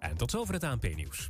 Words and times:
En 0.00 0.16
tot 0.16 0.30
zover 0.30 0.54
het 0.54 0.64
ANP-nieuws. 0.64 1.28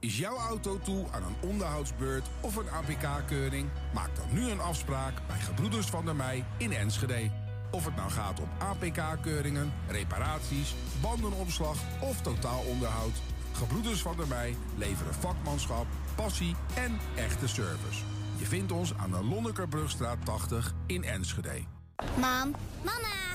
Is 0.00 0.18
jouw 0.18 0.36
auto 0.36 0.78
toe 0.78 1.06
aan 1.10 1.22
een 1.22 1.48
onderhoudsbeurt 1.48 2.26
of 2.40 2.56
een 2.56 2.70
APK-keuring? 2.70 3.68
Maak 3.94 4.16
dan 4.16 4.26
nu 4.32 4.50
een 4.50 4.60
afspraak 4.60 5.14
bij 5.26 5.38
Gebroeders 5.38 5.86
van 5.86 6.04
der 6.04 6.16
Mei 6.16 6.44
in 6.56 6.72
Enschede. 6.72 7.30
Of 7.70 7.84
het 7.84 7.96
nou 7.96 8.10
gaat 8.10 8.40
om 8.40 8.48
APK-keuringen, 8.58 9.72
reparaties, 9.88 10.74
bandenopslag 11.00 11.76
of 12.00 12.22
totaalonderhoud. 12.22 13.12
Gebroeders 13.52 14.02
van 14.02 14.16
der 14.16 14.28
Mei 14.28 14.56
leveren 14.76 15.14
vakmanschap, 15.14 15.86
passie 16.14 16.54
en 16.74 16.98
echte 17.16 17.48
service. 17.48 18.02
Je 18.36 18.44
vindt 18.46 18.72
ons 18.72 18.94
aan 18.94 19.10
de 19.10 19.24
Lonnekerbrugstraat 19.24 20.24
80 20.24 20.74
in 20.86 21.04
Enschede. 21.04 21.62
Mam, 22.18 22.54
mama, 22.82 23.34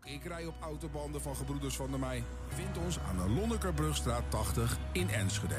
Ook 0.00 0.06
ik 0.06 0.24
rij 0.24 0.46
op 0.46 0.54
autobanden 0.60 1.20
van 1.20 1.36
Gebroeders 1.36 1.76
van 1.76 1.90
der 1.90 1.98
Mei. 1.98 2.24
Je 2.48 2.54
vindt 2.54 2.78
ons 2.78 2.98
aan 2.98 3.16
de 3.16 3.28
Lonnekerbrugstraat 3.34 4.30
80 4.30 4.78
in 4.92 5.08
Enschede. 5.08 5.54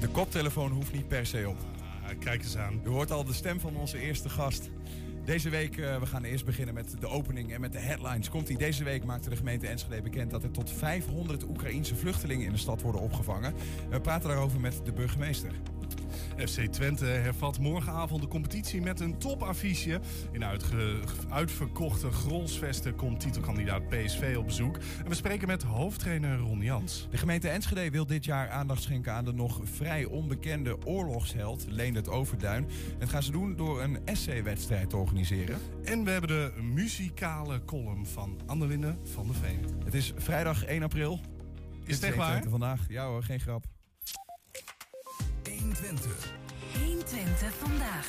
De 0.00 0.08
koptelefoon 0.12 0.70
hoeft 0.70 0.92
niet 0.92 1.08
per 1.08 1.26
se 1.26 1.48
op. 1.48 1.56
Ah, 2.02 2.18
kijk 2.18 2.42
eens 2.42 2.56
aan. 2.56 2.80
U 2.84 2.88
hoort 2.88 3.10
al 3.10 3.24
de 3.24 3.32
stem 3.32 3.60
van 3.60 3.76
onze 3.76 3.98
eerste 3.98 4.28
gast. 4.28 4.70
Deze 5.28 5.48
week, 5.48 5.76
uh, 5.76 5.98
we 5.98 6.06
gaan 6.06 6.24
eerst 6.24 6.44
beginnen 6.44 6.74
met 6.74 6.94
de 7.00 7.08
opening 7.08 7.52
en 7.52 7.60
met 7.60 7.72
de 7.72 7.78
headlines. 7.78 8.30
Komt 8.30 8.48
ie. 8.48 8.58
Deze 8.58 8.84
week 8.84 9.04
maakte 9.04 9.30
de 9.30 9.36
gemeente 9.36 9.66
Enschede 9.66 10.02
bekend 10.02 10.30
dat 10.30 10.42
er 10.42 10.50
tot 10.50 10.70
500 10.70 11.48
Oekraïense 11.48 11.96
vluchtelingen 11.96 12.46
in 12.46 12.52
de 12.52 12.58
stad 12.58 12.82
worden 12.82 13.00
opgevangen. 13.00 13.54
We 13.90 14.00
praten 14.00 14.28
daarover 14.28 14.60
met 14.60 14.80
de 14.84 14.92
burgemeester. 14.92 15.50
FC 16.38 16.60
Twente 16.60 17.04
hervat 17.04 17.58
morgenavond 17.58 18.22
de 18.22 18.28
competitie 18.28 18.82
met 18.82 19.00
een 19.00 19.18
topaffiche. 19.18 20.00
In 20.32 20.44
uitverkochte 21.30 22.10
Grolsvesten 22.10 22.94
komt 22.94 23.20
titelkandidaat 23.20 23.88
PSV 23.88 24.34
op 24.38 24.46
bezoek. 24.46 24.76
En 24.76 25.08
we 25.08 25.14
spreken 25.14 25.48
met 25.48 25.62
hoofdtrainer 25.62 26.38
Ron 26.38 26.60
Jans. 26.60 27.06
De 27.10 27.16
gemeente 27.16 27.48
Enschede 27.48 27.90
wil 27.90 28.06
dit 28.06 28.24
jaar 28.24 28.50
aandacht 28.50 28.82
schenken 28.82 29.12
aan 29.12 29.24
de 29.24 29.32
nog 29.32 29.60
vrij 29.64 30.04
onbekende 30.04 30.76
oorlogsheld 30.84 31.64
Leendert 31.68 32.08
Overduin. 32.08 32.68
Dat 32.98 33.08
gaan 33.08 33.22
ze 33.22 33.30
doen 33.30 33.56
door 33.56 33.82
een 33.82 33.98
essay-wedstrijd 34.04 34.90
te 34.90 34.96
organiseren. 34.96 35.58
En 35.84 36.04
we 36.04 36.10
hebben 36.10 36.30
de 36.30 36.62
muzikale 36.62 37.64
column 37.64 38.06
van 38.06 38.40
Annelinde 38.46 38.96
van 39.02 39.26
der 39.26 39.34
Veen. 39.34 39.60
Het 39.84 39.94
is 39.94 40.12
vrijdag 40.16 40.64
1 40.64 40.82
april. 40.82 41.20
Is 41.84 41.94
het 41.94 42.04
echt 42.04 42.16
waar? 42.16 42.42
Vandaag. 42.48 42.84
Ja 42.88 43.06
hoor, 43.06 43.22
geen 43.22 43.40
grap. 43.40 43.77
120. 45.42 46.10
120 46.72 47.52
vandaag. 47.60 48.06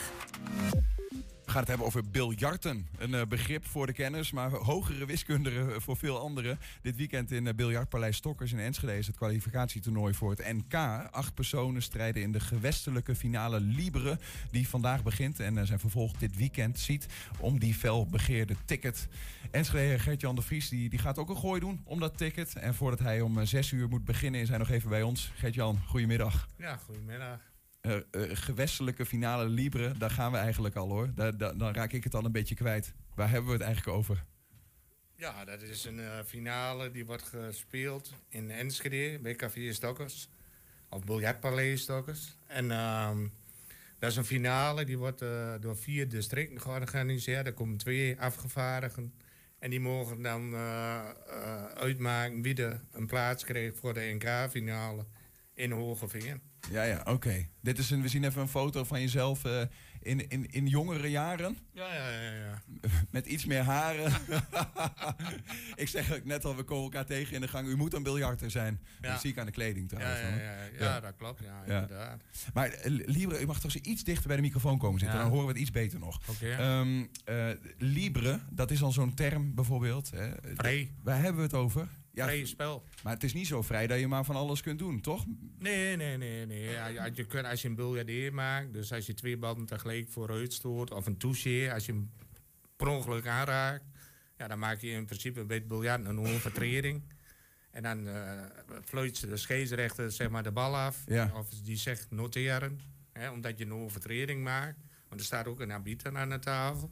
We 1.49 1.55
gaan 1.55 1.63
het 1.63 1.73
hebben 1.73 1.87
over 1.87 2.09
biljarten. 2.09 2.87
Een 2.97 3.11
uh, 3.11 3.21
begrip 3.25 3.65
voor 3.65 3.85
de 3.87 3.93
kenners, 3.93 4.31
maar 4.31 4.51
hogere 4.51 5.05
wiskunde 5.05 5.81
voor 5.81 5.97
veel 5.97 6.19
anderen. 6.19 6.59
Dit 6.81 6.95
weekend 6.95 7.31
in 7.31 7.45
uh, 7.45 7.53
Biljartpaleis 7.53 8.15
Stokkers 8.15 8.51
in 8.51 8.59
Enschede 8.59 8.97
is 8.97 9.07
het 9.07 9.15
kwalificatietoernooi 9.15 10.13
voor 10.13 10.29
het 10.29 10.53
NK. 10.53 10.73
Acht 11.11 11.33
personen 11.33 11.81
strijden 11.81 12.21
in 12.21 12.31
de 12.31 12.39
gewestelijke 12.39 13.15
finale 13.15 13.59
Libre, 13.59 14.19
die 14.51 14.67
vandaag 14.67 15.03
begint 15.03 15.39
en 15.39 15.67
zijn 15.67 15.79
vervolg 15.79 16.13
dit 16.13 16.37
weekend 16.37 16.79
ziet 16.79 17.07
om 17.39 17.59
die 17.59 17.73
felbegeerde 17.73 18.55
ticket. 18.65 19.07
Enschede 19.51 19.99
Gert-Jan 19.99 20.35
de 20.35 20.41
Vries 20.41 20.69
die, 20.69 20.89
die 20.89 20.99
gaat 20.99 21.17
ook 21.17 21.29
een 21.29 21.37
gooi 21.37 21.59
doen 21.59 21.81
om 21.83 21.99
dat 21.99 22.17
ticket. 22.17 22.55
En 22.55 22.73
voordat 22.73 22.99
hij 22.99 23.21
om 23.21 23.45
zes 23.45 23.71
uur 23.71 23.89
moet 23.89 24.05
beginnen 24.05 24.41
is 24.41 24.49
hij 24.49 24.57
nog 24.57 24.69
even 24.69 24.89
bij 24.89 25.01
ons. 25.01 25.31
Gert-Jan, 25.35 25.81
goedemiddag. 25.87 26.47
Ja, 26.57 26.77
goedemiddag. 26.77 27.48
Uh, 27.81 27.97
gewestelijke 28.33 29.05
finale 29.05 29.47
Libre, 29.47 29.97
daar 29.97 30.09
gaan 30.09 30.31
we 30.31 30.37
eigenlijk 30.37 30.75
al 30.75 30.89
hoor. 30.89 31.11
Daar, 31.15 31.37
dan 31.37 31.73
raak 31.73 31.91
ik 31.91 32.03
het 32.03 32.15
al 32.15 32.25
een 32.25 32.31
beetje 32.31 32.55
kwijt. 32.55 32.93
Waar 33.15 33.29
hebben 33.29 33.47
we 33.47 33.57
het 33.57 33.65
eigenlijk 33.65 33.97
over? 33.97 34.25
Ja, 35.15 35.45
dat 35.45 35.61
is 35.61 35.85
een 35.85 35.97
uh, 35.97 36.19
finale 36.25 36.91
die 36.91 37.05
wordt 37.05 37.23
gespeeld 37.23 38.13
in 38.29 38.51
Enschede 38.51 39.19
bij 39.19 39.35
Café 39.35 39.73
Stokkers. 39.73 40.29
Of 40.89 41.03
Biljartpaleis 41.03 41.81
Stokkers. 41.81 42.37
En 42.47 42.71
ehm, 42.71 43.27
dat 43.99 44.09
is 44.09 44.15
een 44.15 44.25
finale 44.25 44.85
die 44.85 44.97
wordt 44.97 45.19
door 45.59 45.77
vier 45.77 46.09
districten 46.09 46.61
georganiseerd. 46.61 47.45
Er 47.45 47.53
komen 47.53 47.77
twee 47.77 48.19
afgevaardigden. 48.19 49.13
En 49.59 49.69
die 49.69 49.79
mogen 49.79 50.21
dan 50.21 50.55
uitmaken 51.75 52.41
wie 52.41 52.63
er 52.63 52.81
een 52.91 53.07
plaats 53.07 53.43
krijgt 53.43 53.77
voor 53.77 53.93
de 53.93 54.17
NK-finale 54.19 55.05
in 55.53 55.71
Hogeveen. 55.71 56.48
Ja, 56.71 56.83
ja, 56.83 57.01
oké. 57.05 57.47
Dit 57.61 57.77
is 57.77 57.89
een, 57.89 58.01
we 58.01 58.07
zien 58.07 58.23
even 58.23 58.41
een 58.41 58.47
foto 58.47 58.83
van 58.83 59.01
jezelf 59.01 59.45
uh, 59.45 59.61
in, 60.01 60.29
in, 60.29 60.51
in 60.51 60.67
jongere 60.67 61.09
jaren. 61.09 61.57
Ja, 61.73 61.93
ja, 61.93 62.09
ja. 62.09 62.31
ja. 62.31 62.61
Met 63.11 63.25
iets 63.25 63.45
meer 63.45 63.61
haren. 63.61 64.11
ik 65.75 65.87
zeg 65.87 66.23
net 66.23 66.45
al, 66.45 66.55
we 66.55 66.63
komen 66.63 66.83
elkaar 66.83 67.05
tegen 67.05 67.35
in 67.35 67.41
de 67.41 67.47
gang. 67.47 67.67
U 67.67 67.75
moet 67.75 67.93
een 67.93 68.03
biljarter 68.03 68.51
zijn. 68.51 68.79
Ja. 69.01 69.11
Dat 69.11 69.21
zie 69.21 69.31
ik 69.31 69.37
aan 69.37 69.45
de 69.45 69.51
kleding 69.51 69.89
trouwens. 69.89 70.19
Ja, 70.19 70.27
ja, 70.27 70.35
ja, 70.35 70.51
ja, 70.63 70.69
ja. 70.79 70.99
dat 70.99 71.15
klopt. 71.17 71.41
Ja, 71.43 71.73
inderdaad. 71.73 72.21
Maar 72.53 72.67
uh, 72.67 73.05
Libre, 73.05 73.41
u 73.41 73.45
mag 73.45 73.59
toch 73.59 73.75
eens 73.75 73.85
iets 73.85 74.03
dichter 74.03 74.27
bij 74.27 74.35
de 74.35 74.41
microfoon 74.41 74.77
komen 74.77 74.99
zitten. 74.99 75.19
Dan 75.19 75.29
horen 75.29 75.45
we 75.45 75.51
het 75.51 75.61
iets 75.61 75.71
beter 75.71 75.99
nog. 75.99 76.19
Okay. 76.27 76.79
Um, 76.79 77.09
uh, 77.29 77.49
Libre, 77.77 78.39
dat 78.49 78.71
is 78.71 78.83
al 78.83 78.91
zo'n 78.91 79.13
term 79.13 79.55
bijvoorbeeld. 79.55 80.09
Vrij. 80.55 80.91
Waar 81.03 81.21
hebben 81.21 81.35
we 81.35 81.41
het 81.41 81.53
over? 81.53 81.87
Ja, 82.13 82.25
vrije 82.25 82.45
spel. 82.45 82.83
Maar 83.03 83.13
het 83.13 83.23
is 83.23 83.33
niet 83.33 83.47
zo 83.47 83.61
vrij 83.61 83.87
dat 83.87 83.99
je 83.99 84.07
maar 84.07 84.25
van 84.25 84.35
alles 84.35 84.61
kunt 84.61 84.79
doen, 84.79 85.01
toch? 85.01 85.25
Nee, 85.57 85.95
nee, 85.95 86.17
nee. 86.17 86.45
nee. 86.45 86.63
Ja, 86.71 87.05
je 87.13 87.25
kunt, 87.25 87.45
als 87.45 87.61
je 87.61 87.67
een 87.67 87.75
biljardeer 87.75 88.33
maakt, 88.33 88.73
dus 88.73 88.91
als 88.93 89.05
je 89.05 89.13
twee 89.13 89.37
ballen 89.37 89.65
tegelijk 89.65 90.09
vooruit 90.09 90.53
stoot, 90.53 90.91
of 90.91 91.05
een 91.05 91.17
touche, 91.17 91.71
als 91.73 91.85
je 91.85 91.91
hem 91.91 92.11
per 92.75 92.87
ongeluk 92.87 93.27
aanraakt, 93.27 93.83
ja, 94.37 94.47
dan 94.47 94.59
maak 94.59 94.79
je 94.81 94.89
in 94.89 95.05
principe 95.05 95.45
bij 95.45 95.57
het 95.57 95.67
biljart 95.67 96.05
een 96.05 96.19
overtreding. 96.19 97.01
En 97.71 97.83
dan 97.83 98.07
uh, 98.07 98.43
fluit 98.83 99.19
de 99.19 99.37
scheidsrechter 99.37 100.11
zeg 100.11 100.29
maar, 100.29 100.43
de 100.43 100.51
bal 100.51 100.77
af. 100.77 101.03
Ja. 101.05 101.31
Of 101.35 101.49
die 101.49 101.77
zegt 101.77 102.11
noteren, 102.11 102.79
hè, 103.13 103.29
omdat 103.29 103.57
je 103.57 103.65
een 103.65 103.73
overtreding 103.73 104.43
maakt. 104.43 104.77
Want 105.07 105.21
er 105.21 105.27
staat 105.27 105.47
ook 105.47 105.59
een 105.59 105.71
arbiter 105.71 106.17
aan 106.17 106.29
de 106.29 106.39
tafel. 106.39 106.91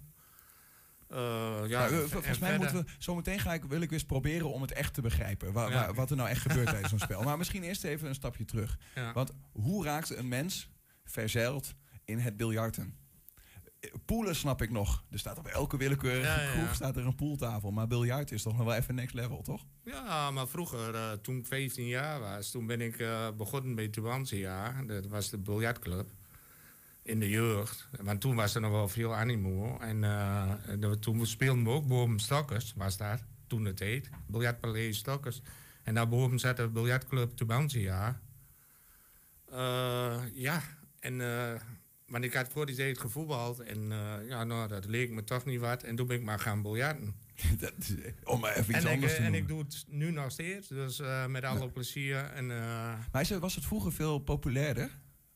Uh, 1.12 1.60
ja, 1.68 1.90
nou, 1.90 2.08
volgens 2.08 2.40
mij 2.40 2.58
moeten 2.58 2.78
we 2.78 2.92
zometeen 2.98 3.40
ga 3.40 3.54
ik, 3.54 3.64
wil 3.64 3.82
ik 3.82 3.92
eens 3.92 4.04
proberen 4.04 4.54
om 4.54 4.62
het 4.62 4.72
echt 4.72 4.94
te 4.94 5.02
begrijpen. 5.02 5.54
Wa, 5.54 5.70
ja. 5.70 5.94
wat 5.94 6.10
er 6.10 6.16
nou 6.16 6.30
echt 6.30 6.42
gebeurt 6.42 6.68
tijdens 6.68 6.90
zo'n 6.90 7.00
spel. 7.10 7.24
Maar 7.24 7.38
misschien 7.38 7.64
eerst 7.64 7.84
even 7.84 8.08
een 8.08 8.16
stapje 8.16 8.46
terug. 8.46 8.78
Ja. 8.96 9.14
Want 9.14 9.32
hoe 9.52 9.84
raakt 9.84 10.18
een 10.18 10.28
mens 10.28 10.70
verzeild 11.04 11.74
in 12.06 12.20
het 12.20 12.38
biljarten? 12.38 12.96
Poelen 14.06 14.36
snap 14.36 14.62
ik 14.62 14.72
nog. 14.72 15.04
Er 15.10 15.20
staat 15.20 15.38
op 15.38 15.48
elke 15.48 15.78
willekeurige 15.78 16.28
Ja, 16.28 16.42
ja, 16.42 16.54
ja. 16.54 16.74
staat 16.74 16.96
er 16.96 17.06
een 17.06 17.16
poeltafel. 17.16 17.72
Maar 17.72 17.88
biljart 17.88 18.32
is 18.32 18.42
toch 18.42 18.58
nog 18.58 18.66
wel 18.66 18.76
even 18.76 18.96
next 18.96 19.14
level, 19.14 19.42
toch? 19.42 19.66
Ja, 19.84 20.32
maar 20.32 20.48
vroeger, 20.48 20.96
eh, 20.96 21.12
toen 21.12 21.38
ik 21.38 21.46
15 21.46 21.88
jaar 21.88 22.20
was, 22.20 22.52
toen 22.52 22.66
ben 22.66 22.82
ik 22.82 23.00
eh, 23.00 23.28
begonnen 23.38 23.76
bij 23.76 23.88
Tubantia. 23.88 24.84
Dat 24.84 25.08
was 25.08 25.30
de 25.30 25.38
biljartclub. 25.38 26.08
In 27.08 27.20
de 27.20 27.30
jeugd. 27.30 27.88
Want 28.02 28.22
toen 28.22 28.36
was 28.36 28.56
er 28.56 28.62
nog 28.62 28.72
wel 28.72 28.88
veel 28.88 29.16
animo. 29.16 29.78
En 29.80 30.04
eh, 30.04 30.52
de- 30.80 31.00
toen 31.00 31.26
speelden 31.26 31.64
we 31.64 31.70
ook 31.70 31.88
boven 31.88 32.20
Stokkers, 32.20 32.74
was 32.76 32.98
daar 32.98 33.26
toen 33.48 33.66
het 33.66 33.80
heet. 33.80 34.10
Biljartpaleis 34.28 34.98
Stokkers. 34.98 35.42
En 35.84 35.94
daarboven 35.94 36.40
zat 36.40 36.58
de 36.58 36.68
biljartclub 36.68 37.36
Tubantia. 37.36 38.22
Eh 39.52 40.18
ja, 40.34 40.62
en... 41.00 41.22
eh, 41.22 41.60
want 42.08 42.24
ik 42.24 42.34
had 42.34 42.48
voor 42.48 42.66
die 42.66 42.76
tijd 42.76 42.98
gevoetbald 43.00 43.60
en 43.60 43.88
ja, 44.28 44.44
nou, 44.44 44.68
dat 44.68 44.86
leek 44.86 45.12
me 45.12 45.24
toch 45.24 45.46
niet 45.46 45.60
wat. 45.60 45.84
En 45.84 45.96
toen 45.96 46.08
ben 46.08 46.18
ik 46.18 46.24
maar 46.24 46.40
gaan 46.40 46.62
biljarten. 46.62 47.16
Dat 47.60 47.74
om 48.24 48.40
maar 48.40 48.56
even 48.56 48.76
iets 48.76 48.84
En 48.84 48.90
ik, 48.90 48.94
anders 48.94 49.14
te 49.14 49.20
eh, 49.20 49.26
en 49.26 49.34
ik 49.34 49.48
doe 49.48 49.60
het 49.60 49.86
nu 49.88 50.12
nog 50.12 50.32
steeds, 50.32 50.68
dus 50.68 51.02
met 51.28 51.44
alle 51.44 51.70
plezier. 51.70 52.18
En, 52.18 52.48
Maar 53.12 53.40
was 53.40 53.56
het 53.56 53.66
vroeger 53.66 53.92
veel 53.94 54.20
populairder? 54.20 54.90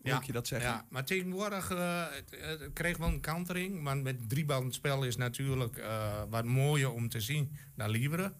Ja, 0.04 0.18
ik 0.18 0.24
je 0.24 0.32
dat 0.32 0.48
zeggen? 0.48 0.70
ja, 0.70 0.86
maar 0.90 1.06
tegenwoordig 1.06 1.70
het, 1.70 2.36
het 2.40 2.74
kreeg 2.74 2.98
wel 2.98 3.08
een 3.08 3.20
kantering. 3.20 3.82
Maar 3.82 3.98
met 3.98 4.30
driebandenspel 4.30 5.04
is 5.04 5.16
natuurlijk 5.16 5.78
eh, 5.78 6.22
wat 6.30 6.46
mooier 6.46 6.92
om 6.92 7.10
te 7.10 7.22
zien 7.22 7.56
dan 7.76 7.90
Libre. 7.90 8.34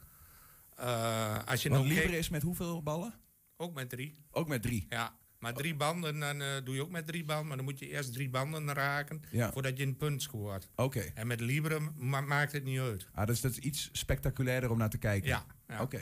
Eh, 0.76 1.38
als 1.46 1.64
je 1.64 1.70
Want 1.70 1.84
nou 1.86 1.96
Libre 1.96 2.18
is 2.18 2.30
met 2.30 2.42
hoeveel 2.42 2.84
ballen? 2.84 3.14
Ook 3.58 3.74
met 3.74 3.90
drie. 3.90 4.18
Ook 4.32 4.48
met 4.48 4.62
drie. 4.62 4.86
Ja. 4.90 5.20
Maar 5.40 5.54
drie 5.54 5.76
banden, 5.76 6.20
dan 6.20 6.38
doe 6.64 6.76
je 6.76 6.82
ook 6.82 6.90
met 6.92 7.08
drie 7.08 7.24
banden. 7.26 7.48
Maar 7.48 7.56
dan 7.56 7.66
moet 7.66 7.80
je 7.80 7.88
eerst 7.90 8.14
drie 8.14 8.30
banden 8.30 8.74
raken 8.74 9.22
Ja. 9.32 9.52
voordat 9.52 9.78
je 9.78 9.84
een 9.86 9.98
punt 9.98 10.22
scoort. 10.22 10.70
Oké. 10.76 11.00
En 11.00 11.28
met 11.28 11.40
Libre 11.40 11.80
ma- 11.98 12.22
maakt 12.22 12.52
het 12.52 12.64
niet 12.64 12.80
uit. 12.80 13.08
Ah, 13.14 13.28
dus 13.28 13.42
dat 13.42 13.52
is 13.52 13.58
iets 13.58 13.90
spectaculairder 13.92 14.72
om 14.72 14.78
naar 14.78 14.90
te 14.90 14.98
kijken. 14.98 15.30
Ja, 15.30 15.46
ja 15.68 15.82
Oké. 15.82 16.02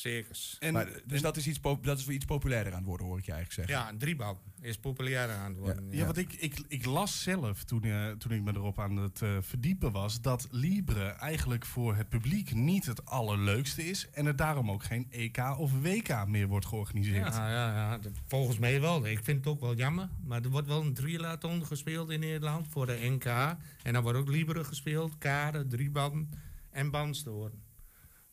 Zeker. 0.00 0.36
En, 0.58 0.72
Maar, 0.72 0.88
dus 1.04 1.20
dat 1.20 1.36
is, 1.36 1.46
iets 1.46 1.60
dat 1.82 1.98
is 1.98 2.04
weer 2.04 2.16
iets 2.16 2.24
populairder 2.24 2.72
aan 2.72 2.78
het 2.78 2.86
worden, 2.88 3.06
hoor 3.06 3.18
ik 3.18 3.24
je 3.24 3.32
eigenlijk 3.32 3.68
zeggen. 3.68 3.84
Ja, 3.84 3.92
een 3.92 3.98
drieband 3.98 4.38
is 4.60 4.78
populair 4.78 5.30
aan 5.30 5.50
het 5.50 5.58
worden. 5.58 5.86
Ja, 5.90 6.04
want 6.04 6.16
ik, 6.16 6.32
ik, 6.32 6.60
ik 6.68 6.84
las 6.84 7.22
zelf 7.22 7.64
toen, 7.64 7.82
eh, 7.84 8.10
toen 8.10 8.32
ik 8.32 8.42
me 8.42 8.52
erop 8.54 8.78
aan 8.80 8.96
het 8.96 9.22
eh, 9.22 9.36
verdiepen 9.40 9.92
was... 9.92 10.20
dat 10.20 10.48
Libre 10.50 11.04
eigenlijk 11.08 11.64
voor 11.66 11.96
het 11.96 12.08
publiek 12.08 12.54
niet 12.54 12.86
het 12.86 13.04
allerleukste 13.04 13.88
is... 13.88 14.10
en 14.10 14.26
er 14.26 14.36
daarom 14.36 14.70
ook 14.70 14.84
geen 14.84 15.06
EK 15.10 15.38
of 15.58 15.72
WK 15.82 16.26
meer 16.26 16.46
wordt 16.46 16.66
georganiseerd. 16.66 17.34
Ja, 17.34 17.50
ja, 17.50 17.74
ja, 17.74 17.98
dat- 17.98 18.12
volgens 18.26 18.58
mij 18.58 18.80
wel. 18.80 19.06
Ik 19.06 19.24
vind 19.24 19.38
het 19.38 19.46
ook 19.46 19.60
wel 19.60 19.74
jammer. 19.74 20.08
Maar 20.24 20.42
er 20.42 20.50
wordt 20.50 20.66
wel 20.66 20.80
een 20.80 20.94
triathlon 20.94 21.66
gespeeld 21.66 22.10
in 22.10 22.20
Nederland 22.20 22.66
voor 22.68 22.86
de 22.86 22.98
NK. 23.02 23.24
En 23.82 23.92
dan 23.92 24.02
wordt 24.02 24.18
ook 24.18 24.28
Libre 24.28 24.64
gespeeld. 24.64 25.18
Kade, 25.18 25.66
drieband 25.66 26.28
en 26.70 26.90
bandstoren. 26.90 27.66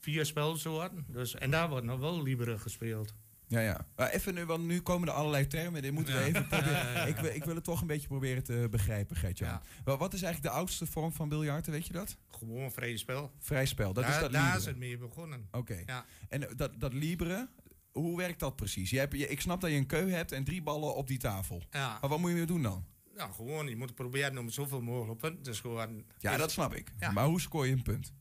Vier 0.05 0.25
spelsoorten. 0.25 1.05
Dus, 1.07 1.35
en 1.35 1.51
daar 1.51 1.69
wordt 1.69 1.85
nog 1.85 1.99
wel 1.99 2.21
Libre 2.23 2.57
gespeeld. 2.57 3.13
Ja, 3.47 3.59
ja. 3.59 3.87
Maar 3.95 4.09
even 4.09 4.33
nu, 4.33 4.45
want 4.45 4.65
nu 4.65 4.81
komen 4.81 5.07
er 5.07 5.13
allerlei 5.13 5.47
termen. 5.47 5.81
Dit 5.81 5.91
moeten 5.91 6.13
we 6.13 6.19
Ja. 6.19 6.25
even 6.25 6.47
proberen. 6.47 6.71
Ja, 6.73 6.91
ja, 6.91 6.93
ja. 6.93 7.05
Ik, 7.05 7.15
wil, 7.17 7.33
ik 7.35 7.43
wil 7.43 7.55
het 7.55 7.63
toch 7.63 7.81
een 7.81 7.87
beetje 7.87 8.07
proberen 8.07 8.43
te 8.43 8.67
begrijpen, 8.71 9.15
Gert-Jan. 9.15 9.61
Wat 9.83 10.13
is 10.13 10.21
eigenlijk 10.21 10.53
de 10.53 10.59
oudste 10.59 10.85
vorm 10.85 11.11
van 11.13 11.29
biljarten, 11.29 11.71
weet 11.71 11.87
je 11.87 11.93
dat? 11.93 12.17
Gewoon 12.29 12.71
vrij 12.71 12.97
spel. 12.97 13.31
Vrij 13.39 13.65
spel, 13.65 13.93
dat 13.93 14.03
daar 14.03 14.13
is 14.13 14.19
dat 14.19 14.31
daar 14.31 14.57
is 14.57 14.65
het 14.65 14.77
mee 14.77 14.97
begonnen. 14.97 15.47
Oké. 15.51 15.83
Ja. 15.85 16.05
En 16.29 16.47
dat, 16.55 16.71
dat 16.79 16.93
libre, 16.93 17.49
hoe 17.91 18.17
werkt 18.17 18.39
dat 18.39 18.55
precies? 18.55 18.89
Je 18.89 18.97
hebt, 18.99 19.13
je, 19.17 19.27
ik 19.27 19.41
snap 19.41 19.61
dat 19.61 19.69
je 19.69 19.75
een 19.77 19.85
keu 19.85 20.09
hebt 20.09 20.31
en 20.31 20.43
drie 20.43 20.61
ballen 20.61 20.95
op 20.95 21.07
die 21.07 21.17
tafel. 21.19 21.61
Ja. 21.69 21.97
Maar 22.01 22.09
wat 22.09 22.19
moet 22.19 22.29
je 22.29 22.35
nu 22.35 22.45
doen 22.45 22.61
dan? 22.61 22.85
Nou, 23.15 23.31
gewoon, 23.33 23.67
je 23.67 23.75
moet 23.75 23.95
proberen 23.95 24.37
om 24.37 24.49
zoveel 24.49 24.81
mogelijk 24.81 25.19
punten 25.19 25.43
te 25.43 25.53
scoren. 25.53 26.05
Ja, 26.19 26.31
Is- 26.31 26.37
dat 26.37 26.51
snap 26.51 26.73
ik. 26.75 26.91
Maar 27.13 27.25
hoe 27.25 27.41
scoor 27.41 27.65
je 27.67 27.71
een 27.71 27.81
punt? 27.83 28.13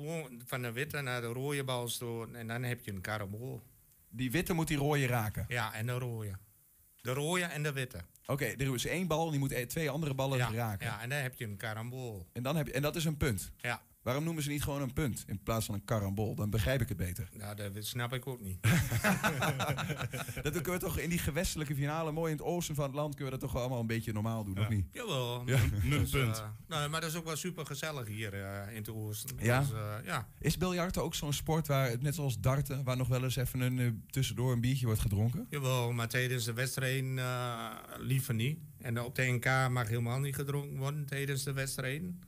Gewoon 0.00 0.42
van 0.46 0.62
de 0.62 0.72
witte 0.72 1.00
naar 1.00 1.20
de 1.20 1.26
rode 1.26 1.64
bal 1.64 1.88
storen 1.88 2.36
en 2.36 2.46
dan 2.46 2.62
heb 2.62 2.84
je 2.84 2.92
een 2.92 3.00
karambol. 3.00 3.62
Die 4.08 4.30
witte 4.30 4.52
moet 4.52 4.68
die 4.68 4.76
rode 4.76 5.06
raken. 5.06 5.44
Ja, 5.48 5.74
en 5.74 5.86
de 5.86 5.92
rode. 5.92 6.32
De 7.00 7.12
rode 7.12 7.42
en 7.44 7.62
de 7.62 7.72
witte. 7.72 7.98
Oké, 8.26 8.44
er 8.44 8.74
is 8.74 8.86
één 8.86 9.06
bal 9.06 9.24
en 9.24 9.30
die 9.30 9.40
moet 9.40 9.52
eh, 9.52 9.66
twee 9.66 9.90
andere 9.90 10.14
ballen 10.14 10.38
Ja, 10.38 10.50
raken. 10.52 10.86
ja, 10.86 11.02
en 11.02 11.08
dan 11.08 11.18
heb 11.18 11.34
je 11.34 11.44
een 11.44 11.56
karambol. 11.56 12.26
En, 12.32 12.42
dan 12.42 12.56
heb 12.56 12.66
je, 12.66 12.72
en 12.72 12.82
dat 12.82 12.96
is 12.96 13.04
een 13.04 13.16
punt. 13.16 13.52
Ja, 13.56 13.82
Waarom 14.02 14.24
noemen 14.24 14.42
ze 14.42 14.48
niet 14.48 14.62
gewoon 14.62 14.82
een 14.82 14.92
punt 14.92 15.24
in 15.26 15.42
plaats 15.42 15.66
van 15.66 15.74
een 15.74 15.84
karambol? 15.84 16.34
Dan 16.34 16.50
begrijp 16.50 16.80
ik 16.80 16.88
het 16.88 16.96
beter. 16.96 17.28
nou, 17.32 17.56
dat 17.56 17.84
snap 17.84 18.12
ik 18.12 18.26
ook 18.26 18.40
niet. 18.40 18.58
Dat 20.42 20.52
kunnen 20.52 20.72
we 20.72 20.78
toch 20.78 20.98
in 20.98 21.08
die 21.10 21.18
gewestelijke 21.18 21.74
finale, 21.74 22.12
mooi 22.12 22.32
in 22.32 22.36
het 22.38 22.46
oosten 22.46 22.74
van 22.74 22.84
het 22.84 22.94
land, 22.94 23.14
kunnen 23.14 23.32
we 23.34 23.38
dat 23.38 23.48
toch 23.50 23.60
allemaal 23.60 23.80
een 23.80 23.86
beetje 23.86 24.12
normaal 24.12 24.44
doen, 24.44 24.58
of 24.58 24.68
niet? 24.68 24.86
Jawel. 24.92 25.42
Ja. 25.46 25.58
Een 25.82 25.90
Dus, 26.00 26.10
punt. 26.10 26.38
eh, 26.38 26.48
nou, 26.68 26.88
maar 26.90 27.00
dat 27.00 27.10
is 27.10 27.16
ook 27.16 27.24
wel 27.24 27.36
super 27.36 27.66
gezellig 27.66 28.06
hier 28.06 28.34
eh, 28.34 28.70
in 28.70 28.76
het 28.76 28.88
oosten. 28.90 29.36
Ja? 29.40 29.60
Dus, 29.60 29.72
eh, 29.72 29.94
ja. 30.04 30.28
Is 30.38 30.56
biljarten 30.56 31.02
ook 31.02 31.14
zo'n 31.14 31.32
sport 31.32 31.66
waar, 31.66 31.96
net 32.00 32.14
zoals 32.14 32.40
darten, 32.40 32.84
waar 32.84 32.96
nog 32.96 33.08
wel 33.08 33.22
eens 33.22 33.36
even 33.36 33.60
een, 33.60 34.04
tussendoor 34.10 34.52
een 34.52 34.60
biertje 34.60 34.86
wordt 34.86 35.00
gedronken? 35.00 35.46
Jawel, 35.50 35.92
maar 35.92 36.08
tijdens 36.08 36.44
de 36.44 36.52
wedstrijd 36.52 37.04
liever 37.98 38.34
niet. 38.34 38.58
En 38.78 39.00
op 39.00 39.14
de 39.14 39.22
NK 39.22 39.44
mag 39.70 39.88
helemaal 39.88 40.18
niet 40.18 40.34
gedronken 40.34 40.78
worden 40.78 41.06
tijdens 41.06 41.42
de 41.42 41.52
wedstrijden. 41.52 42.20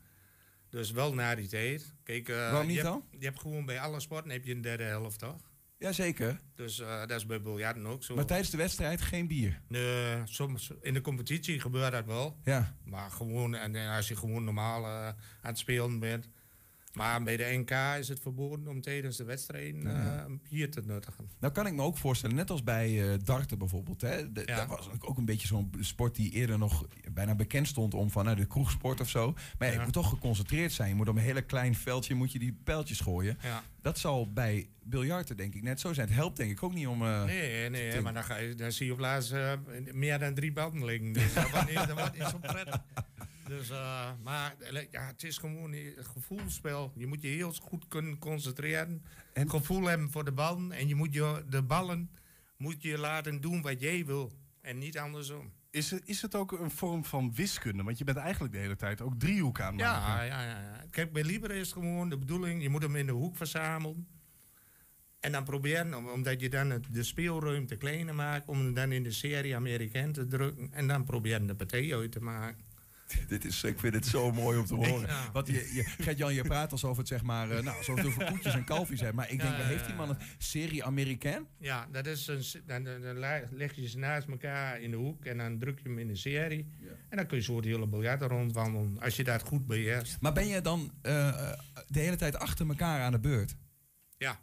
Dus 0.73 0.91
wel 0.91 1.15
na 1.15 1.35
die 1.35 1.49
tijd. 1.49 1.95
Kijk, 2.03 2.29
eh, 2.29 2.37
Waarom 2.37 2.67
niet 2.67 2.77
je 2.77 2.83
dan? 2.83 2.93
Hebt, 3.11 3.23
je 3.23 3.27
hebt 3.27 3.41
gewoon 3.41 3.65
bij 3.65 3.81
alle 3.81 4.01
sporten 4.01 4.31
heb 4.31 4.45
je 4.45 4.55
een 4.55 4.61
derde 4.61 4.83
helft, 4.83 5.19
toch? 5.19 5.51
Jazeker. 5.79 6.41
Dus 6.55 6.81
eh, 6.81 7.01
dat 7.01 7.11
is 7.11 7.27
bij 7.27 7.43
biljarten 7.43 7.87
ook 7.87 8.05
zo. 8.05 8.15
Maar 8.15 8.27
tijdens 8.27 8.51
de 8.51 8.57
wedstrijd 8.57 9.01
geen 9.01 9.27
bier. 9.27 9.61
Nee, 9.69 10.17
soms 10.25 10.71
in 10.81 10.95
de 10.95 11.01
competitie 11.01 11.61
gebeurt 11.61 11.93
dat 11.93 12.05
wel. 12.05 12.39
Ja. 12.45 12.77
Maar 12.85 13.11
gewoon, 13.11 13.55
en 13.55 13.77
eh, 13.77 13.97
als 13.97 14.09
je 14.09 14.17
gewoon 14.17 14.45
normaal 14.45 14.87
aan 14.87 15.17
het 15.41 15.59
spelen 15.59 15.99
bent. 15.99 16.29
Maar 16.93 17.23
bij 17.23 17.37
de 17.37 17.45
NK 17.59 17.71
is 17.99 18.09
het 18.09 18.21
verboden 18.21 18.69
om 18.69 18.81
tijdens 18.81 19.17
de 19.17 19.25
wedstrijd 19.25 19.85
eh, 19.85 20.15
een 20.27 20.41
bier 20.51 20.71
te 20.71 20.83
nuttigen. 20.87 21.29
Nou 21.41 21.53
kan 21.53 21.67
ik 21.67 21.73
me 21.75 21.83
ook 21.83 21.97
voorstellen, 21.99 22.37
net 22.37 22.51
als 22.51 22.63
bij 22.63 23.13
eh, 23.13 23.19
darten 23.25 23.59
bijvoorbeeld. 23.59 24.01
Hè, 24.01 24.33
de- 24.33 24.43
Ja. 24.47 24.57
Dat 24.57 24.67
was 24.69 24.89
ook 25.01 25.19
een 25.19 25.25
beetje 25.25 25.47
zo'n 25.47 25.71
sport 25.81 26.15
die 26.15 26.31
eerder 26.31 26.59
nog 26.59 26.87
bijna 27.13 27.35
bekend 27.35 27.69
stond 27.69 27.95
om 27.95 28.11
van 28.11 28.25
nou, 28.25 28.37
de 28.37 28.47
kroegsport 28.47 29.01
of 29.01 29.09
zo. 29.09 29.35
Maar 29.59 29.69
ja, 29.69 29.75
je 29.75 29.81
moet 29.85 29.93
toch 29.93 30.09
geconcentreerd 30.09 30.73
zijn. 30.73 30.89
Je 30.89 30.95
moet 30.95 31.09
op 31.09 31.17
een 31.17 31.23
hele 31.23 31.43
klein 31.43 31.75
veldje 31.75 32.15
moet 32.15 32.33
je 32.33 32.39
die 32.39 32.53
pijltjes 32.65 33.01
gooien. 33.01 33.39
Ja. 33.43 33.63
Dat 33.83 33.99
zal 33.99 34.33
bij 34.33 34.69
biljarten 34.83 35.37
denk 35.37 35.55
ik 35.55 35.63
net 35.63 35.81
zo 35.81 35.93
zijn. 35.93 36.07
Het 36.07 36.17
helpt 36.17 36.37
denk 36.37 36.51
ik 36.51 36.63
ook 36.63 36.75
niet 36.75 36.87
om... 36.87 37.03
eh, 37.03 37.25
Nee, 37.25 37.71
nee, 37.71 38.01
maar 38.01 38.15
dan, 38.15 38.25
ga 38.25 38.37
je, 38.37 38.55
dan 38.55 38.73
zie 38.73 38.87
je 38.87 38.93
op 38.93 38.99
laatst 38.99 39.33
eh, 39.33 39.53
meer 39.93 40.19
dan 40.19 40.35
drie 40.35 40.53
banden 40.53 40.85
liggen. 40.85 41.13
Dus 41.13 41.35
dat 41.35 41.51
wordt 41.51 42.19
niet, 42.19 42.29
zo 42.29 42.39
prettig. 42.39 42.83
Dus, 43.49 43.71
eh, 43.71 44.11
maar 44.23 44.55
ja, 44.91 45.07
het 45.07 45.23
is 45.23 45.39
gewoon 45.39 45.73
een 45.73 45.95
gevoelsspel. 45.97 46.93
Je 46.95 47.07
moet 47.07 47.23
je 47.23 47.29
heel 47.29 47.53
goed 47.53 47.89
kunnen 47.89 48.19
concentreren. 48.19 49.05
En 49.33 49.51
gevoel 49.51 49.85
hebben 49.85 50.11
voor 50.11 50.25
de 50.25 50.33
ballen. 50.33 50.73
En 50.73 50.89
je 50.89 50.95
moet 50.95 51.15
je, 51.15 51.45
de 51.49 51.63
ballen 51.63 52.11
moet 52.57 52.83
je 52.83 52.99
laten 52.99 53.41
doen 53.41 53.63
wat 53.63 53.81
jij 53.81 54.07
wil. 54.07 54.33
En 54.61 54.79
niet 54.79 54.99
andersom. 54.99 55.53
Is, 55.73 55.91
het, 55.91 56.03
is 56.05 56.23
het 56.23 56.35
ook 56.35 56.53
een 56.53 56.71
vorm 56.71 57.05
van 57.05 57.35
wiskunde? 57.35 57.83
Want 57.83 57.99
je 57.99 58.05
bent 58.05 58.17
eigenlijk 58.17 58.53
de 58.53 58.59
hele 58.61 58.77
tijd 58.77 59.01
ook 59.01 59.15
driehoeken 59.19 59.65
aan 59.65 59.73
het 59.73 59.83
maken. 59.87 60.27
Ja, 60.27 60.43
ja, 60.43 60.51
ja. 60.51 60.85
Kijk, 60.91 61.13
bij 61.13 61.25
Libre 61.25 61.55
is 61.55 61.61
het 61.61 61.73
gewoon 61.73 62.09
de 62.09 62.19
bedoeling, 62.19 62.63
je 62.63 62.69
moet 62.69 62.83
hem 62.83 62.97
in 62.97 63.07
de 63.07 63.13
hoek 63.13 63.37
verzamelen. 63.37 64.07
En 65.21 65.33
dan 65.33 65.45
proberen, 65.45 65.95
om- 65.95 66.09
omdat 66.09 66.41
je 66.41 66.49
dan 66.51 66.71
het, 66.71 66.87
de 66.91 67.03
speelruimte 67.03 67.77
kleiner 67.77 68.15
maakt, 68.15 68.49
om 68.49 68.59
hem 68.59 68.75
dan 68.75 68.93
in 68.93 69.03
de 69.03 69.11
serie 69.11 69.57
Amerikaan 69.57 70.13
te 70.13 70.27
drukken. 70.27 70.73
En 70.73 70.87
dan 70.87 71.05
proberen 71.05 71.47
de 71.47 71.55
partij 71.55 71.95
uit 71.97 72.13
te 72.13 72.21
maken. 72.23 72.65
Dit 73.29 73.45
is, 73.45 73.63
ik 73.65 73.79
vind 73.79 73.95
het 73.95 74.07
zo 74.07 74.33
mooi 74.33 74.59
om 74.59 74.65
te 74.67 74.75
horen. 74.75 75.07
Ja. 75.07 75.31
Want 75.33 75.47
je, 75.47 75.53
je, 75.75 75.83
Gert-Jan, 75.85 76.35
je 76.35 76.43
praat 76.43 76.73
alsof 76.73 76.97
het 76.97 77.09
zeg 77.09 77.23
maar, 77.23 77.51
eh, 77.51 77.63
nou, 77.63 77.77
alsof 77.77 77.97
het 77.97 78.07
over 78.07 78.25
koetjes 78.25 78.55
en 78.55 78.65
kalfjes 78.65 79.01
hebt. 79.01 79.15
Maar 79.15 79.31
ik 79.31 79.41
denk, 79.41 79.55
heeft 79.57 79.87
die 79.87 79.95
man 79.95 80.09
een 80.09 80.17
serie 80.39 80.85
Amerikaan? 80.85 81.47
Ja, 81.59 81.89
dat 81.93 82.07
is 82.07 82.27
een, 82.27 82.45
dan, 82.67 82.85
dan, 82.85 83.01
dan 83.01 83.19
le- 83.19 83.49
leg 83.51 83.75
je 83.75 83.89
ze 83.89 83.99
naast 83.99 84.29
elkaar 84.29 84.81
in 84.81 84.91
de 84.91 84.97
hoek 84.97 85.25
en 85.25 85.37
dan 85.39 85.59
druk 85.59 85.79
je 85.83 85.89
hem 85.89 85.99
in 85.99 86.07
de 86.09 86.17
serie. 86.17 86.69
En 87.09 87.17
dan 87.17 87.27
kun 87.27 87.37
je 87.37 87.43
zo 87.43 87.61
de 87.61 87.69
hele 87.69 87.87
biljarten 87.87 88.29
rondwandelen, 88.29 89.01
als 89.01 89.17
je 89.17 89.25
dat 89.25 89.43
goed 89.43 89.67
beheerst. 89.67 90.21
Maar 90.21 90.33
ben 90.33 90.47
je 90.47 90.61
dan 90.61 90.93
eh, 91.03 91.29
eh, 91.29 91.59
de 91.87 91.99
hele 92.01 92.17
tijd 92.17 92.37
achter 92.37 92.69
elkaar 92.69 93.01
aan 93.03 93.13
de 93.13 93.21
beurt? 93.21 93.57
Ja, 94.17 94.41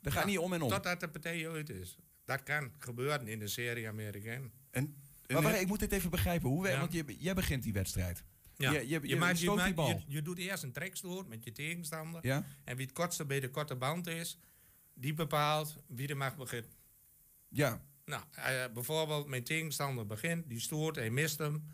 Dat 0.00 0.12
gaat 0.12 0.22
Ja, 0.22 0.28
niet 0.28 0.38
om 0.38 0.52
en 0.52 0.62
om. 0.62 0.68
totdat 0.68 1.00
de 1.00 1.08
partij 1.08 1.50
uit 1.50 1.70
is. 1.70 1.96
Dat 2.24 2.42
kan 2.42 2.70
gebeuren 2.78 3.28
in 3.28 3.38
de 3.38 3.48
serie 3.48 3.88
Amerikaan. 3.88 4.50
En 4.70 4.96
Maar 5.28 5.42
wacht, 5.42 5.60
ik 5.60 5.66
moet 5.66 5.78
dit 5.80 5.92
even 5.92 6.10
begrijpen. 6.10 6.48
Hoe, 6.48 6.68
Ja. 6.68 6.78
Want 6.80 6.92
je, 6.92 7.16
jij 7.18 7.34
begint 7.34 7.62
die 7.62 7.72
wedstrijd. 7.72 8.24
Ja. 8.56 8.70
Je- 8.72 8.88
je- 8.88 9.00
je 9.08 9.16
maakt- 9.16 9.38
die 9.38 9.74
bal. 9.74 9.88
Je, 9.88 10.00
je 10.06 10.22
doet 10.22 10.38
eerst 10.38 10.62
een 10.62 10.72
trekstoot 10.72 11.28
met 11.28 11.44
je 11.44 11.52
tegenstander. 11.52 12.26
Ja? 12.26 12.44
En 12.64 12.76
wie 12.76 12.86
het 12.86 12.94
kortste 12.94 13.24
bij 13.24 13.40
de 13.40 13.50
korte 13.50 13.74
band 13.74 14.06
is, 14.06 14.38
die 14.94 15.14
bepaalt 15.14 15.76
wie 15.86 16.08
er 16.08 16.16
mag 16.16 16.36
beginnen. 16.36 16.70
Ja. 17.48 17.82
Nou, 18.04 18.22
eh, 18.32 18.64
bijvoorbeeld 18.74 19.26
mijn 19.28 19.44
tegenstander 19.44 20.06
begint, 20.06 20.48
die 20.48 20.60
stoort, 20.60 20.96
hij 20.96 21.10
mist 21.10 21.38
hem. 21.38 21.66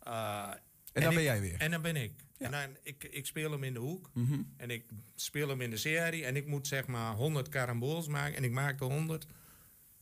Eh, 0.00 0.50
En, 0.92 1.02
dan 1.02 1.14
ben 1.14 1.22
jij 1.22 1.40
weer. 1.40 1.60
En 1.60 1.70
dan 1.70 1.82
ben 1.82 1.96
ik. 1.96 2.12
Ja. 2.36 2.46
En 2.46 2.50
dan, 2.50 2.76
ik, 2.82 3.04
ik 3.04 3.26
speel 3.26 3.50
hem 3.50 3.64
in 3.64 3.72
de 3.72 3.78
hoek. 3.80 4.10
Mhm. 4.14 4.42
En 4.56 4.70
ik 4.70 4.84
speel 5.14 5.48
hem 5.48 5.60
in 5.60 5.70
de 5.70 5.76
serie. 5.76 6.24
En 6.24 6.36
ik 6.36 6.46
moet 6.46 6.66
zeg 6.66 6.86
maar 6.86 7.14
100 7.14 7.48
karambols 7.48 8.06
maken. 8.08 8.36
En 8.36 8.44
ik 8.44 8.50
maak 8.50 8.78
de 8.78 8.84
100. 8.84 9.26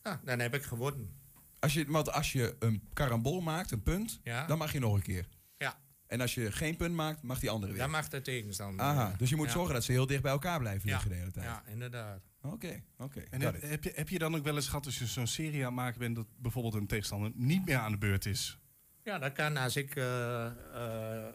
Nou, 0.03 0.17
dan 0.23 0.39
heb 0.39 0.53
ik 0.55 0.63
gewonnen. 0.63 1.21
Als 1.63 1.73
je, 1.73 1.85
want 1.87 2.11
als 2.11 2.31
je 2.31 2.55
een 2.59 2.83
karambol 2.93 3.41
maakt, 3.41 3.71
een 3.71 3.83
punt, 3.83 4.19
Ja. 4.23 4.45
dan 4.47 4.57
mag 4.57 4.71
je 4.73 4.79
nog 4.79 4.93
een 4.95 5.01
keer. 5.01 5.27
Ja, 5.57 5.77
En 6.07 6.21
als 6.21 6.33
je 6.33 6.51
geen 6.51 6.75
punt 6.75 6.95
maakt, 6.95 7.21
mag 7.21 7.39
die 7.39 7.49
andere 7.49 7.71
weer. 7.71 7.81
dan 7.81 7.89
mag 7.91 8.07
de 8.09 8.21
tegenstander. 8.21 8.85
Aha, 8.85 9.15
dus 9.17 9.29
je 9.29 9.35
moet 9.35 9.45
Ja. 9.45 9.51
zorgen 9.51 9.73
dat 9.73 9.83
ze 9.83 9.91
heel 9.91 10.05
dicht 10.05 10.21
bij 10.21 10.31
elkaar 10.31 10.59
blijven 10.59 10.87
Ja. 10.89 10.93
liggen 10.93 11.09
de 11.11 11.17
hele 11.17 11.31
tijd. 11.31 11.45
Ja, 11.45 11.63
inderdaad. 11.67 12.21
Oké, 12.41 12.83
oké. 12.97 13.19
En 13.29 13.41
heb, 13.41 13.83
je, 13.83 13.91
heb 13.95 14.09
je 14.09 14.19
dan 14.19 14.35
ook 14.35 14.43
wel 14.43 14.55
eens 14.55 14.67
gehad 14.67 14.85
als 14.85 14.99
je 14.99 15.05
zo'n 15.05 15.27
serie 15.27 15.59
aan 15.59 15.65
het 15.65 15.73
maken 15.75 15.99
bent... 15.99 16.15
dat 16.15 16.27
bijvoorbeeld 16.37 16.73
een 16.73 16.87
tegenstander 16.87 17.31
niet 17.35 17.65
meer 17.65 17.77
aan 17.77 17.91
de 17.91 17.97
beurt 17.97 18.25
is? 18.25 18.57
Ja, 19.03 19.19
dat 19.19 19.31
kan 19.33 19.57
als 19.57 19.75
ik 19.75 19.95
eh, 19.95 20.45
eh, 20.45 21.33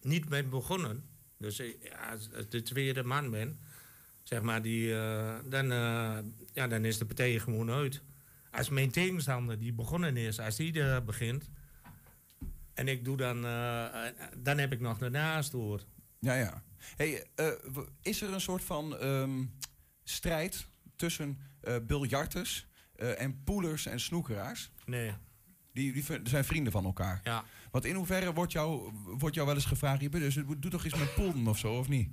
niet 0.00 0.28
ben 0.28 0.50
begonnen. 0.50 1.04
Dus 1.38 1.56
ja, 1.56 2.10
als 2.12 2.28
de 2.48 2.62
tweede 2.62 3.02
man 3.02 3.30
ben, 3.30 3.58
zeg 4.22 4.42
maar, 4.42 4.62
die, 4.62 4.94
eh, 4.94 5.38
dan, 5.44 5.72
eh, 5.72 6.18
ja, 6.52 6.66
dan 6.68 6.84
is 6.84 6.98
de 6.98 7.06
partij 7.06 7.38
gewoon 7.38 7.70
uit. 7.70 8.02
Als 8.50 8.68
mijn 8.68 8.90
tegenstander 8.90 9.58
die 9.58 9.72
begonnen 9.72 10.16
is, 10.16 10.40
als 10.40 10.56
die 10.56 10.80
er 10.80 11.04
begint. 11.04 11.50
En 12.74 12.88
ik 12.88 13.04
doe 13.04 13.16
dan, 13.16 13.44
eh, 13.44 14.06
eh, 14.06 14.14
dan 14.36 14.58
heb 14.58 14.72
ik 14.72 14.80
nog 14.80 14.98
daarnaast 14.98 15.50
door. 15.50 15.84
Ja, 16.18 16.34
ja. 16.34 16.62
Hey, 16.96 17.26
eh, 17.34 17.46
is 18.02 18.22
er 18.22 18.32
een 18.32 18.40
soort 18.40 18.64
van 18.64 18.96
ehm, 18.96 19.44
strijd 20.04 20.66
tussen 20.96 21.38
eh 21.60 21.76
biljarters 21.86 22.68
en 22.96 23.42
poelers 23.44 23.86
en 23.86 24.00
snoekeraars? 24.00 24.70
Nee, 24.84 25.12
Die, 25.72 25.92
die 25.92 26.04
zijn 26.24 26.44
vrienden 26.44 26.72
van 26.72 26.84
elkaar. 26.84 27.20
ja. 27.24 27.44
Want 27.70 27.84
in 27.84 27.94
hoeverre 27.94 28.32
wordt 28.32 28.52
jou, 28.52 28.92
wordt 29.18 29.34
jou 29.34 29.46
wel 29.46 29.56
eens 29.56 29.64
gevraagd... 29.64 30.00
je 30.00 30.08
dus, 30.08 30.34
doe 30.34 30.70
toch 30.70 30.84
eens 30.84 30.94
met 30.94 31.14
poelen 31.14 31.46
of 31.46 31.58
zo, 31.58 31.78
of 31.78 31.88
niet? 31.88 32.10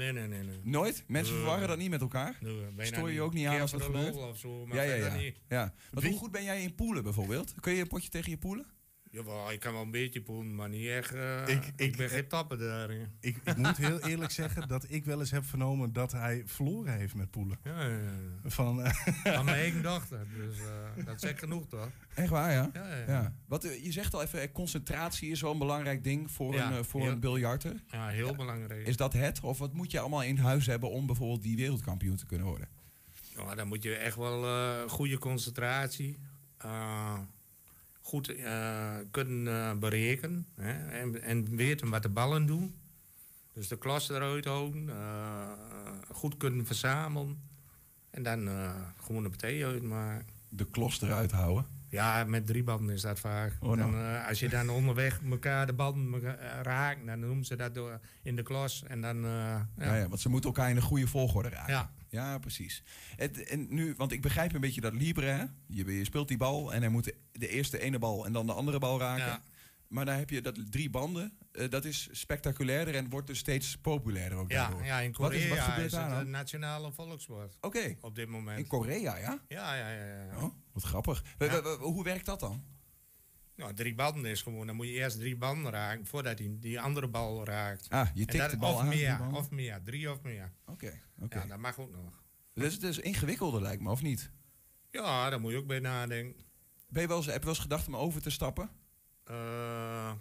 Nee, 0.00 0.12
nee, 0.12 0.26
nee. 0.28 0.42
nee. 0.42 0.60
Nooit? 0.62 1.04
Mensen 1.06 1.34
Nee. 1.34 1.42
verwarren 1.42 1.68
dat 1.68 1.78
niet 1.78 1.90
met 1.90 2.00
elkaar? 2.00 2.38
nee 2.40 2.86
Stoor 2.86 3.10
je 3.10 3.20
ook 3.20 3.34
niet 3.34 3.46
aan 3.46 3.60
als 3.60 3.70
dat 3.70 3.82
gebeurt? 3.82 4.14
lol 4.14 4.28
Of 4.28 4.38
zo, 4.38 4.66
maar 4.66 4.76
Ja, 4.76 4.82
ja, 4.82 4.94
ja. 4.94 5.32
ja. 5.48 5.74
Want 5.90 6.06
hoe 6.06 6.16
goed 6.18 6.30
ben 6.30 6.44
jij 6.44 6.62
in 6.62 6.74
poelen 6.74 7.02
bijvoorbeeld? 7.02 7.54
Kun 7.60 7.72
je 7.74 7.80
een 7.80 7.88
potje 7.88 8.08
tegen 8.08 8.30
je 8.30 8.38
poelen? 8.38 8.66
Jawel, 9.12 9.50
ik 9.52 9.60
kan 9.60 9.72
wel 9.72 9.82
een 9.82 9.90
beetje 9.90 10.22
poelen, 10.22 10.54
maar 10.54 10.68
niet 10.68 10.86
echt. 10.88 11.14
eh, 11.14 11.40
Ik- 11.48 11.64
ik, 11.66 11.72
ik- 11.76 11.96
ben 11.96 12.08
geen 12.08 12.26
tapper 12.28 12.58
daarin. 12.58 13.06
Ik, 13.20 13.36
ik 13.44 13.56
moet 13.56 13.76
heel 13.76 14.00
eerlijk 14.00 14.30
zeggen 14.30 14.68
dat 14.68 14.86
ik 14.88 15.04
wel 15.04 15.20
eens 15.20 15.30
heb 15.30 15.44
vernomen 15.44 15.92
dat 15.92 16.12
hij 16.12 16.42
verloren 16.46 16.96
heeft 16.98 17.14
met 17.14 17.30
poelen. 17.30 17.58
Ja, 17.64 17.82
ja, 17.82 17.88
ja. 17.88 18.10
Van, 18.50 18.82
eh, 18.82 18.92
Van 19.34 19.44
mijn 19.44 19.56
eigen 19.64 19.82
dochter. 19.82 20.26
Dus 20.36 20.58
eh, 20.58 21.04
dat 21.04 21.20
zegt 21.20 21.38
genoeg 21.38 21.66
toch? 21.68 21.88
Echt 22.14 22.28
waar, 22.28 22.52
ja? 22.52 22.70
Ja, 22.72 22.88
ja, 22.88 22.96
ja. 22.96 23.04
Ja. 23.06 23.34
Wat, 23.46 23.62
je 23.82 23.92
zegt 23.92 24.14
al 24.14 24.22
even, 24.22 24.52
concentratie 24.52 25.30
is 25.30 25.40
wel 25.40 25.52
een 25.52 25.58
belangrijk 25.58 26.04
ding 26.04 26.30
voor 26.30 26.54
Ja, 26.54 26.72
een, 26.72 26.84
voor 26.84 27.00
heel- 27.00 27.10
een 27.10 27.20
biljarter. 27.20 27.74
Ja, 27.90 28.08
heel 28.08 28.34
belangrijk. 28.36 28.86
Is 28.86 28.96
dat 28.96 29.12
het? 29.12 29.40
Of 29.40 29.58
wat 29.58 29.72
moet 29.72 29.90
je 29.90 30.00
allemaal 30.00 30.22
in 30.22 30.38
huis 30.38 30.66
hebben 30.66 30.90
om 30.90 31.06
bijvoorbeeld 31.06 31.42
die 31.42 31.56
wereldkampioen 31.56 32.16
te 32.16 32.26
kunnen 32.26 32.46
worden? 32.46 32.68
Nou, 33.36 33.56
dan 33.56 33.68
moet 33.68 33.82
je 33.82 33.94
echt 33.94 34.16
wel 34.16 34.44
eh, 34.44 34.88
goede 34.88 35.18
concentratie. 35.18 36.18
Goed 38.00 38.34
eh, 38.34 38.94
kunnen 39.10 39.54
eh, 39.70 39.78
berekenen. 39.78 40.46
Hè, 40.56 40.72
en, 41.00 41.22
en 41.22 41.56
weten 41.56 41.88
wat 41.90 42.02
de 42.02 42.08
ballen 42.08 42.46
doen. 42.46 42.74
Dus 43.52 43.68
de 43.68 43.78
klas 43.78 44.08
eruit 44.08 44.44
houden. 44.44 44.88
eh, 44.88 45.48
goed 46.12 46.36
kunnen 46.36 46.66
verzamelen. 46.66 47.48
En 48.10 48.22
dan 48.22 48.48
gewoon 49.02 49.22
de 49.22 49.28
partij 49.28 49.66
uitmaken. 49.66 50.26
De 50.48 50.66
klos 50.70 51.00
eruit 51.02 51.32
houden. 51.32 51.66
Ja, 51.88 52.24
met 52.24 52.46
drie 52.46 52.62
banden 52.62 52.94
is 52.94 53.00
dat 53.02 53.20
vaak. 53.20 53.56
Oh, 53.60 53.76
nou. 53.76 53.92
dan, 53.92 54.24
als 54.26 54.40
je 54.40 54.48
dan 54.48 54.68
onderweg 54.70 55.20
elkaar 55.30 55.66
de 55.66 55.72
banden 55.72 56.20
raakt, 56.62 57.06
dan 57.06 57.20
noemen 57.20 57.44
ze 57.44 57.56
dat 57.56 57.74
door, 57.74 58.00
in 58.22 58.36
de 58.36 58.42
klas. 58.42 58.82
En 58.86 59.00
dan, 59.00 59.20
Ja. 59.22 59.68
ja. 59.78 59.94
Ja, 59.96 60.08
want 60.08 60.20
ze 60.20 60.28
moeten 60.28 60.50
elkaar 60.50 60.68
in 60.68 60.74
de 60.74 60.80
goede 60.82 61.06
volgorde 61.06 61.48
raken. 61.48 61.72
Ja. 61.72 61.90
Ja, 62.10 62.38
precies. 62.38 62.82
Het, 63.16 63.42
en 63.44 63.66
nu, 63.74 63.94
want 63.96 64.12
ik 64.12 64.22
begrijp 64.22 64.54
een 64.54 64.60
beetje 64.60 64.80
dat 64.80 64.92
Libre, 64.94 65.26
hè? 65.26 65.44
Je, 65.66 65.84
je 65.98 66.04
speelt 66.04 66.28
die 66.28 66.36
bal 66.36 66.72
en 66.72 66.80
hij 66.80 66.90
moet 66.90 67.12
de, 67.32 67.48
eerste 67.48 67.78
ene 67.80 67.98
bal 67.98 68.26
en 68.26 68.32
dan 68.32 68.46
de 68.46 68.52
andere 68.52 68.78
bal 68.78 68.98
raken. 68.98 69.24
Ja. 69.24 69.42
Maar 69.88 70.04
dan 70.04 70.14
heb 70.16 70.30
je 70.30 70.40
dat 70.40 70.70
drie 70.70 70.90
banden. 70.90 71.32
Eh, 71.52 71.70
dat 71.70 71.84
is 71.84 72.08
spectaculairder 72.12 72.94
en 72.94 73.08
wordt 73.08 73.26
dus 73.26 73.38
steeds 73.38 73.76
populairder 73.76 74.38
ook 74.38 74.50
Ja, 74.50 74.62
daardoor. 74.62 74.84
ja, 74.84 75.00
in 75.00 75.14
Wat 75.18 75.32
is- 75.32 75.48
wat 75.48 75.58
Korea 75.58 75.76
is, 75.76 75.90
daar 75.92 76.02
het 76.02 76.10
dan? 76.10 76.20
een 76.20 76.30
nationale 76.30 76.92
volkssport 76.92 77.56
Oké, 77.60 77.96
op 78.00 78.14
dit 78.14 78.28
moment. 78.28 78.58
in 78.58 78.66
Korea, 78.66 79.16
ja? 79.16 79.40
Ja, 79.48 79.74
ja, 79.74 79.90
ja. 79.90 80.04
ja. 80.04 80.36
Oh, 80.42 80.54
wat 80.72 80.82
grappig. 80.82 81.24
Ja. 81.38 81.62
hoe 81.78 82.04
werkt 82.04 82.26
dat 82.26 82.40
dan? 82.40 82.64
Nou, 83.60 83.74
drie 83.74 83.94
banden 83.94 84.30
is 84.30 84.42
gewoon, 84.42 84.66
dan 84.66 84.76
moet 84.76 84.86
je 84.86 84.92
eerst 84.92 85.18
drie 85.18 85.36
banden 85.36 85.72
raken 85.72 86.06
voordat 86.06 86.38
hij 86.38 86.56
die 86.60 86.80
andere 86.80 87.08
bal 87.08 87.44
raakt. 87.44 87.88
Ah, 87.88 88.08
je 88.14 88.24
tikt 88.24 88.38
dat- 88.42 88.50
de 88.50 88.56
bal 88.56 88.74
of 88.74 88.80
aan. 88.80 88.88
meer, 88.88 89.16
bal. 89.18 89.34
of 89.38 89.50
meer, 89.50 89.80
drie 89.84 90.10
of 90.10 90.22
meer. 90.22 90.52
Oké, 90.66 91.00
oké. 91.20 91.38
Ja, 91.38 91.46
dat 91.46 91.58
mag 91.58 91.78
ook 91.78 91.90
nog. 91.90 92.22
Dat 92.54 92.64
is 92.64 92.78
dus 92.78 92.98
ingewikkelder 92.98 93.62
lijkt 93.62 93.82
me, 93.82 93.90
of 93.90 94.02
niet? 94.02 94.30
Ja, 94.90 95.30
daar 95.30 95.40
moet 95.40 95.50
je 95.52 95.56
ook 95.58 95.66
bij 95.66 95.78
nadenken. 95.78 96.44
Ben 96.88 97.02
je 97.02 97.08
wel 97.08 97.16
eens, 97.16 97.26
heb 97.26 97.34
je 97.34 97.40
wel 97.40 97.48
eens 97.54 97.58
gedacht 97.62 97.86
om 97.86 97.96
over 97.96 98.22
te 98.22 98.30
stappen? 98.30 98.70
Eh, 99.24 100.12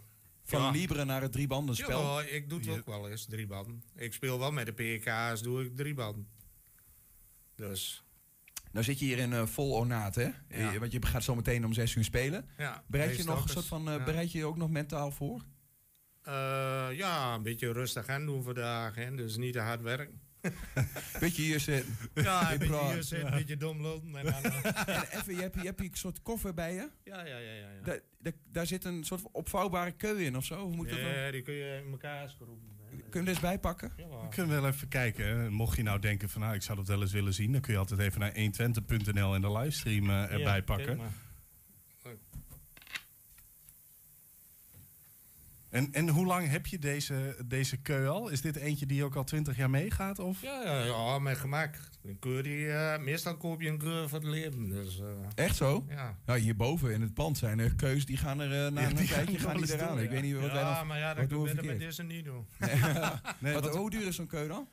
Van 0.44 0.62
ja. 0.62 0.70
Libre 0.72 1.06
naar 1.06 1.22
het 1.22 1.32
driebandenspel? 1.32 2.02
Ja, 2.20 2.22
ik 2.28 2.50
doe 2.50 2.60
het 2.60 2.70
ook 2.70 2.86
wel 2.86 3.10
eens, 3.10 3.26
drie 3.26 3.48
banden. 3.48 3.84
Ik 3.96 4.14
speel 4.14 4.40
wel 4.40 4.52
met 4.52 4.66
de 4.66 4.72
PK's, 4.74 5.42
doe 5.42 5.64
ik 5.66 5.76
drie 5.76 5.94
banden. 5.94 6.28
Dus, 7.56 8.04
Nou 8.72 8.86
zit 8.86 9.00
je 9.00 9.06
hier 9.06 9.18
in 9.18 9.34
eh, 9.34 9.46
vol 9.46 9.72
ornaat, 9.72 10.16
hè? 10.16 10.30
Eh, 10.48 10.74
Want 10.74 10.92
je 10.92 11.06
gaat 11.06 11.24
zo 11.24 11.36
meteen 11.36 11.66
om 11.66 11.74
zes 11.74 11.96
uur 11.96 12.04
spelen. 12.04 12.50
ja. 12.58 12.84
Bereid 12.88 13.18
je 13.18 13.24
nog 13.24 13.44
een 13.44 13.50
soort 13.50 13.66
van, 13.66 13.88
eh, 13.90 13.98
ja. 13.98 14.04
bereid 14.04 14.32
je 14.32 14.38
je 14.38 14.46
ook 14.46 14.58
nog 14.58 14.70
mentaal 14.70 15.12
voor? 15.12 15.42
Ja, 16.94 17.34
een 17.34 17.44
beetje 17.44 17.72
rustig 17.72 18.08
aan 18.08 18.26
doen 18.26 18.44
vandaag, 18.44 18.96
hè. 18.96 19.16
dus 19.16 19.38
niet 19.38 19.54
te 19.54 19.60
hard 19.60 19.82
werken. 19.82 20.22
Beetje 21.20 21.42
hier 21.42 21.60
zitten. 21.60 21.96
Ja, 22.24 22.52
een 22.52 22.60
beetje 22.60 22.92
hier 22.94 23.04
zitten, 23.04 23.28
een 23.32 23.38
beetje 23.38 23.58
dom 23.58 23.82
lullen. 23.82 24.16
En 24.16 24.26
dan, 24.26 24.44
En 24.86 25.02
even, 25.20 25.36
je 25.36 25.42
hebt, 25.42 25.56
je 25.56 25.62
hebt 25.66 25.80
een 25.80 25.90
soort 25.94 26.22
koffer 26.22 26.54
bij 26.54 26.74
je. 26.74 26.90
ja, 27.04 27.26
ja, 27.26 27.38
ja, 27.38 27.52
ja. 27.52 27.70
ja. 27.70 27.82
Daar, 27.84 28.00
daar, 28.20 28.34
daar 28.52 28.66
zit 28.68 28.84
een 28.84 29.04
soort 29.04 29.22
opvouwbare 29.32 29.92
keu 29.92 30.18
in 30.18 30.38
of 30.38 30.46
zo. 30.46 30.70
Moet 30.70 30.86
ik 30.86 30.92
dat 30.92 31.02
dan? 31.02 31.12
Ja, 31.12 31.32
die 31.32 31.42
kun 31.42 31.54
je 31.54 31.82
in 31.86 31.92
elkaar 31.92 32.30
schroeven. 32.30 32.79
Hè. 33.14 33.16
Kun 33.16 33.22
je 33.22 33.28
er 33.28 33.34
eens 33.34 33.42
bij 33.44 33.60
pakken? 33.60 33.92
We 33.96 34.28
kunnen 34.30 34.62
wel 34.62 34.72
even 34.72 34.88
kijken. 34.88 35.26
hè. 35.28 35.50
Mocht 35.50 35.78
je 35.78 35.84
nou 35.84 36.00
denken 36.00 36.30
van 36.30 36.42
nou, 36.42 36.54
ik 36.56 36.62
zou 36.62 36.78
dat 36.78 36.88
wel 36.88 37.02
eens 37.02 37.12
willen 37.12 37.34
zien, 37.34 37.52
dan 37.52 37.62
kun 37.62 37.74
je 37.74 37.80
altijd 37.80 38.00
even 38.00 38.20
naar 38.20 38.32
120.nl 38.34 39.36
en 39.36 39.42
de 39.42 39.52
livestream 39.52 40.10
eh, 40.10 40.22
erbij 40.32 40.56
Ja, 40.56 40.62
pakken. 40.62 40.86
kijk 40.86 40.98
maar. 40.98 41.14
En, 45.70 45.92
en 45.92 46.10
hoe 46.10 46.26
lang 46.26 46.50
heb 46.50 46.66
je 46.66 46.80
deze, 46.80 47.36
deze 47.46 47.78
keu 47.78 48.08
al? 48.08 48.30
Is 48.30 48.42
dit 48.42 48.56
eentje 48.56 48.86
die 48.86 49.04
ook 49.04 49.16
al 49.16 49.24
20 49.24 49.58
jaar 49.58 49.70
meegaat? 49.70 50.20
Of? 50.20 50.42
Ja, 50.42 50.62
ja, 50.64 50.84
ja, 50.84 51.20
met 51.20 51.38
gemak. 51.38 51.76
Een 52.04 52.20
keur 52.20 52.44
die, 52.44 52.72
eh, 52.72 53.00
meestal 53.04 53.38
koop 53.38 53.62
je 53.62 53.70
een 53.70 53.78
keur 53.78 54.10
voor 54.10 54.20
het 54.20 54.28
leven. 54.28 54.70
Dus, 54.70 55.00
eh, 55.00 55.06
Echt 55.36 55.56
zo? 55.56 55.86
ja. 55.90 56.18
Ja, 56.26 56.36
hierboven 56.36 56.92
in 56.94 57.02
het 57.02 57.14
pand 57.14 57.38
zijn 57.38 57.60
er 57.60 57.76
keus 57.76 58.06
die 58.06 58.18
gaan 58.18 58.40
er 58.40 58.66
eh, 58.66 58.72
na 58.72 58.82
Ja, 58.82 58.90
een 58.90 58.98
gaan 58.98 59.06
tijdje 59.06 59.32
nog 59.34 59.42
gaan 59.42 59.54
wel 59.54 59.62
die 59.66 59.74
eraan. 59.76 60.00
Ik 60.00 60.10
weet 60.10 60.22
niet 60.22 60.34
wat 60.36 60.52
wij 60.52 60.64
dan... 60.64 60.88
maar 60.88 60.98
ja, 61.00 61.08
wat 61.08 61.18
dat 61.18 61.30
doen 61.30 61.44
we 61.44 61.50
verkeerd? 61.50 61.80
deze 61.80 62.04
niet 62.04 62.26
doen. 62.26 62.46
Nee, 63.40 63.54
wat, 63.54 63.64
wat- 63.66 63.76
hoe 63.76 63.90
duur 63.90 64.08
is 64.08 64.16
zo'n 64.16 64.28
keu 64.28 64.48
dan? 64.48 64.68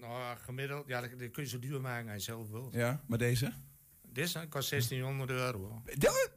Nou, 0.00 0.36
gemiddeld, 0.44 0.86
ja, 0.86 1.00
dat, 1.00 1.10
dat 1.18 1.30
kun 1.30 1.42
je 1.42 1.48
zo 1.48 1.58
duur 1.58 1.80
maken 1.80 2.12
als 2.12 2.24
je 2.24 2.32
zelf 2.32 2.50
wil. 2.50 2.68
Ja, 2.72 3.00
maar 3.06 3.18
deze? 3.18 3.52
Dit 4.12 4.46
kost 4.48 4.70
1600 4.70 5.30
euro. 5.30 5.82
Dat- 5.98 6.30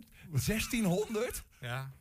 1600? 0.46 1.44
Ja. 1.60 1.92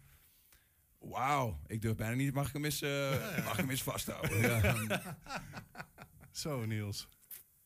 Wauw, 0.99 1.61
ik 1.67 1.83
durf 1.83 1.97
bijna 1.97 2.15
niet. 2.15 2.35
Mag 2.35 2.47
ik 2.47 2.53
hem 2.53 2.65
eens, 2.65 2.83
eh, 2.83 3.11
mag 3.45 3.53
ik 3.53 3.57
hem 3.61 3.71
eens 3.71 3.83
vasthouden? 3.83 4.39
Ja. 4.41 4.75
Zo, 6.31 6.65
Niels. 6.65 7.09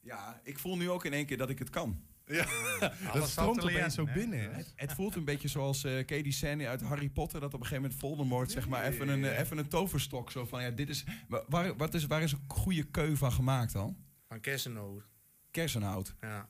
ja, 0.01 0.41
ik 0.45 0.59
voel 0.59 0.77
nu 0.77 0.91
ook 0.91 1.05
in 1.05 1.13
één 1.13 1.27
keer 1.27 1.37
dat 1.37 1.51
ik 1.51 1.59
het 1.59 1.71
kan. 1.71 2.05
Ja, 2.27 2.47
dat 3.13 3.29
stroomt 3.29 3.63
opeens 3.63 3.95
zo 3.95 4.05
binnen. 4.15 4.39
Hè? 4.41 4.51
Het, 4.51 4.73
het 4.77 4.93
voelt 4.93 5.15
een 5.17 5.25
beetje 5.25 5.49
zoals 5.49 5.85
eh 5.85 5.93
Katie 6.07 6.33
scène 6.33 6.69
uit 6.69 6.81
Harry 6.81 7.09
Potter. 7.09 7.41
Dat 7.41 7.55
op 7.55 7.61
een 7.61 7.67
gegeven 7.67 7.83
moment 7.83 8.01
Voldemort 8.01 8.51
zeg 8.51 8.69
maar 8.69 8.85
even 8.85 9.09
een, 9.09 9.25
even 9.25 9.59
een 9.59 9.69
toverstok. 9.69 10.31
Zo 10.31 10.45
van, 10.47 10.63
ja, 10.63 10.71
dit 10.71 10.89
is, 10.89 11.05
wa- 11.29 11.45
waar, 11.49 11.77
wat 11.77 11.95
is, 11.95 12.07
waar 12.07 12.23
is 12.23 12.33
een 12.33 12.45
goede 12.49 12.83
keu 12.91 13.17
van 13.17 13.33
gemaakt 13.33 13.73
dan? 13.73 13.97
Van 14.29 14.41
kersenhout. 14.41 15.03
Kersenhout. 15.51 16.15
Ja. 16.21 16.49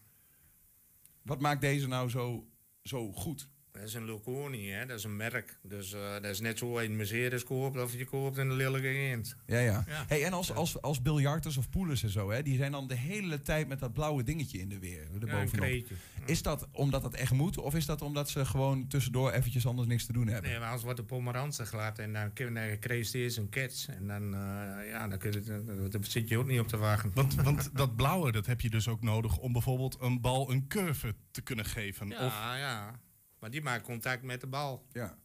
Wat 1.23 1.41
maakt 1.41 1.61
deze 1.61 1.87
nou 1.89 2.09
zo, 2.11 2.49
zo 2.83 3.13
goed? 3.13 3.49
Dat 3.73 3.83
is 3.83 3.95
een 3.95 4.05
Luconi, 4.05 4.71
hè? 4.71 4.87
dat 4.87 4.99
is 4.99 5.05
een 5.05 5.17
merk. 5.17 5.59
Dus 5.63 5.93
eh, 5.93 6.13
dat 6.13 6.25
is 6.25 6.41
net 6.41 6.59
zo 6.59 6.79
in 6.79 6.97
Mercedes 6.97 7.45
koopt 7.45 7.81
of 7.83 7.95
je 7.95 8.05
koopt 8.05 8.39
in 8.39 8.49
de 8.49 8.55
lelijke 8.55 8.89
eend. 8.89 9.37
Ja, 9.47 9.59
ja. 9.59 9.85
Ja. 9.89 10.05
Hey, 10.09 10.25
en 10.25 10.33
als, 10.33 10.53
als, 10.53 10.81
als 10.83 11.03
biljarters 11.03 11.57
of 11.57 11.71
poelers 11.71 12.03
en 12.03 12.09
zo, 12.11 12.31
hè, 12.31 12.43
die 12.43 12.57
zijn 12.57 12.73
dan 12.73 12.87
de 12.89 12.95
hele 12.97 13.41
tijd 13.41 13.69
met 13.69 13.79
dat 13.79 13.93
blauwe 13.93 14.23
dingetje 14.23 14.59
in 14.59 14.69
de 14.69 14.79
weer. 14.79 15.01
Ja, 15.03 15.09
een 15.21 15.29
erbovenop. 15.29 15.65
kreetje. 15.65 15.95
is 16.27 16.43
dat 16.43 16.69
omdat 16.73 17.03
dat 17.03 17.15
echt 17.15 17.33
moet? 17.33 17.59
Of 17.59 17.75
is 17.75 17.87
dat 17.87 18.03
omdat 18.03 18.31
ze 18.31 18.45
gewoon 18.45 18.87
tussendoor 18.89 19.31
eventjes 19.33 19.67
anders 19.67 19.89
niks 19.89 20.07
te 20.07 20.13
doen 20.13 20.27
hebben? 20.27 20.51
Nee, 20.51 20.59
maar 20.61 20.71
als 20.71 20.83
wordt 20.83 20.99
de 20.99 21.05
pomeranzen 21.05 21.67
glad 21.67 21.99
en 21.99 22.13
dan 22.13 22.33
kun 22.33 22.47
je- 22.47 22.69
dan 22.69 22.79
krijg 22.79 23.13
je 23.13 23.19
eerst 23.19 23.37
een 23.37 23.49
catch. 23.49 23.87
En 23.89 24.07
dan, 24.07 24.35
eh, 24.35 24.89
ja, 24.89 25.09
dan, 25.09 25.19
kun 25.19 25.33
je, 25.33 25.41
dan, 25.41 25.91
dan 25.91 26.05
zit 26.05 26.29
je 26.29 26.39
ook 26.39 26.47
niet 26.47 26.61
op 26.61 26.69
te 26.69 26.77
wachten. 26.77 27.11
Want, 27.15 27.35
want 27.35 27.71
dat 27.77 27.97
blauwe, 27.97 28.33
dat 28.33 28.47
heb 28.47 28.61
je 28.61 28.71
dus 28.71 28.89
ook 28.89 29.03
nodig 29.03 29.39
om 29.39 29.53
bijvoorbeeld 29.53 29.97
een 30.01 30.21
bal 30.21 30.51
een 30.51 30.67
curve 30.67 31.15
te 31.31 31.43
kunnen 31.43 31.65
geven. 31.65 32.09
Ja, 32.09 32.27
Of, 32.27 32.33
ja. 32.59 33.01
Maar 33.43 33.51
die 33.51 33.63
maakt 33.63 33.85
contact 33.85 34.23
met 34.23 34.41
de 34.41 34.47
bal. 34.47 34.87
Ja. 34.93 35.19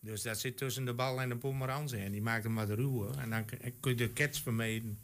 Dus 0.00 0.22
dat 0.22 0.40
zit 0.40 0.56
tussen 0.56 0.84
de 0.84 0.94
bal 0.94 1.20
en 1.20 1.28
de 1.28 1.36
pomeranzen. 1.36 1.98
En 2.00 2.12
die 2.12 2.22
maakt 2.22 2.44
hem 2.44 2.54
wat 2.54 2.68
ruwer. 2.68 3.18
En 3.18 3.30
dan 3.30 3.44
kun- 3.44 3.58
je 3.90 3.94
de 3.94 4.12
catch 4.12 4.42
vermijden. 4.42 4.98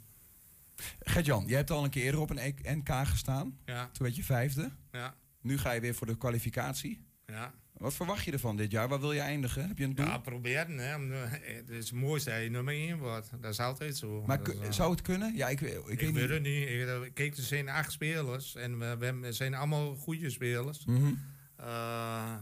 Gert-Jan, 1.00 1.44
jij 1.46 1.56
hebt 1.56 1.70
al 1.70 1.84
een 1.84 1.90
keer 1.90 2.02
eerder 2.04 2.20
op 2.20 2.30
een 2.30 2.38
E- 2.38 2.54
NK 2.74 2.88
gestaan. 3.06 3.58
Ja, 3.64 3.84
Toen 3.92 4.02
werd 4.02 4.16
je 4.16 4.24
vijfde. 4.24 4.70
ja, 4.92 5.14
Nu 5.40 5.58
ga 5.58 5.72
je 5.72 5.80
weer 5.80 5.94
voor 5.94 6.06
de 6.06 6.16
kwalificatie. 6.16 7.04
ja. 7.26 7.54
Wat 7.72 7.94
verwacht 7.94 8.24
je 8.24 8.32
ervan 8.32 8.56
dit 8.56 8.70
jaar? 8.70 8.88
Waar 8.88 9.00
wil 9.00 9.12
je 9.12 9.20
eindigen? 9.20 9.68
Heb 9.68 9.78
je 9.78 9.84
een 9.84 9.94
doel? 9.94 10.06
Ja, 10.06 10.18
proberen. 10.18 10.78
Hè. 10.78 10.98
Het 11.56 11.68
is 11.68 11.90
het 11.90 11.98
mooiste 11.98 12.30
dat 12.30 12.42
je 12.42 12.48
nummer 12.50 12.74
1 12.74 12.98
wordt. 12.98 13.30
Dat 13.40 13.52
is 13.52 13.60
altijd 13.60 13.96
zo. 13.96 14.22
maar 14.26 14.40
zou 14.70 14.90
het 14.90 15.02
kunnen? 15.02 15.36
Ja, 15.36 15.48
ik, 15.48 15.60
ik, 15.60 15.68
ik, 15.68 16.00
weet 16.00 16.00
weet 16.00 16.12
niet. 16.12 16.28
het 16.30 16.42
niet. 16.42 16.68
Ik, 16.68 16.86
eh, 16.86 17.00
kijk, 17.14 17.36
er 17.36 17.42
zijn 17.42 17.68
acht 17.68 17.92
spelers. 17.92 18.54
En 18.54 18.98
we, 18.98 19.32
zijn 19.32 19.54
allemaal 19.54 19.94
goede 19.94 20.30
spelers. 20.30 20.84
Eh, 21.56 22.34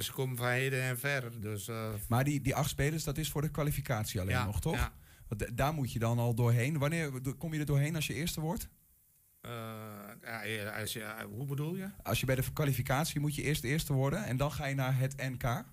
en 0.00 0.06
ze 0.06 0.12
komen 0.12 0.36
van 0.36 0.48
heden 0.48 0.82
en 0.82 0.98
ver. 0.98 1.40
Dus, 1.40 1.68
eh, 1.68 1.88
Maar 2.08 2.24
die, 2.24 2.40
die 2.40 2.54
acht 2.54 2.70
spelers, 2.70 3.04
dat 3.04 3.18
is 3.18 3.30
voor 3.30 3.42
de 3.42 3.50
kwalificatie 3.50 4.20
alleen 4.20 4.34
ja, 4.34 4.44
nog, 4.44 4.60
toch? 4.60 4.74
Ja. 4.74 4.92
Want 5.28 5.40
da- 5.40 5.48
daar 5.54 5.74
moet 5.74 5.92
je 5.92 5.98
dan 5.98 6.18
al 6.18 6.34
doorheen. 6.34 6.78
Wanneer 6.78 7.10
kom 7.38 7.52
je 7.52 7.60
er 7.60 7.66
doorheen 7.66 7.94
als 7.94 8.06
je 8.06 8.14
eerste 8.14 8.40
wordt? 8.40 8.68
Eh, 9.40 9.50
ja, 10.22 10.42
ja, 10.42 10.80
als 10.80 10.92
je, 10.92 11.14
hoe 11.30 11.46
bedoel 11.46 11.76
je? 11.76 11.90
Als 12.02 12.20
je 12.20 12.26
bij 12.26 12.34
de 12.34 12.52
kwalificatie 12.52 13.20
moet 13.20 13.34
je 13.34 13.42
eerst 13.42 13.64
eerste 13.64 13.92
worden 13.92 14.24
en 14.24 14.36
dan 14.36 14.52
ga 14.52 14.66
je 14.66 14.74
naar 14.74 14.98
het 14.98 15.16
NK. 15.16 15.64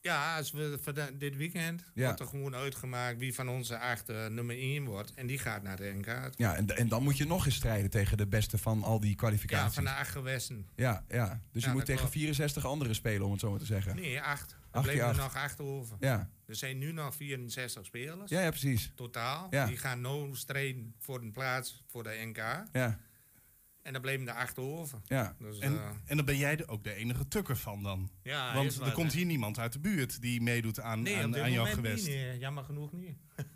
Ja, 0.00 0.36
als 0.36 0.50
we 0.50 0.78
voor 0.82 0.94
de- 0.94 1.16
dit 1.18 1.36
weekend 1.36 1.84
Ja. 1.94 2.04
wordt 2.04 2.20
er 2.20 2.26
gewoon 2.26 2.54
uitgemaakt 2.54 3.18
wie 3.18 3.34
van 3.34 3.48
onze 3.48 3.78
acht 3.78 4.08
eh, 4.08 4.26
nummer 4.26 4.56
1 4.58 4.84
wordt. 4.84 5.14
En 5.14 5.26
die 5.26 5.38
gaat 5.38 5.62
naar 5.62 5.76
de 5.76 5.92
NK. 5.98 6.30
Ja, 6.36 6.54
en, 6.56 6.76
en 6.76 6.88
dan 6.88 7.02
moet 7.02 7.16
je 7.16 7.26
nog 7.26 7.46
eens 7.46 7.54
strijden 7.54 7.90
tegen 7.90 8.16
de 8.16 8.26
beste 8.26 8.58
van 8.58 8.82
al 8.82 9.00
die 9.00 9.10
Ja, 9.10 9.16
kwalificaties. 9.16 9.74
van 9.74 9.84
de 9.84 9.90
acht 9.90 10.10
gewesten. 10.10 10.66
Ja, 10.76 11.04
ja. 11.08 11.40
Dus 11.52 11.62
je 11.62 11.68
Ja, 11.68 11.74
moet 11.74 11.84
tegen 11.84 12.00
klopt. 12.00 12.14
64 12.16 12.64
anderen 12.66 12.94
spelen, 12.94 13.24
om 13.26 13.30
het 13.32 13.40
zo 13.40 13.50
maar 13.50 13.58
te 13.58 13.64
zeggen. 13.64 13.94
Nee, 13.96 14.20
acht. 14.20 14.56
Er 14.72 14.82
bleven 14.82 15.08
er 15.08 15.16
nog 15.16 15.36
acht 15.36 15.60
over. 15.60 15.96
Ja, 16.00 16.30
Er 16.46 16.54
zijn 16.54 16.78
nu 16.78 16.92
nog 16.92 17.14
64 17.14 17.84
spelers. 17.84 18.30
ja, 18.30 18.40
ja 18.40 18.48
precies. 18.50 18.92
Totaal. 18.94 19.46
Ja. 19.50 19.66
Die 19.66 19.76
gaan 19.76 20.00
nu 20.00 20.36
strijden 20.36 20.94
voor 20.98 21.20
een 21.20 21.32
plaats 21.32 21.82
voor 21.86 22.02
de 22.02 22.20
NK. 22.24 22.36
Ja, 22.72 22.98
En 23.82 23.92
dan 23.92 24.02
bleven 24.02 24.28
er 24.28 24.34
acht 24.34 24.58
over. 24.58 24.98
ja. 25.06 25.34
Dus, 25.38 25.58
En, 25.58 25.78
eh, 25.78 25.90
en 26.04 26.16
dan 26.16 26.24
ben 26.26 26.36
jij 26.36 26.66
ook 26.66 26.84
de 26.84 26.94
enige 26.94 27.28
tukker 27.28 27.56
van 27.56 27.82
dan. 27.82 28.10
ja, 28.22 28.54
Want 28.54 28.74
er 28.74 28.80
wat, 28.80 28.92
komt 28.92 29.12
hè. 29.12 29.18
hier 29.18 29.26
niemand 29.26 29.58
uit 29.58 29.72
de 29.72 29.78
buurt 29.78 30.20
die 30.22 30.40
meedoet 30.40 30.80
aan, 30.80 31.02
Nee, 31.02 31.16
aan, 31.16 31.36
aan 31.38 31.52
jouw 31.52 31.64
gewest. 31.64 32.06
Nee, 32.06 32.38
jammer 32.38 32.64
genoeg 32.64 32.92
niet. 32.92 33.16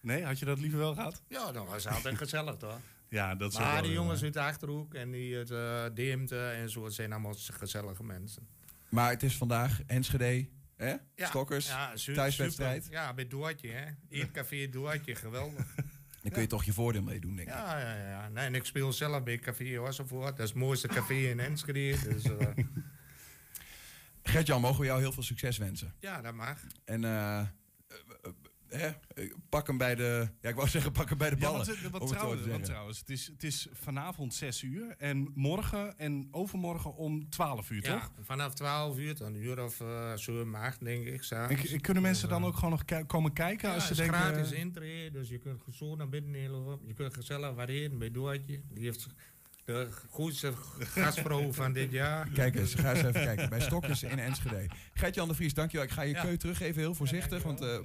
Nee, 0.00 0.24
had 0.24 0.38
je 0.38 0.44
dat 0.44 0.58
liever 0.60 0.78
wel 0.78 0.94
gehad? 0.94 1.22
Ja, 1.28 1.52
dat 1.52 1.68
was 1.68 1.86
altijd 1.86 2.16
gezellig 2.16 2.56
toch? 2.56 2.78
Ja, 3.08 3.34
dat 3.34 3.52
Maar 3.52 3.72
wel 3.72 3.82
die 3.82 3.92
jongens 3.92 4.18
eh, 4.18 4.24
uit 4.24 4.32
de 4.34 4.40
Achterhoek 4.40 4.94
en 4.94 5.10
die 5.10 5.36
uit 5.36 5.50
uh, 5.50 5.84
Deemte 5.94 6.46
en 6.48 6.70
zo, 6.70 6.84
het 6.84 6.94
zijn 6.94 7.12
allemaal 7.12 7.34
gezellige 7.34 8.04
mensen. 8.04 8.48
Maar 8.90 9.10
het 9.10 9.22
is 9.22 9.36
vandaag 9.36 9.82
Enschede, 9.86 10.48
hè? 10.76 10.94
Ja, 11.14 11.26
Stokkers, 11.26 11.68
ja, 11.68 11.92
thuiswedstrijd. 12.14 12.84
super. 12.84 12.98
Ja, 12.98 13.14
bij 13.14 13.26
Doortje, 13.26 13.68
hè. 13.68 13.86
Eetcafé 14.08 14.68
Doortje, 14.68 15.14
geweldig. 15.14 15.74
Dan 16.22 16.32
kun 16.32 16.42
je 16.42 16.48
toch 16.48 16.64
je 16.64 16.72
voordeel 16.72 17.02
meedoen, 17.02 17.36
denk 17.36 17.48
ik. 17.48 17.54
Ja, 17.54 17.78
ja, 17.78 18.08
ja. 18.08 18.28
Nee, 18.28 18.44
en 18.44 18.54
ik 18.54 18.64
speel 18.64 18.92
zelf 18.92 19.22
bij 19.22 19.38
Café 19.38 19.80
Ossenvoort. 19.80 20.36
Dat 20.36 20.46
is 20.46 20.52
het 20.52 20.58
mooiste 20.58 20.88
café 20.88 21.14
in 21.14 21.40
Enschede. 21.40 22.08
Dus 22.08 22.22
eh, 22.24 22.46
Gert-Jan, 24.22 24.60
mogen 24.60 24.80
we 24.80 24.86
jou 24.86 25.00
heel 25.00 25.12
veel 25.12 25.22
succes 25.22 25.58
wensen. 25.58 25.94
ja, 26.00 26.20
dat 26.20 26.34
mag. 26.34 26.58
En 26.84 27.04
eh, 27.04 27.42
eh, 28.68 28.84
eh, 28.84 28.92
eh, 29.14 29.32
pak 29.48 29.66
hem 29.66 29.78
bij 29.78 29.94
de... 29.94 30.28
Ja, 30.40 30.48
ik 30.48 30.54
wou 30.54 30.68
zeggen, 30.68 30.92
pak 30.92 31.08
hem 31.08 31.18
bij 31.18 31.30
de 31.30 31.36
Ja, 31.36 31.42
ballen. 31.42 31.66
want, 31.66 31.78
eh, 31.78 31.82
wat 31.90 32.00
om 32.00 32.08
het 32.10 32.18
zo 32.20 32.26
trouwens, 32.36 32.66
trouwens 32.66 32.98
het, 32.98 33.10
is, 33.10 33.26
het 33.26 33.42
is 33.44 33.68
vanavond 33.72 34.34
6 34.34 34.62
uur 34.62 34.94
en 34.98 35.30
morgen 35.34 35.98
en 35.98 36.28
overmorgen 36.30 36.94
om 36.96 37.30
12 37.30 37.70
uur, 37.70 37.84
Ja, 37.84 37.92
toch? 37.98 38.12
vanaf 38.20 38.54
12 38.54 38.98
uur 38.98 39.14
tot 39.14 39.26
een 39.26 39.34
uur 39.36 39.64
of 39.64 39.80
uh, 39.80 40.12
7, 40.14 40.54
8, 40.54 40.84
denk 40.84 41.06
ik. 41.06 41.12
En, 41.18 41.24
s'avonds. 41.24 41.72
k- 41.72 41.82
kunnen 41.82 42.02
mensen 42.02 42.28
dan 42.28 42.40
eh, 42.42 42.46
ook 42.48 42.54
gewoon 42.54 42.70
nog 42.88 43.06
komen 43.06 43.32
kijken 43.32 43.68
Ja, 43.68 43.74
als 43.74 43.82
ze 43.86 43.88
het 43.92 43.98
is 43.98 44.04
denken... 44.06 44.20
gratis 44.32 44.52
intree, 44.52 45.10
dus 45.10 45.28
je 45.28 45.38
kunt 45.38 45.62
zo 45.72 45.94
naar 45.96 46.08
binnen 46.08 46.50
lopen. 46.50 46.86
Je 46.86 46.94
kunt 46.94 47.14
gezellig 47.14 47.54
waarheen 47.54 47.98
bij 47.98 48.10
Doortje. 48.10 48.60
Die 48.70 48.84
heeft 48.84 49.06
de 49.68 49.88
goedste 50.10 50.52
gastvrouw 50.78 51.52
van 51.52 51.72
dit 51.72 51.90
jaar. 51.92 52.28
Kijk 52.28 52.54
eens, 52.54 52.74
ga 52.74 52.90
eens 52.90 52.98
even 52.98 53.12
kijken. 53.12 53.48
Bij 53.48 53.60
Stokkers 53.60 54.02
in 54.02 54.18
Enschede. 54.18 54.66
Gert-Jan 54.94 55.28
de 55.28 55.34
Vries, 55.34 55.54
dankjewel. 55.54 55.86
Ik 55.86 55.92
ga 55.92 56.02
je 56.02 56.14
Ja. 56.14 56.22
keu 56.22 56.36
teruggeven, 56.36 56.80
heel 56.80 56.94
voorzichtig. 56.94 57.42
want 57.42 57.60
eh 57.60 57.78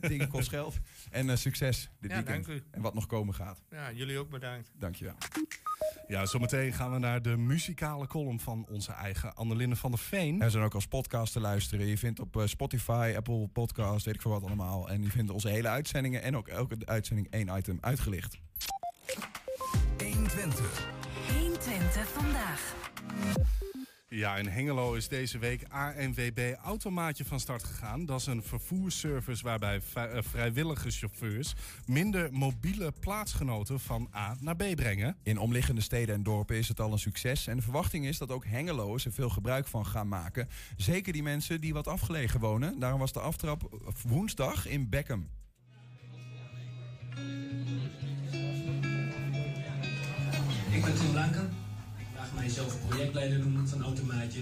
dingen 0.00 0.28
kost 0.28 0.48
geld. 0.48 0.76
En 1.10 1.30
eh, 1.30 1.36
succes 1.36 1.90
dit 2.00 2.10
Ja, 2.10 2.16
weekend. 2.16 2.46
dank 2.46 2.58
u. 2.58 2.62
En 2.70 2.80
wat 2.82 2.94
nog 2.94 3.06
komen 3.06 3.34
gaat. 3.34 3.62
Ja, 3.70 3.92
jullie 3.92 4.18
ook 4.18 4.30
bedankt. 4.30 4.70
Dankjewel. 4.78 5.14
Ja, 6.08 6.26
zometeen 6.26 6.72
gaan 6.72 6.92
we 6.92 6.98
naar 6.98 7.22
de 7.22 7.36
muzikale 7.36 8.06
column 8.06 8.40
van 8.40 8.66
onze 8.70 8.92
eigen 8.92 9.34
Annelinde 9.34 9.76
van 9.76 9.90
der 9.90 10.00
Veen. 10.00 10.42
Er 10.42 10.50
zijn 10.50 10.64
ook 10.64 10.74
als 10.74 10.86
podcast 10.86 11.32
te 11.32 11.40
luisteren. 11.40 11.86
Je 11.86 11.98
vindt 11.98 12.20
op 12.20 12.36
eh, 12.36 12.46
Spotify, 12.46 13.12
Apple 13.16 13.48
Podcast, 13.48 14.04
weet 14.04 14.14
ik 14.14 14.22
veel 14.22 14.30
wat 14.30 14.42
allemaal. 14.44 14.88
En 14.88 15.02
je 15.02 15.10
vindt 15.10 15.30
onze 15.30 15.48
hele 15.48 15.68
uitzendingen 15.68 16.22
en 16.22 16.36
ook 16.36 16.48
elke 16.48 16.76
uitzending 16.84 17.26
één 17.30 17.56
item 17.56 17.78
uitgelicht. 17.80 18.38
120. 19.98 20.86
120 21.64 22.08
vandaag. 22.08 22.74
Ja, 24.08 24.36
in 24.36 24.48
Hengelo 24.48 24.94
is 24.94 25.08
deze 25.08 25.38
week 25.38 25.64
ANWB 25.68 26.54
Automaatje 26.62 27.24
van 27.24 27.40
start 27.40 27.64
gegaan. 27.64 28.06
Dat 28.06 28.20
is 28.20 28.26
een 28.26 28.42
vervoersservice 28.42 29.44
waarbij 29.44 29.80
eh, 29.94 30.04
vrijwillige 30.20 30.90
chauffeurs 30.90 31.54
minder 31.86 32.32
mobiele 32.32 32.92
plaatsgenoten 33.00 33.80
van 33.80 34.08
A 34.14 34.36
naar 34.40 34.56
B 34.56 34.74
brengen. 34.74 35.16
In 35.22 35.38
omliggende 35.38 35.80
steden 35.80 36.14
en 36.14 36.22
dorpen 36.22 36.56
is 36.56 36.68
het 36.68 36.80
al 36.80 36.92
een 36.92 36.98
succes. 36.98 37.46
En 37.46 37.56
de 37.56 37.62
verwachting 37.62 38.06
is 38.06 38.18
dat 38.18 38.30
ook 38.30 38.44
Hengeloers 38.44 39.04
er 39.04 39.12
veel 39.12 39.30
gebruik 39.30 39.66
van 39.66 39.86
gaan 39.86 40.08
maken. 40.08 40.48
Zeker 40.76 41.12
die 41.12 41.22
mensen 41.22 41.60
die 41.60 41.72
wat 41.72 41.88
afgelegen 41.88 42.40
wonen. 42.40 42.78
Daarom 42.78 43.00
was 43.00 43.12
de 43.12 43.20
aftrap 43.20 43.90
woensdag 44.02 44.66
in 44.66 44.88
Beckham. 44.88 45.28
Ik 50.74 50.84
ben 50.84 50.94
Tim 50.94 51.10
Blanken. 51.10 51.52
Ik 51.98 52.06
mag 52.16 52.32
mijzelf 52.34 52.88
projectleider 52.88 53.38
noemen 53.38 53.68
van 53.68 53.82
Automaatje. 53.82 54.40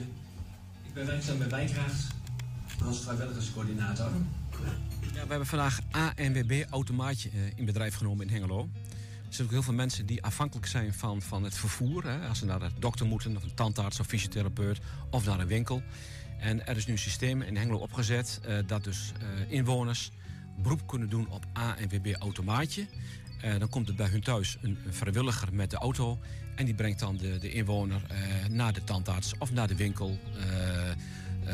Ik 0.83 0.95
ben 0.95 1.07
werkzaam 1.07 1.39
bij 1.39 1.49
Wijkracht 1.49 2.07
als 2.85 3.01
vrijwilligerscoördinator. 3.01 4.11
Ja, 5.01 5.23
we 5.23 5.29
hebben 5.29 5.47
vandaag 5.47 5.81
ANWB 5.91 6.65
Automaatje 6.71 7.29
eh, 7.29 7.59
in 7.59 7.65
bedrijf 7.65 7.95
genomen 7.95 8.27
in 8.27 8.33
Hengelo. 8.33 8.69
Er 9.27 9.35
zijn 9.35 9.47
ook 9.47 9.53
heel 9.53 9.63
veel 9.63 9.75
mensen 9.75 10.07
die 10.07 10.23
afhankelijk 10.23 10.67
zijn 10.67 10.95
van, 10.95 11.23
van 11.23 11.45
het 11.45 11.55
vervoer. 11.55 12.05
Hè, 12.05 12.29
als 12.29 12.39
ze 12.39 12.45
naar 12.45 12.59
de 12.59 12.71
dokter 12.79 13.07
moeten, 13.07 13.37
of 13.37 13.43
een 13.43 13.55
tandarts 13.55 14.01
of 14.01 14.07
fysiotherapeut 14.07 14.81
of 15.11 15.27
naar 15.27 15.41
een 15.41 15.47
winkel. 15.47 15.83
En 16.39 16.67
er 16.67 16.77
is 16.77 16.87
nu 16.87 16.93
een 16.93 16.99
systeem 16.99 17.43
in 17.43 17.57
Hengelo 17.57 17.79
opgezet 17.79 18.41
eh, 18.43 18.59
dat 18.67 18.85
dus 18.85 19.13
eh, 19.21 19.53
inwoners 19.53 20.11
beroep 20.59 20.87
kunnen 20.87 21.09
doen 21.09 21.29
op 21.29 21.47
ANWB 21.53 22.15
Automaatje. 22.19 22.87
Eh, 23.43 23.59
dan 23.59 23.69
komt 23.69 23.89
er 23.89 23.95
bij 23.95 24.09
hun 24.09 24.21
thuis 24.23 24.57
een, 24.63 24.79
een 24.87 24.95
vrijwilliger 24.95 25.55
met 25.55 25.71
de 25.71 25.77
auto. 25.77 26.19
En 26.55 26.65
die 26.65 26.75
brengt 26.75 26.99
dan 27.01 27.17
de, 27.17 27.39
de 27.39 27.53
inwoner 27.53 28.03
eh, 28.09 28.47
naar 28.51 28.73
de 28.73 28.85
tandarts 28.85 29.35
of 29.39 29.53
naar 29.53 29.69
de 29.69 29.77
winkel. 29.77 30.19
eh, 30.37 30.91
eh, 30.91 30.97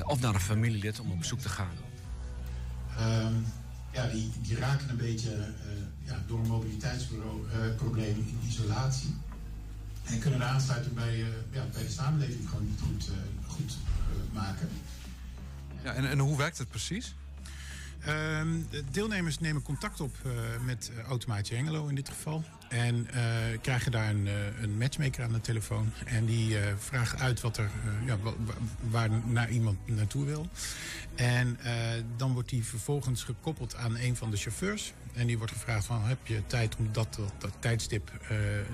of 0.05 0.20
naar 0.20 0.35
een 0.35 0.40
familielid 0.40 1.01
om 1.01 1.11
op 1.11 1.18
bezoek 1.18 1.40
te 1.40 1.48
gaan. 1.48 1.74
Ehm, 2.96 3.33
ja, 3.92 4.07
die, 4.07 4.31
die 4.42 4.57
raken 4.57 4.88
een 4.90 4.96
beetje 4.96 5.31
eh, 5.35 5.46
ja, 6.05 6.22
door 6.27 6.38
een 6.40 6.46
mobiliteitsprobleem 6.46 8.16
in 8.16 8.38
isolatie. 8.48 9.14
En 10.05 10.18
kunnen 10.18 10.38
de 10.38 10.44
aansluiting 10.44 10.94
bij, 10.94 11.14
eh, 11.14 11.27
ja, 11.53 11.64
bij 11.72 11.83
de 11.83 11.90
samenleving 11.90 12.48
gewoon 12.48 12.64
niet 12.64 12.81
goed, 12.81 13.09
eh, 13.09 13.51
goed 13.53 13.77
eh, 13.87 14.35
maken. 14.35 14.68
Ja, 15.85 15.92
en, 15.94 16.11
en 16.11 16.18
hoe 16.18 16.37
werkt 16.37 16.59
het 16.59 16.68
precies? 16.68 17.14
Ehm, 18.09 18.49
de 18.71 18.85
deelnemers 18.90 19.38
nemen 19.38 19.62
contact 19.62 20.01
op 20.01 20.14
eh, 20.25 20.31
met 20.64 20.90
eh, 20.97 21.03
Automaatje 21.05 21.55
Hengelo 21.55 21.87
in 21.87 21.94
dit 21.94 22.09
geval. 22.09 22.44
En 22.68 23.09
eh, 23.11 23.23
krijgen 23.61 23.92
daar 23.92 24.11
een, 24.11 24.29
een 24.61 24.79
matchmaker 24.79 25.25
aan 25.25 25.33
de 25.33 25.40
telefoon. 25.40 25.92
En 26.05 26.25
die 26.25 26.57
vraagt 26.79 27.21
uit 27.21 27.40
wat 27.40 27.57
er, 27.57 27.71
ja, 28.05 28.18
wa- 28.18 28.35
wa- 28.44 28.55
waar 28.90 29.09
naar 29.25 29.51
iemand 29.51 29.79
naartoe 29.85 30.25
wil. 30.25 30.49
En 31.14 31.59
dan 32.16 32.33
wordt 32.33 32.49
die 32.49 32.64
vervolgens 32.64 33.23
gekoppeld 33.23 33.77
aan 33.77 33.97
een 33.97 34.16
van 34.16 34.31
de 34.31 34.37
chauffeurs. 34.37 34.92
En 35.14 35.27
die 35.27 35.38
wordt 35.38 35.53
gevraagd 35.53 35.85
van 35.87 36.05
heb 36.05 36.18
je 36.27 36.42
tijd 36.47 36.77
om 36.77 36.88
dat, 36.92 37.18
dat, 37.38 37.53
tijdstip 37.59 38.11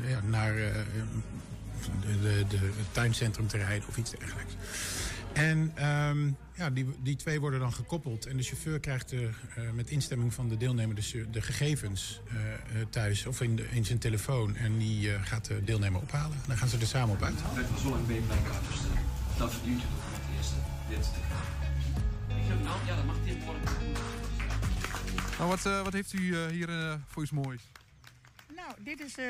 ja, 0.07 0.21
naar 0.27 0.55
de, 2.01 2.45
de, 2.49 2.57
het 2.57 2.93
tuincentrum 2.93 3.47
te 3.47 3.57
rijden 3.57 3.89
of 3.89 3.97
iets 3.97 4.11
dergelijks. 4.11 4.55
En 5.35 5.73
ehm, 5.75 6.31
ja, 6.55 6.71
die, 6.71 6.87
die 7.03 7.17
twee 7.17 7.41
worden 7.41 7.61
dan 7.61 7.73
gekoppeld. 7.73 8.27
En 8.27 8.37
de 8.37 8.43
chauffeur 8.43 8.81
krijgt 8.81 9.09
de, 9.09 9.31
eh, 9.57 9.71
met 9.71 9.91
instemming 9.91 10.35
van 10.35 10.49
de 10.49 10.57
deelnemer 10.57 10.95
de, 10.95 11.27
de 11.31 11.43
gegevens 11.43 12.21
eh, 12.29 12.53
eh, 12.53 12.87
thuis 12.91 13.27
of 13.27 13.41
in, 13.41 13.57
de, 13.57 13.67
in 13.71 13.85
zijn 13.85 13.99
telefoon. 13.99 14.57
En 14.57 14.79
die 14.79 15.13
eh, 15.15 15.23
gaat 15.23 15.45
de 15.45 15.65
deelnemer 15.65 16.01
ophalen. 16.01 16.37
Dan 16.47 16.57
gaan 16.57 16.69
ze 16.69 16.79
er 16.79 16.87
samen 16.87 17.15
op 17.15 17.23
uit. 17.23 17.39
Ik 17.39 17.55
ben 17.55 17.79
zo 17.79 17.89
lang 17.89 18.07
bij 18.07 18.17
elkaar, 18.17 18.61
dat 19.39 19.53
verdient 19.53 19.81
u 19.81 19.85
toch 19.85 20.05
voor 20.05 20.19
het 20.19 20.37
eerste. 20.37 20.55
Dit 20.89 21.03
te 21.03 21.21
krijgen. 21.29 22.63
Nou, 22.63 22.87
ja, 22.87 22.97
dat 22.97 23.05
mag 23.05 23.17
dit 23.25 23.45
worden. 23.45 23.63
Nou, 25.39 25.49
wat, 25.51 25.67
eh, 25.67 25.83
wat 25.83 25.93
heeft 25.93 26.13
u 26.13 26.35
eh, 26.35 26.47
hier 26.47 26.99
voor 27.07 27.23
iets 27.23 27.33
moois? 27.33 27.63
Nou, 28.55 28.77
dit 28.85 29.01
is 29.01 29.19
eh, 29.19 29.27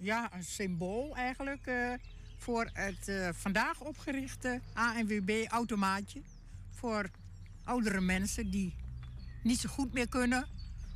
ja, 0.00 0.30
een 0.32 0.44
symbool 0.44 1.16
eigenlijk 1.16 1.66
eh, 1.66 1.92
voor 2.38 2.70
het 2.72 3.08
eh, 3.08 3.28
vandaag 3.32 3.80
opgerichte 3.80 4.60
ANWB-automaatje. 4.72 6.20
Voor 6.70 7.10
oudere 7.64 8.00
mensen 8.00 8.50
die 8.50 8.74
niet 9.42 9.58
zo 9.58 9.68
goed 9.68 9.92
meer 9.92 10.08
kunnen 10.08 10.46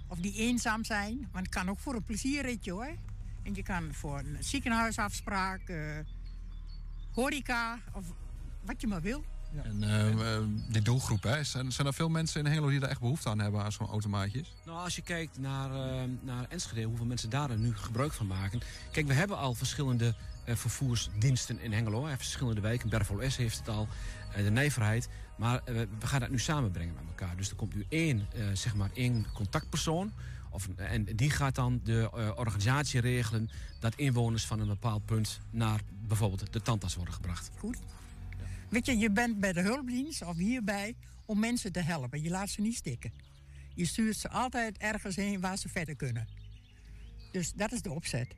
of 0.08 0.18
die 0.18 0.34
eenzaam 0.34 0.84
zijn. 0.84 1.28
Maar 1.32 1.42
het 1.42 1.50
kan 1.50 1.68
ook 1.68 1.78
voor 1.78 1.94
een 1.94 2.04
plezierritje 2.04 2.72
hoor. 2.72 2.94
En 3.42 3.54
je 3.54 3.62
kan 3.62 3.94
voor 3.94 4.18
een 4.18 4.36
ziekenhuisafspraak, 4.40 5.68
eh, 5.68 5.76
horeca 7.12 7.78
of 7.92 8.04
wat 8.64 8.80
je 8.80 8.86
maar 8.86 9.00
wil. 9.02 9.24
En 9.62 9.82
eh, 9.82 10.36
eh, 10.36 10.42
die 10.68 10.82
doelgroep, 10.82 11.22
hè, 11.22 11.44
zijn, 11.44 11.72
zijn 11.72 11.86
er 11.86 11.94
veel 11.94 12.08
mensen 12.08 12.40
in 12.40 12.46
Hengelo 12.46 12.68
die 12.68 12.80
daar 12.80 12.90
echt 12.90 13.00
behoefte 13.00 13.28
aan 13.28 13.38
hebben 13.38 13.62
aan 13.62 13.72
zo'n 13.72 13.86
automaatjes? 13.86 14.52
Nou, 14.64 14.78
als 14.78 14.96
je 14.96 15.02
kijkt 15.02 15.38
naar, 15.38 15.70
naar 16.20 16.46
Enschede, 16.48 16.82
hoeveel 16.82 17.06
mensen 17.06 17.30
daar 17.30 17.58
nu 17.58 17.76
gebruik 17.76 18.12
van 18.12 18.26
maken. 18.26 18.60
Kijk, 18.90 19.06
we 19.06 19.12
hebben 19.12 19.38
al 19.38 19.54
verschillende 19.54 20.14
vervoersdiensten 20.56 21.60
in 21.60 21.72
Hengelo. 21.72 22.06
Verschillende 22.16 22.60
wijken. 22.60 22.88
Bervol 22.88 23.30
S 23.30 23.36
heeft 23.36 23.58
het 23.58 23.68
al, 23.68 23.88
eh, 24.32 24.44
de 24.44 24.50
Nijverheid. 24.50 25.08
Maar 25.38 25.60
eh, 25.64 25.74
we 25.98 26.06
gaan 26.06 26.20
dat 26.20 26.30
nu 26.30 26.38
samenbrengen 26.38 26.94
met 26.94 27.04
elkaar. 27.08 27.36
Dus 27.36 27.50
er 27.50 27.56
komt 27.56 27.74
nu 27.74 27.84
één, 27.88 28.26
eh, 28.34 28.44
zeg 28.52 28.74
maar 28.74 28.90
één 28.94 29.26
contactpersoon. 29.34 30.12
Of, 30.50 30.68
en 30.76 31.04
die 31.04 31.30
gaat 31.30 31.54
dan 31.54 31.80
de 31.84 32.10
eh, 32.14 32.30
organisatie 32.36 33.00
regelen 33.00 33.50
dat 33.80 33.94
inwoners 33.96 34.46
van 34.46 34.60
een 34.60 34.66
bepaald 34.68 35.04
punt 35.04 35.40
naar 35.50 35.80
bijvoorbeeld 36.06 36.52
de 36.52 36.62
tandarts 36.62 36.94
worden 36.94 37.14
gebracht. 37.14 37.50
Goed. 37.58 37.78
Weet 38.68 38.86
je, 38.86 38.98
je 38.98 39.10
bent 39.10 39.40
bij 39.40 39.52
de 39.52 39.60
hulpdienst 39.60 40.22
of 40.22 40.36
hierbij 40.36 40.94
om 41.24 41.38
mensen 41.38 41.72
te 41.72 41.80
helpen. 41.80 42.22
Je 42.22 42.30
laat 42.30 42.48
ze 42.48 42.60
niet 42.60 42.76
stikken. 42.76 43.12
Je 43.74 43.84
stuurt 43.84 44.16
ze 44.16 44.28
altijd 44.28 44.78
ergens 44.78 45.16
heen 45.16 45.40
waar 45.40 45.56
ze 45.56 45.68
verder 45.68 45.96
kunnen. 45.96 46.28
Dus 47.32 47.52
dat 47.52 47.72
is 47.72 47.82
de 47.82 47.90
opzet. 47.90 48.34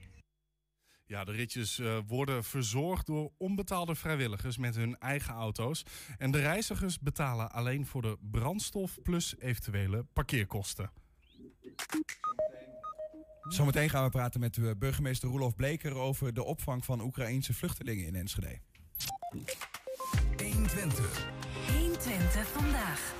Ja, 1.11 1.25
de 1.25 1.33
ritjes 1.33 1.79
eh, 1.79 1.99
worden 2.07 2.45
verzorgd 2.45 3.07
door 3.07 3.33
onbetaalde 3.39 3.95
vrijwilligers 3.95 4.57
met 4.57 4.77
hun 4.77 4.99
eigen 4.99 5.35
auto's. 5.35 5.83
En 6.19 6.31
de 6.31 6.41
reizigers 6.41 6.99
betalen 6.99 7.53
alleen 7.53 7.87
voor 7.87 8.03
de 8.03 8.17
brandstof 8.31 8.99
plus 9.03 9.35
eventuele 9.39 10.05
parkeerkosten. 10.13 10.91
Zometeen 13.49 13.91
gaan 13.91 14.05
we 14.05 14.11
praten 14.11 14.41
met 14.41 14.57
eh, 14.57 14.71
burgemeester 14.79 15.29
Roelof 15.29 15.55
Bleker 15.55 15.95
over 15.95 16.35
de 16.35 16.45
opvang 16.45 16.85
van 16.85 17.01
Oekraïense 17.01 17.55
vluchtelingen 17.55 18.07
in 18.07 18.15
Enschede. 18.15 18.59
120. 20.37 21.27
120 21.79 22.47
vandaag. 22.47 23.15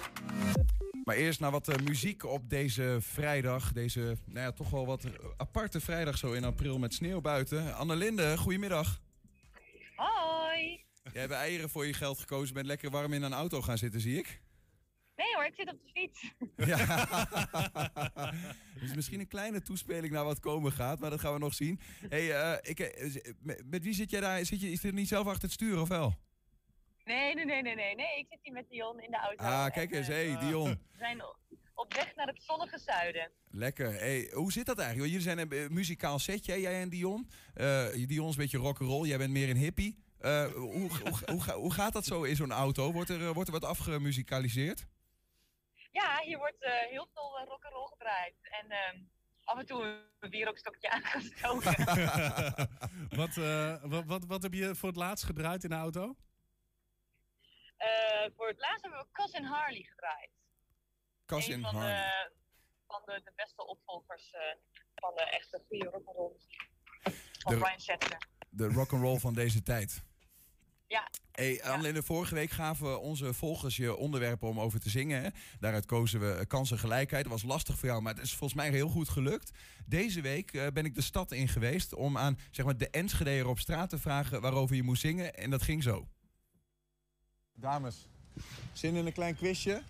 Maar 1.11 1.19
eerst 1.19 1.41
naar 1.41 1.51
wat 1.51 1.69
eh, 1.69 1.85
muziek 1.85 2.25
op 2.25 2.51
deze 2.51 2.99
vrijdag. 3.01 3.73
Deze 3.73 4.01
nou 4.25 4.41
ja, 4.41 4.53
toch 4.53 4.71
wel 4.71 4.87
wat 4.87 5.05
aparte 5.37 5.81
vrijdag 5.81 6.19
zo 6.19 6.33
in 6.33 6.45
april 6.45 6.79
met 6.79 6.95
sneeuw 6.95 7.21
buiten. 7.21 7.75
Annelinde, 7.75 8.39
goedemiddag. 8.39 9.01
Hoi. 9.97 10.85
Jij 11.13 11.21
hebt 11.21 11.33
eieren 11.33 11.71
voor 11.71 11.87
je 11.87 11.93
geld 11.93 12.19
gekozen. 12.19 12.55
Bent 12.55 12.67
lekker 12.67 12.91
warm 12.91 13.13
in 13.13 13.23
een 13.23 13.33
auto 13.33 13.63
gaan 13.63 13.79
zitten, 13.79 14.01
zie 14.01 14.19
ik. 14.19 14.41
Nee 15.17 15.35
hoor, 15.35 15.45
ik 15.45 15.55
zit 15.55 15.73
op 15.73 15.79
de 15.83 15.91
fiets. 15.93 16.33
Ja. 16.57 17.09
dus 18.81 18.95
misschien 18.95 19.21
een 19.21 19.29
kleine 19.29 19.63
toespeling 19.63 20.13
naar 20.13 20.25
wat 20.25 20.41
komen 20.41 20.73
gaat, 20.73 21.01
maar 21.01 21.11
dat 21.11 21.21
gaan 21.21 21.33
we 21.33 21.39
nog 21.39 21.55
zien. 21.55 21.81
Hey, 22.09 22.33
eh, 22.33 22.71
ik, 22.71 22.81
eh, 22.81 23.15
met, 23.41 23.63
met 23.67 23.85
wie 23.85 23.95
zit 23.95 24.11
jij 24.11 24.21
daar? 24.21 24.45
Zit 24.45 24.61
je, 24.61 24.71
is 24.71 24.85
er 24.85 24.93
niet 24.93 25.09
zelf 25.09 25.27
achter 25.27 25.43
het 25.43 25.53
stuur 25.53 25.81
of 25.81 25.89
wel? 25.89 26.15
Nee, 27.05 27.35
nee, 27.35 27.45
nee, 27.45 27.63
nee, 27.63 27.75
nee, 27.75 27.95
nee. 27.95 28.19
Ik 28.19 28.27
zit 28.31 28.39
hier 28.43 28.53
met 28.53 28.69
Dion 28.69 29.01
in 29.01 29.11
de 29.11 29.17
auto. 29.17 29.45
Ah, 29.45 29.71
kijk 29.73 29.93
eens, 29.93 30.09
En, 30.09 30.15
hey, 30.15 30.29
eh, 30.29 30.41
Dion. 30.41 30.69
We 30.71 30.99
zijn 30.99 31.23
op 31.75 31.95
weg 31.95 32.15
naar 32.15 32.27
het 32.27 32.43
zonnige 32.43 32.79
zuiden. 32.79 33.31
Lekker. 33.51 33.93
Hey, 33.93 34.31
hoe 34.33 34.53
zit 34.53 34.67
dat 34.67 34.79
eigenlijk? 34.79 35.13
Want 35.13 35.25
Jullie 35.25 35.37
zijn 35.37 35.61
een 35.61 35.71
eh, 35.71 35.75
muzikaal 35.77 36.19
setje, 36.19 36.61
jij 36.61 36.81
en 36.81 36.89
Dion. 36.89 37.31
Eh 37.55 37.87
Dion 38.07 38.29
is 38.29 38.35
een 38.35 38.43
beetje 38.43 38.59
rock'n'roll, 38.59 39.09
jij 39.09 39.19
bent 39.19 39.31
meer 39.31 39.51
een 39.51 39.57
hippie. 39.57 40.09
Eh, 40.19 40.45
hoe, 40.45 40.91
hoe, 41.03 41.19
hoe, 41.27 41.53
hoe 41.53 41.73
gaat 41.73 41.93
dat 41.93 42.05
zo 42.05 42.23
in 42.23 42.37
zo'n 42.37 42.53
auto? 42.53 42.93
Wordt 42.93 43.11
er, 43.11 43.33
wordt 43.33 43.49
er 43.49 43.61
wat 43.61 43.71
afgemuzikaliseerd? 43.71 44.87
Ja, 45.93 46.21
hier 46.25 46.39
wordt 46.39 46.63
eh, 46.63 46.73
heel 46.91 47.09
veel 47.15 47.41
uh, 47.41 47.47
rock'n'roll 47.49 47.87
gedraaid. 47.87 48.35
En 48.43 48.71
ehm, 48.71 49.03
af 49.45 49.59
en 49.59 49.67
toe 49.67 49.83
een 50.21 50.31
bierokstokje 50.31 50.91
aangestoken. 50.91 51.75
wat, 53.21 53.37
eh, 53.37 53.83
wat, 53.83 54.05
wat, 54.05 54.25
wat 54.27 54.43
heb 54.43 54.55
je 54.55 54.75
voor 54.75 54.89
het 54.89 54.99
laatst 54.99 55.25
gedraaid 55.25 55.65
in 55.65 55.71
de 55.71 55.77
auto? 55.77 56.17
Eh, 57.81 58.31
voor 58.37 58.49
het 58.49 58.59
laatst 58.59 58.83
hebben 58.83 59.01
we 59.01 59.07
Cousin 59.13 59.45
Harley 59.45 59.83
gedraaid. 59.83 60.31
Cousin 61.27 61.53
Een 61.55 61.61
van, 61.61 61.75
Harley. 61.75 61.95
De, 61.95 62.33
van 62.87 63.03
de, 63.05 63.21
de 63.25 63.33
beste 63.37 63.67
opvolgers 63.67 64.31
eh, 64.31 64.41
van 64.95 65.15
de 65.15 65.23
echte 65.23 65.63
goede 65.69 65.85
rock'n'roll. 65.89 66.33
Van 67.39 67.53
De- 67.55 67.59
Brian 67.59 67.81
Setzer. 67.81 68.29
De 68.51 68.69
rock'n'roll 68.69 69.19
van 69.19 69.35
deze 69.35 69.63
tijd. 69.63 70.03
Ja. 70.87 71.11
Hey, 71.33 71.63
Annelinde, 71.63 72.03
vorige 72.03 72.35
week 72.35 72.51
gaven 72.51 73.01
onze 73.01 73.35
volgers 73.35 73.77
je 73.77 73.97
onderwerpen 73.97 74.49
om 74.49 74.61
over 74.61 74.81
te 74.81 74.91
zingen. 74.91 75.23
Hè? 75.23 75.29
Daaruit 75.61 75.87
kozen 75.87 76.21
we 76.21 76.47
kansengelijkheid. 76.47 77.23
Dat 77.25 77.33
was 77.33 77.43
lastig 77.43 77.79
voor 77.79 77.89
jou, 77.89 78.03
maar 78.03 78.15
het 78.15 78.23
is 78.23 78.35
volgens 78.35 78.61
mij 78.61 78.71
heel 78.71 78.89
goed 78.89 79.09
gelukt. 79.09 79.51
Deze 79.87 80.21
week 80.21 80.53
eh, 80.53 80.67
ben 80.73 80.85
ik 80.85 80.95
de 80.95 81.03
stad 81.03 81.33
in 81.33 81.49
geweest 81.49 81.95
om 81.95 82.19
aan 82.19 82.39
zeg 82.51 82.65
maar, 82.65 82.77
de 82.77 82.91
Enschedeer 82.91 83.47
op 83.47 83.59
straat 83.59 83.91
te 83.91 83.99
vragen 83.99 84.41
waarover 84.41 84.77
je 84.77 84.83
moest 84.83 85.01
zingen. 85.01 85.35
En 85.35 85.51
dat 85.51 85.63
ging 85.63 85.83
zo. 85.83 86.09
Dames, 87.61 88.07
zin 88.73 88.95
in 88.95 89.07
een 89.07 89.13
klein 89.13 89.37
quizje? 89.37 89.83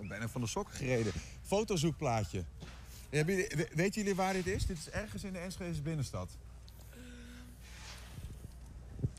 Ik 0.00 0.08
ben 0.08 0.20
er 0.20 0.28
van 0.28 0.40
de 0.40 0.46
sokken 0.46 0.74
gereden. 0.74 1.12
Fotozoekplaatje. 1.42 2.44
Hebben 3.10 3.34
jullie- 3.34 3.56
we- 3.56 3.68
weten 3.74 4.00
jullie 4.00 4.16
waar 4.16 4.32
dit 4.32 4.46
is? 4.46 4.66
Dit 4.66 4.78
is 4.78 4.90
ergens 4.90 5.24
in 5.24 5.32
de 5.32 5.38
Enschedese 5.38 5.82
binnenstad. 5.82 6.28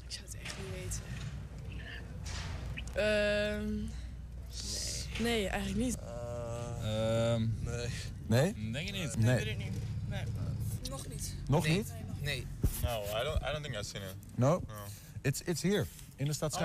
Ik 0.08 0.12
zou 0.16 0.26
het 0.26 0.36
echt 0.42 0.56
niet 0.58 0.72
weten. 0.72 1.02
Ehm 2.94 3.76
nee. 5.20 5.38
nee, 5.38 5.48
eigenlijk 5.48 5.86
niet. 5.86 5.98
nee. 8.28 8.54
Nee? 8.54 8.72
Denk 8.72 8.88
je 8.88 8.94
niet? 8.94 9.18
Nee. 9.18 9.36
weet 9.36 9.46
ik 9.48 9.58
niet. 9.58 9.74
Nee. 10.08 10.24
Nog 10.90 11.08
niet. 11.08 11.36
Nog 11.48 11.68
niet? 11.68 11.94
Nee. 12.22 12.46
No, 12.84 13.04
I 13.04 13.24
don't. 13.24 13.42
I 13.42 13.52
don't 13.52 13.64
think 13.64 13.76
I've 13.76 13.84
seen 13.84 14.02
it. 14.02 14.16
No? 14.36 14.64
It's, 15.22 15.42
it's 15.42 15.62
here, 15.62 15.86
in 16.16 16.26
de 16.26 16.34
stad 16.34 16.56
Oh. 16.56 16.60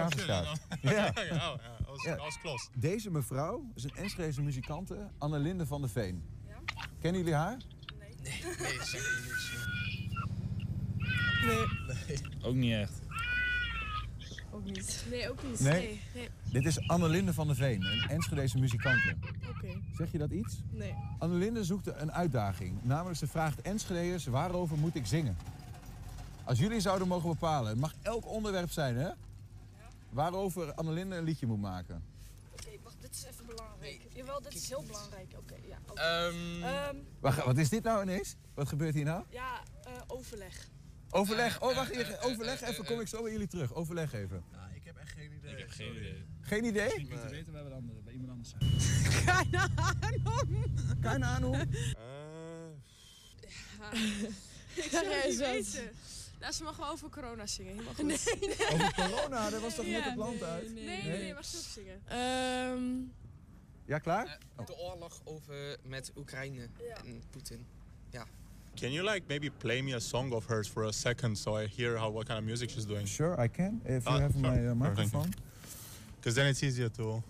Ja. 0.83 1.12
oh, 1.33 1.55
was, 1.87 2.03
Ja. 2.05 2.14
I 2.14 2.19
was 2.19 2.38
close. 2.40 2.69
Deze 2.75 3.11
mevrouw 3.11 3.64
is 3.75 3.85
een 3.85 3.95
Enschedeze 3.97 4.43
muzikante, 4.43 5.11
Annelinde 5.19 5.67
van 5.67 5.81
der 5.81 5.90
Veen. 5.90 6.23
Kennen 7.01 7.21
jullie 7.21 7.37
haar? 7.37 7.57
Nee, 8.23 8.33
zeker 8.83 9.23
Nee. 11.47 11.57
niet. 12.09 12.45
Ook 12.45 12.55
niet 12.55 12.73
echt. 12.73 13.01
Ook 14.51 14.64
niet. 14.64 15.05
Nee, 15.11 15.31
ook 15.31 15.43
niet. 15.51 15.61
Nee? 15.61 16.01
Nee. 16.14 16.29
Dit 16.51 16.64
is 16.64 16.88
Annelinde 16.88 17.33
van 17.35 17.47
der 17.47 17.57
Veen, 17.57 17.83
een 17.83 18.09
Enschedeze 18.09 18.59
muzikante. 18.59 19.14
Oké. 19.49 19.69
Zeg 19.97 20.12
je 20.12 20.19
dat 20.19 20.31
iets? 20.31 20.57
Nee. 20.71 20.95
Annelinde 21.19 21.64
zoekt 21.64 21.87
een 21.87 22.12
uitdaging. 22.12 22.79
Namelijk, 22.83 23.19
ze 23.19 23.27
vraagt 23.27 23.62
Enschedeërs 23.62 24.25
waarover 24.27 24.79
moet 24.79 24.95
ik 24.95 25.07
zingen? 25.07 25.37
Als 26.45 26.59
jullie 26.59 26.81
zouden 26.81 27.09
mogen 27.09 27.29
bepalen, 27.29 27.71
het 27.71 27.79
mag 27.81 27.95
elk 28.03 28.27
onderwerp 28.27 28.71
zijn, 28.71 28.97
hè? 28.97 29.11
Waarover 30.11 30.75
Annelinde 30.75 31.17
een 31.17 31.25
liedje 31.25 31.47
moet 31.47 31.61
maken. 31.61 32.05
Oké, 32.53 32.69
wacht, 32.83 32.97
dit 33.01 33.15
is 33.15 33.25
even 33.25 33.47
belangrijk. 33.47 34.01
Jawel, 34.13 34.43
dit 34.43 34.55
is 34.55 34.69
heel 34.69 34.83
belangrijk. 34.87 35.35
Oké, 35.39 35.55
ja. 35.67 35.79
Ehm. 35.95 36.63
Ehm, 36.63 36.97
Wacht, 37.21 37.45
wat 37.45 37.57
is 37.59 37.69
dit 37.69 37.83
nou 37.83 38.03
ineens? 38.03 38.37
Wat 38.55 38.69
gebeurt 38.69 38.95
hier 38.95 39.05
nou? 39.05 39.25
ja, 39.29 39.61
eh, 39.85 39.93
overleg. 40.07 40.69
Overleg. 41.11 41.63
Oh, 41.63 41.75
wacht 41.75 41.91
even. 41.91 42.21
Overleg 42.23 42.61
even. 42.61 42.85
Kom 42.85 43.01
ik 43.01 43.09
zo 43.09 43.23
bij 43.23 43.33
jullie 43.33 43.47
terug. 43.47 43.75
Overleg 43.75 44.13
even. 44.13 44.45
ik 44.75 44.85
heb 44.85 44.97
echt 44.97 45.11
geen 45.11 45.33
idee. 45.33 45.53
Ik 45.53 45.59
heb 45.59 45.71
geen 45.71 45.97
idee. 45.97 46.25
Geen 46.41 46.65
idee? 46.65 46.85
Misschien 46.99 47.29
u 47.29 47.31
weten 47.31 47.53
bij, 47.53 47.63
wat 47.63 47.73
andere, 47.73 47.99
bij 48.01 48.13
iemand 48.13 48.31
anders. 48.31 48.55
Keine 49.25 49.69
Ahnung. 49.77 51.01
Keine 51.01 51.27
Ahnung. 51.27 51.57
Ik 54.75 54.89
zou 54.91 55.07
het 55.07 55.29
niet 55.29 55.39
weten. 55.39 55.91
Nou, 56.45 56.57
ze 56.57 56.63
mag 56.63 56.77
wel 56.77 56.89
over 56.91 57.09
corona 57.11 57.47
zingen. 57.47 57.73
Helemaal 57.73 57.95
goed. 57.95 58.05
Nee, 58.07 58.49
nee. 58.49 58.73
Over 58.73 58.95
corona? 58.95 59.51
Dat 59.51 59.61
was 59.61 59.75
toch 59.75 59.87
net 59.87 60.05
het 60.05 60.17
land 60.17 60.41
nee, 60.41 60.49
uit? 60.51 60.75
Nee, 60.75 60.85
Nee? 60.85 61.03
nee, 61.03 61.19
nee, 61.19 61.35
mag 61.35 61.45
ze 61.45 61.57
ook 61.57 61.63
zingen. 61.63 62.01
Ehm 62.07 63.13
Ja, 63.87 63.99
klaar? 63.99 64.39
De 64.67 64.77
oorlog 64.79 65.21
over 65.25 65.77
met 65.83 66.13
Oekraïne 66.17 66.69
en 67.05 67.23
Poetin. 67.31 67.67
Ja. 68.11 68.27
Can 68.75 68.93
you 68.93 69.11
like 69.11 69.23
maybe 69.29 69.51
play 69.51 69.83
me 69.83 69.95
a 69.95 69.99
song 69.99 70.33
of 70.33 70.47
hers 70.47 70.69
for 70.69 70.85
a 70.85 70.93
second 70.93 71.39
so 71.39 71.59
I 71.61 71.67
hear 71.77 71.97
how 71.99 72.13
what 72.13 72.27
kind 72.27 72.39
of 72.39 72.45
music 72.45 72.71
she's 72.71 72.87
doing? 72.87 73.09
Sure, 73.09 73.45
I 73.45 73.49
can. 73.49 73.81
If 73.85 74.05
you 74.05 74.15
Ah, 74.17 74.21
have 74.21 74.39
my 74.39 74.67
uh, 74.69 74.75
microphone. 74.75 75.35
Because 76.17 76.35
then 76.35 76.47
it's 76.47 76.63
easier 76.63 76.89
to. 76.91 77.23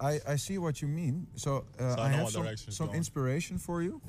I, 0.00 0.20
I 0.32 0.36
see 0.36 0.58
what 0.58 0.80
you 0.80 0.88
mean. 0.88 1.26
So, 1.34 1.64
uh, 1.80 1.94
So 1.94 2.02
I 2.02 2.08
have 2.08 2.30
some, 2.30 2.56
some 2.70 2.94
inspiration 2.94 3.58
for 3.58 3.82
you. 3.82 4.00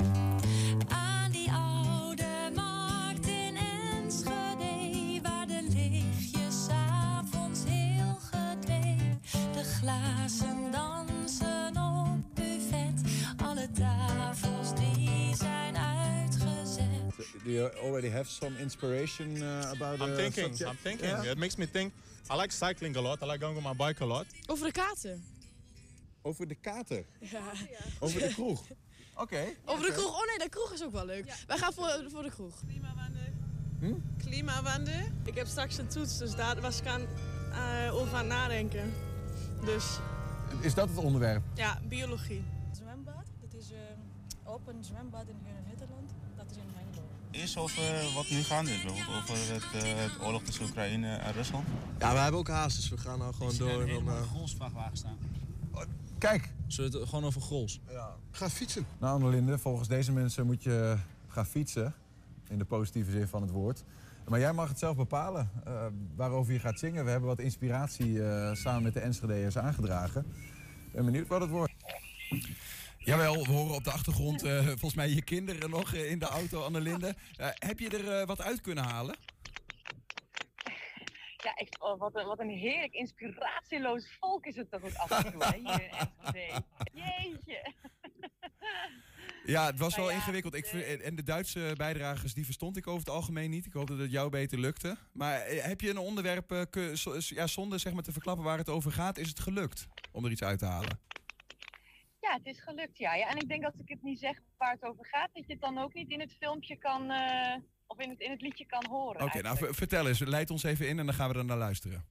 Do 17.44 17.52
you 17.52 17.70
already 17.84 18.10
have 18.10 18.26
some 18.30 18.56
inspiration 18.60 19.42
uh, 19.42 19.72
about 19.74 20.02
I'm 20.02 20.16
thinking. 20.16 20.68
I'm 20.68 20.78
thinking. 20.82 21.10
Yeah? 21.10 21.32
It 21.32 21.38
makes 21.38 21.56
me 21.58 21.66
think. 21.66 21.94
I 22.30 22.36
like 22.36 22.52
cycling 22.52 22.96
a 22.98 23.02
lot. 23.02 23.22
I 23.22 23.26
like 23.26 23.40
going 23.40 23.58
on 23.58 23.64
my 23.64 23.74
bike 23.88 24.04
a 24.04 24.06
lot. 24.08 24.26
over 24.48 24.66
de 24.66 24.72
kaarten. 24.72 25.24
Over 26.22 26.48
de 26.48 26.56
kater. 26.56 27.06
Ja. 27.20 27.42
Over 28.00 28.20
de 28.20 28.28
kroeg. 28.34 28.62
Oké. 29.24 29.46
Over 29.66 29.86
de 29.86 29.92
kroeg. 29.92 30.20
Oh 30.20 30.26
nee, 30.26 30.38
de 30.38 30.50
kroeg 30.50 30.74
is 30.74 30.84
ook 30.84 30.92
wel 30.92 31.06
leuk. 31.06 31.44
Wij 31.48 31.58
gaan 31.58 31.74
voor, 31.74 32.04
voor 32.12 32.24
de 32.24 32.30
kroeg. 32.30 32.56
Hm? 33.80 33.94
Klimawandel. 34.18 34.94
Ik 35.26 35.36
heb 35.36 35.48
straks 35.48 35.78
een 35.78 35.88
toets, 35.88 36.18
dus 36.18 36.36
daar 36.36 36.62
was 36.62 36.80
ik 36.80 36.86
aan, 36.88 37.02
eh, 37.52 37.94
over 37.96 38.14
aan 38.14 38.20
het 38.20 38.28
nadenken. 38.28 38.94
Dus 39.66 39.86
Is 40.62 40.74
dat 40.74 40.90
het 40.90 40.98
onderwerp? 40.98 41.44
ja, 41.54 41.80
biologie. 41.88 42.44
Zwembad, 42.72 43.26
dit 43.42 43.54
is 43.62 43.70
een 43.70 44.28
open 44.44 44.84
zwembad 44.84 45.28
in 45.28 45.38
Nederland. 45.68 46.12
Dat 46.36 46.46
is 46.52 46.58
in 46.58 46.64
Hengelo. 46.76 46.89
Eerst 47.32 47.58
over 47.58 47.84
wat 48.14 48.30
nu 48.30 48.44
gaande 48.44 48.72
is, 48.72 48.82
bijvoorbeeld 48.82 49.30
over 49.30 49.54
het, 49.54 49.84
eh, 49.84 50.02
het 50.02 50.12
oorlog 50.22 50.44
tussen 50.44 50.66
Oekraïne 50.66 51.16
en 51.16 51.34
Rusland. 51.34 51.68
Ja, 52.00 52.14
we 52.14 52.20
hebben 52.20 52.40
ook 52.40 52.48
haast, 52.48 52.76
dus 52.76 52.90
we 52.90 52.98
gaan 52.98 53.20
nou 53.20 53.34
gewoon 53.34 53.58
door. 53.58 53.82
En 53.82 53.88
dan, 53.88 54.08
eh, 54.08 54.22
Grolsvrachtwagen 54.22 54.98
staan. 54.98 55.18
Kijk. 56.18 56.52
Zullen 56.68 56.92
we 56.92 56.98
het 57.00 57.10
gewoon 57.10 57.26
over 57.26 57.42
Grols? 57.42 57.80
Ja. 57.90 58.16
Ga 58.32 58.50
fietsen. 58.50 58.86
Nou, 59.00 59.14
Annelinde, 59.14 59.58
volgens 59.58 59.88
deze 59.88 60.12
mensen 60.12 60.46
moet 60.46 60.64
je 60.64 60.98
gaan 61.28 61.46
fietsen. 61.46 61.94
In 62.48 62.58
de 62.58 62.66
positieve 62.66 63.12
zin 63.12 63.28
van 63.28 63.42
het 63.42 63.52
woord. 63.52 63.84
Maar 64.28 64.40
jij 64.40 64.54
mag 64.54 64.70
het 64.70 64.80
zelf 64.80 64.96
bepalen 64.96 65.50
eh, 65.66 65.86
waarover 66.16 66.54
je 66.54 66.60
gaat 66.60 66.80
zingen. 66.80 67.04
We 67.06 67.12
hebben 67.12 67.30
wat 67.30 67.40
inspiratie 67.40 68.24
eh, 68.24 68.54
samen 68.54 68.84
met 68.84 68.94
de 68.94 69.00
Enschede'ers 69.00 69.58
aangedragen. 69.58 70.26
ben 70.92 71.06
benieuwd 71.06 71.28
wat 71.28 71.42
het 71.42 71.50
wordt. 71.50 71.74
Jawel, 73.10 73.46
we 73.46 73.52
horen 73.52 73.76
op 73.76 73.84
de 73.84 73.92
achtergrond 73.92 74.44
eh, 74.44 74.66
volgens 74.66 74.94
mij 74.94 75.10
je 75.10 75.24
kinderen 75.24 75.70
nog 75.70 75.94
eh, 75.94 76.12
in 76.12 76.20
de 76.20 76.26
auto, 76.26 76.62
Annelinde. 76.62 77.16
Uh, 77.40 77.48
heb 77.54 77.80
je 77.80 77.90
er 77.90 78.20
eh, 78.20 78.28
wat 78.28 78.42
uit 78.42 78.62
kunnen 78.62 78.84
halen? 78.84 79.16
Ja, 81.38 81.54
echt, 81.56 81.80
oh, 81.80 82.00
wat, 82.00 82.16
een, 82.16 82.26
wat 82.26 82.40
een 82.40 82.50
heerlijk 82.50 82.94
inspiratieloos 82.94 84.18
volk 84.20 84.46
is 84.46 84.56
het 84.56 84.72
toch 84.72 84.84
ook 84.84 84.94
af 84.96 85.24
en 85.24 85.32
toe, 85.32 85.44
hè, 85.44 85.58
hier 85.58 85.84
in 85.84 85.90
Enschede. 85.90 86.64
Jeetje. 86.94 87.74
Ja, 89.50 89.66
het 89.66 89.80
was 89.80 89.96
wel 89.96 90.10
ja, 90.10 90.16
ingewikkeld. 90.16 90.54
Ik, 90.54 90.66
en 91.04 91.16
de 91.16 91.24
Duitse 91.24 91.74
bijdragers, 91.78 92.34
die 92.34 92.46
verstond 92.46 92.78
ik 92.78 92.88
over 92.88 93.00
het 93.00 93.10
algemeen 93.10 93.50
niet. 93.50 93.66
Ik 93.66 93.74
hoop 93.74 93.88
dat 93.88 93.98
het 93.98 94.12
jou 94.12 94.30
beter 94.30 94.60
lukte. 94.60 94.98
Maar 95.12 95.40
eh, 95.40 95.64
heb 95.64 95.82
je 95.82 95.90
een 95.90 95.98
onderwerp, 95.98 96.52
eh, 96.52 96.94
ja, 97.20 97.48
zonder 97.48 97.80
zeg 97.80 97.94
maar, 97.94 98.04
te 98.04 98.12
verklappen 98.12 98.46
waar 98.46 98.58
het 98.58 98.70
over 98.70 98.92
gaat, 98.92 99.18
is 99.18 99.30
het 99.30 99.40
gelukt 99.40 99.88
om 100.12 100.26
er 100.26 100.32
iets 100.32 100.44
uit 100.44 100.60
te 100.60 100.66
halen? 100.66 101.00
Ja, 102.30 102.36
het 102.36 102.46
is 102.46 102.62
gelukt, 102.62 102.98
ja. 102.98 103.16
ja. 103.16 103.30
En 103.30 103.38
ik 103.38 103.48
denk 103.48 103.62
dat 103.64 103.74
ik 103.78 103.90
het 103.90 104.02
niet 104.02 104.20
zeg 104.20 104.42
waar 104.58 104.72
het 104.72 104.84
over 104.84 105.06
gaat, 105.06 105.30
dat 105.34 105.46
je 105.46 105.52
het 105.52 105.62
dan 105.62 105.78
ook 105.78 105.94
niet 105.94 106.10
in 106.10 106.20
het 106.20 106.36
filmpje 106.40 106.76
kan, 106.76 107.12
eh, 107.12 107.56
of 107.88 108.00
in 108.00 108.10
het, 108.10 108.20
in 108.20 108.32
het 108.32 108.42
liedje 108.42 108.66
kan 108.66 108.86
horen. 108.90 109.22
Oké, 109.22 109.42
nou 109.42 109.74
vertel 109.74 110.08
eens. 110.08 110.20
Leid 110.20 110.50
ons 110.50 110.64
even 110.64 110.88
in 110.88 111.00
en 111.00 111.06
dan 111.06 111.16
gaan 111.16 111.32
we 111.32 111.38
er 111.38 111.46
naar 111.46 111.58
luisteren. 111.58 112.06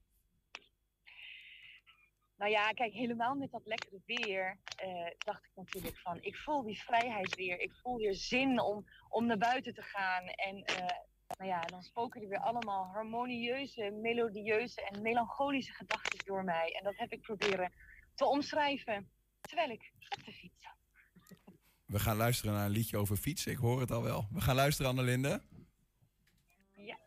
Nou 2.37 2.51
ja, 2.51 2.71
kijk, 2.71 2.93
helemaal 2.93 3.35
met 3.35 3.51
dat 3.51 3.63
lekkere 3.65 4.01
weer 4.07 4.59
eh, 4.77 5.11
dacht 5.19 5.45
ik 5.45 5.51
natuurlijk 5.55 5.99
van, 5.99 6.19
ik 6.23 6.37
voel 6.37 6.63
die 6.63 6.83
vrijheid 6.83 7.35
weer. 7.35 7.61
Ik 7.61 7.73
voel 7.83 7.97
weer 7.97 8.15
zin 8.15 8.61
om, 8.61 8.87
om 9.09 9.27
naar 9.27 9.39
buiten 9.39 9.75
te 9.75 9.83
gaan. 9.83 10.25
En 10.25 10.65
eh, 10.65 10.97
nou 11.39 11.51
ja, 11.51 11.61
dan 11.61 11.83
spoken 11.83 12.23
er 12.23 12.29
weer 12.29 12.43
allemaal 12.43 12.85
harmonieuze, 12.85 13.91
melodieuze 13.91 14.89
en 14.89 15.03
melancholische 15.03 15.73
gedachten 15.73 16.25
door 16.25 16.45
mij. 16.45 16.73
En 16.79 16.85
dat 16.85 16.97
heb 16.97 17.13
ik 17.13 17.21
proberen 17.21 17.73
te 18.15 18.25
omschrijven 18.25 19.11
terwijl 19.41 19.71
ik 19.71 19.93
op 20.09 20.25
de 20.25 20.33
fiets 20.33 20.63
zat. 20.63 20.77
We 21.87 21.99
gaan 21.99 22.17
luisteren 22.17 22.55
naar 22.55 22.65
een 22.65 22.71
liedje 22.71 22.97
over 22.97 23.17
fietsen. 23.17 23.53
Ik 23.53 23.59
hoor 23.59 23.81
het 23.81 23.91
al 23.91 24.03
wel. 24.03 24.29
We 24.33 24.41
gaan 24.41 24.55
luisteren, 24.55 24.91
Annelinde. 24.91 25.43
Ja. 26.75 26.99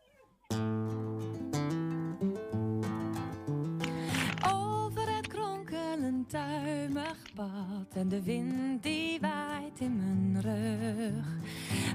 Over 4.54 5.16
het 5.16 5.28
kronkelend 5.28 6.30
tuimig 6.30 7.34
pad 7.36 7.96
en 7.96 8.10
de 8.10 8.24
wind 8.24 8.84
die 8.84 9.20
waait 9.20 9.80
in 9.80 9.98
mijn 9.98 10.42
rug. 10.42 11.26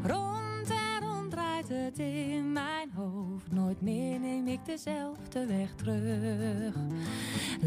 Rond 0.03 0.71
en 0.71 1.01
rond 1.01 1.31
draait 1.31 1.69
het 1.69 1.99
in 1.99 2.53
mijn 2.53 2.91
hoofd, 2.91 3.51
nooit 3.51 3.81
meer 3.81 4.21
neem 4.21 4.49
ik 4.49 4.65
dezelfde 4.65 5.47
weg 5.47 5.75
terug. 5.75 6.75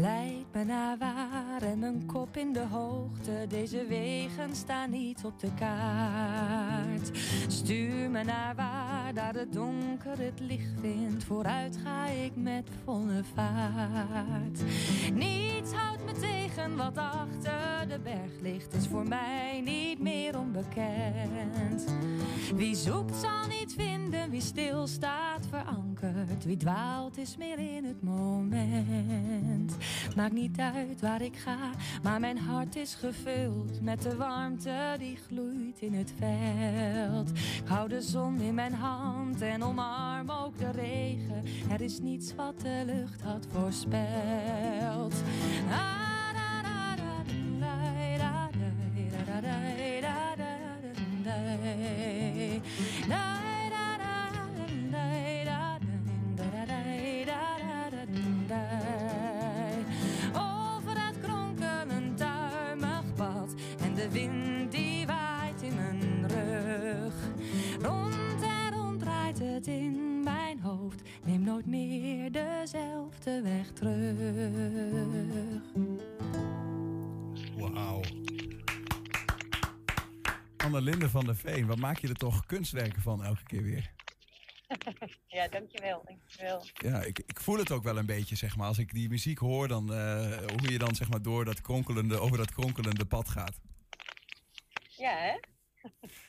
Leidt 0.00 0.54
me 0.54 0.64
naar 0.64 0.98
waar 0.98 1.62
en 1.62 1.78
mijn 1.78 2.06
kop 2.06 2.36
in 2.36 2.52
de 2.52 2.66
hoogte, 2.70 3.46
deze 3.48 3.86
wegen 3.86 4.56
staan 4.56 4.90
niet 4.90 5.24
op 5.24 5.40
de 5.40 5.54
kaart. 5.54 7.10
Stuur 7.48 8.10
me 8.10 8.24
naar 8.24 8.54
waar, 8.54 8.89
daar 9.14 9.34
het 9.34 9.52
donker 9.52 10.18
het 10.18 10.40
licht 10.40 10.80
vindt, 10.80 11.24
vooruit 11.24 11.78
ga 11.84 12.06
ik 12.06 12.32
met 12.34 12.68
volle 12.84 13.22
vaart. 13.34 14.62
Niets 15.14 15.72
houdt 15.72 16.04
me 16.04 16.12
tegen 16.12 16.76
wat 16.76 16.96
achter 16.96 17.88
de 17.88 17.98
berg 18.02 18.40
ligt, 18.40 18.74
is 18.74 18.86
voor 18.86 19.08
mij 19.08 19.60
niet 19.64 20.00
meer 20.00 20.38
onbekend. 20.38 21.84
Wie 22.54 22.74
zoekt 22.74 23.16
zal 23.16 23.46
niet 23.60 23.74
vinden, 23.74 24.30
wie 24.30 24.40
stilstaat 24.40 25.46
verankerd, 25.48 26.44
wie 26.44 26.56
dwaalt 26.56 27.18
is 27.18 27.36
meer 27.36 27.58
in 27.58 27.84
het 27.84 28.02
moment. 28.02 29.76
Maakt 30.16 30.32
niet 30.32 30.58
uit 30.58 31.00
waar 31.00 31.22
ik 31.22 31.36
ga, 31.36 31.70
maar 32.02 32.20
mijn 32.20 32.38
hart 32.38 32.76
is 32.76 32.94
gevuld 32.94 33.80
met 33.82 34.02
de 34.02 34.16
warmte 34.16 34.96
die 34.98 35.16
gloeit 35.26 35.80
in 35.80 35.94
het 35.94 36.12
veld. 36.18 37.30
Ik 37.30 37.66
hou 37.68 37.88
de 37.88 38.02
zon 38.02 38.40
in 38.40 38.54
mijn 38.54 38.72
en 39.42 39.64
omarm 39.64 40.30
ook 40.30 40.58
de 40.58 40.70
regen. 40.70 41.44
Er 41.70 41.80
is 41.80 42.00
niets 42.00 42.34
wat 42.34 42.60
de 42.60 42.82
lucht 42.86 43.22
had 43.22 43.46
voorspeld. 43.52 45.14
Ah, 45.70 46.00
nooit 71.50 71.66
meer 71.66 72.32
dezelfde 72.32 73.42
weg 73.42 73.72
terug. 73.72 75.62
Wauw. 77.56 78.00
Annelinde 80.56 81.08
van 81.08 81.24
der 81.24 81.36
Veen, 81.36 81.66
wat 81.66 81.78
maak 81.78 81.98
je 81.98 82.08
er 82.08 82.14
toch 82.14 82.46
kunstwerken 82.46 83.02
van 83.02 83.24
elke 83.24 83.42
keer 83.42 83.62
weer? 83.62 83.92
ja, 85.36 85.48
dankjewel, 85.48 86.02
dankjewel. 86.04 86.64
Ja, 86.72 87.02
ik, 87.02 87.18
ik 87.18 87.40
voel 87.40 87.58
het 87.58 87.70
ook 87.70 87.82
wel 87.82 87.98
een 87.98 88.06
beetje, 88.06 88.36
zeg 88.36 88.56
maar. 88.56 88.66
Als 88.66 88.78
ik 88.78 88.92
die 88.92 89.08
muziek 89.08 89.38
hoor, 89.38 89.68
dan 89.68 89.94
eh, 89.94 90.36
hoe 90.36 90.72
je 90.72 90.78
dan 90.78 90.94
zeg 90.94 91.08
maar 91.08 91.22
door 91.22 91.44
dat 91.44 91.60
kronkelende, 91.60 92.18
over 92.18 92.36
dat 92.36 92.52
kronkelende 92.52 93.04
pad 93.04 93.28
gaat. 93.28 93.60
Ja, 94.96 95.16
hè? 95.16 95.38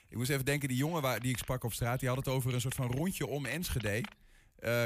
Ik 0.09 0.17
moest 0.17 0.29
even 0.29 0.45
denken, 0.45 0.67
die 0.67 0.77
jongen 0.77 1.01
waar, 1.01 1.19
die 1.19 1.31
ik 1.31 1.37
sprak 1.37 1.63
op 1.63 1.73
straat, 1.73 1.99
die 1.99 2.09
had 2.09 2.17
het 2.17 2.27
over 2.27 2.53
een 2.53 2.61
soort 2.61 2.75
van 2.75 2.91
rondje 2.91 3.27
om 3.27 3.45
Enschede. 3.45 4.03
Eh, 4.61 4.83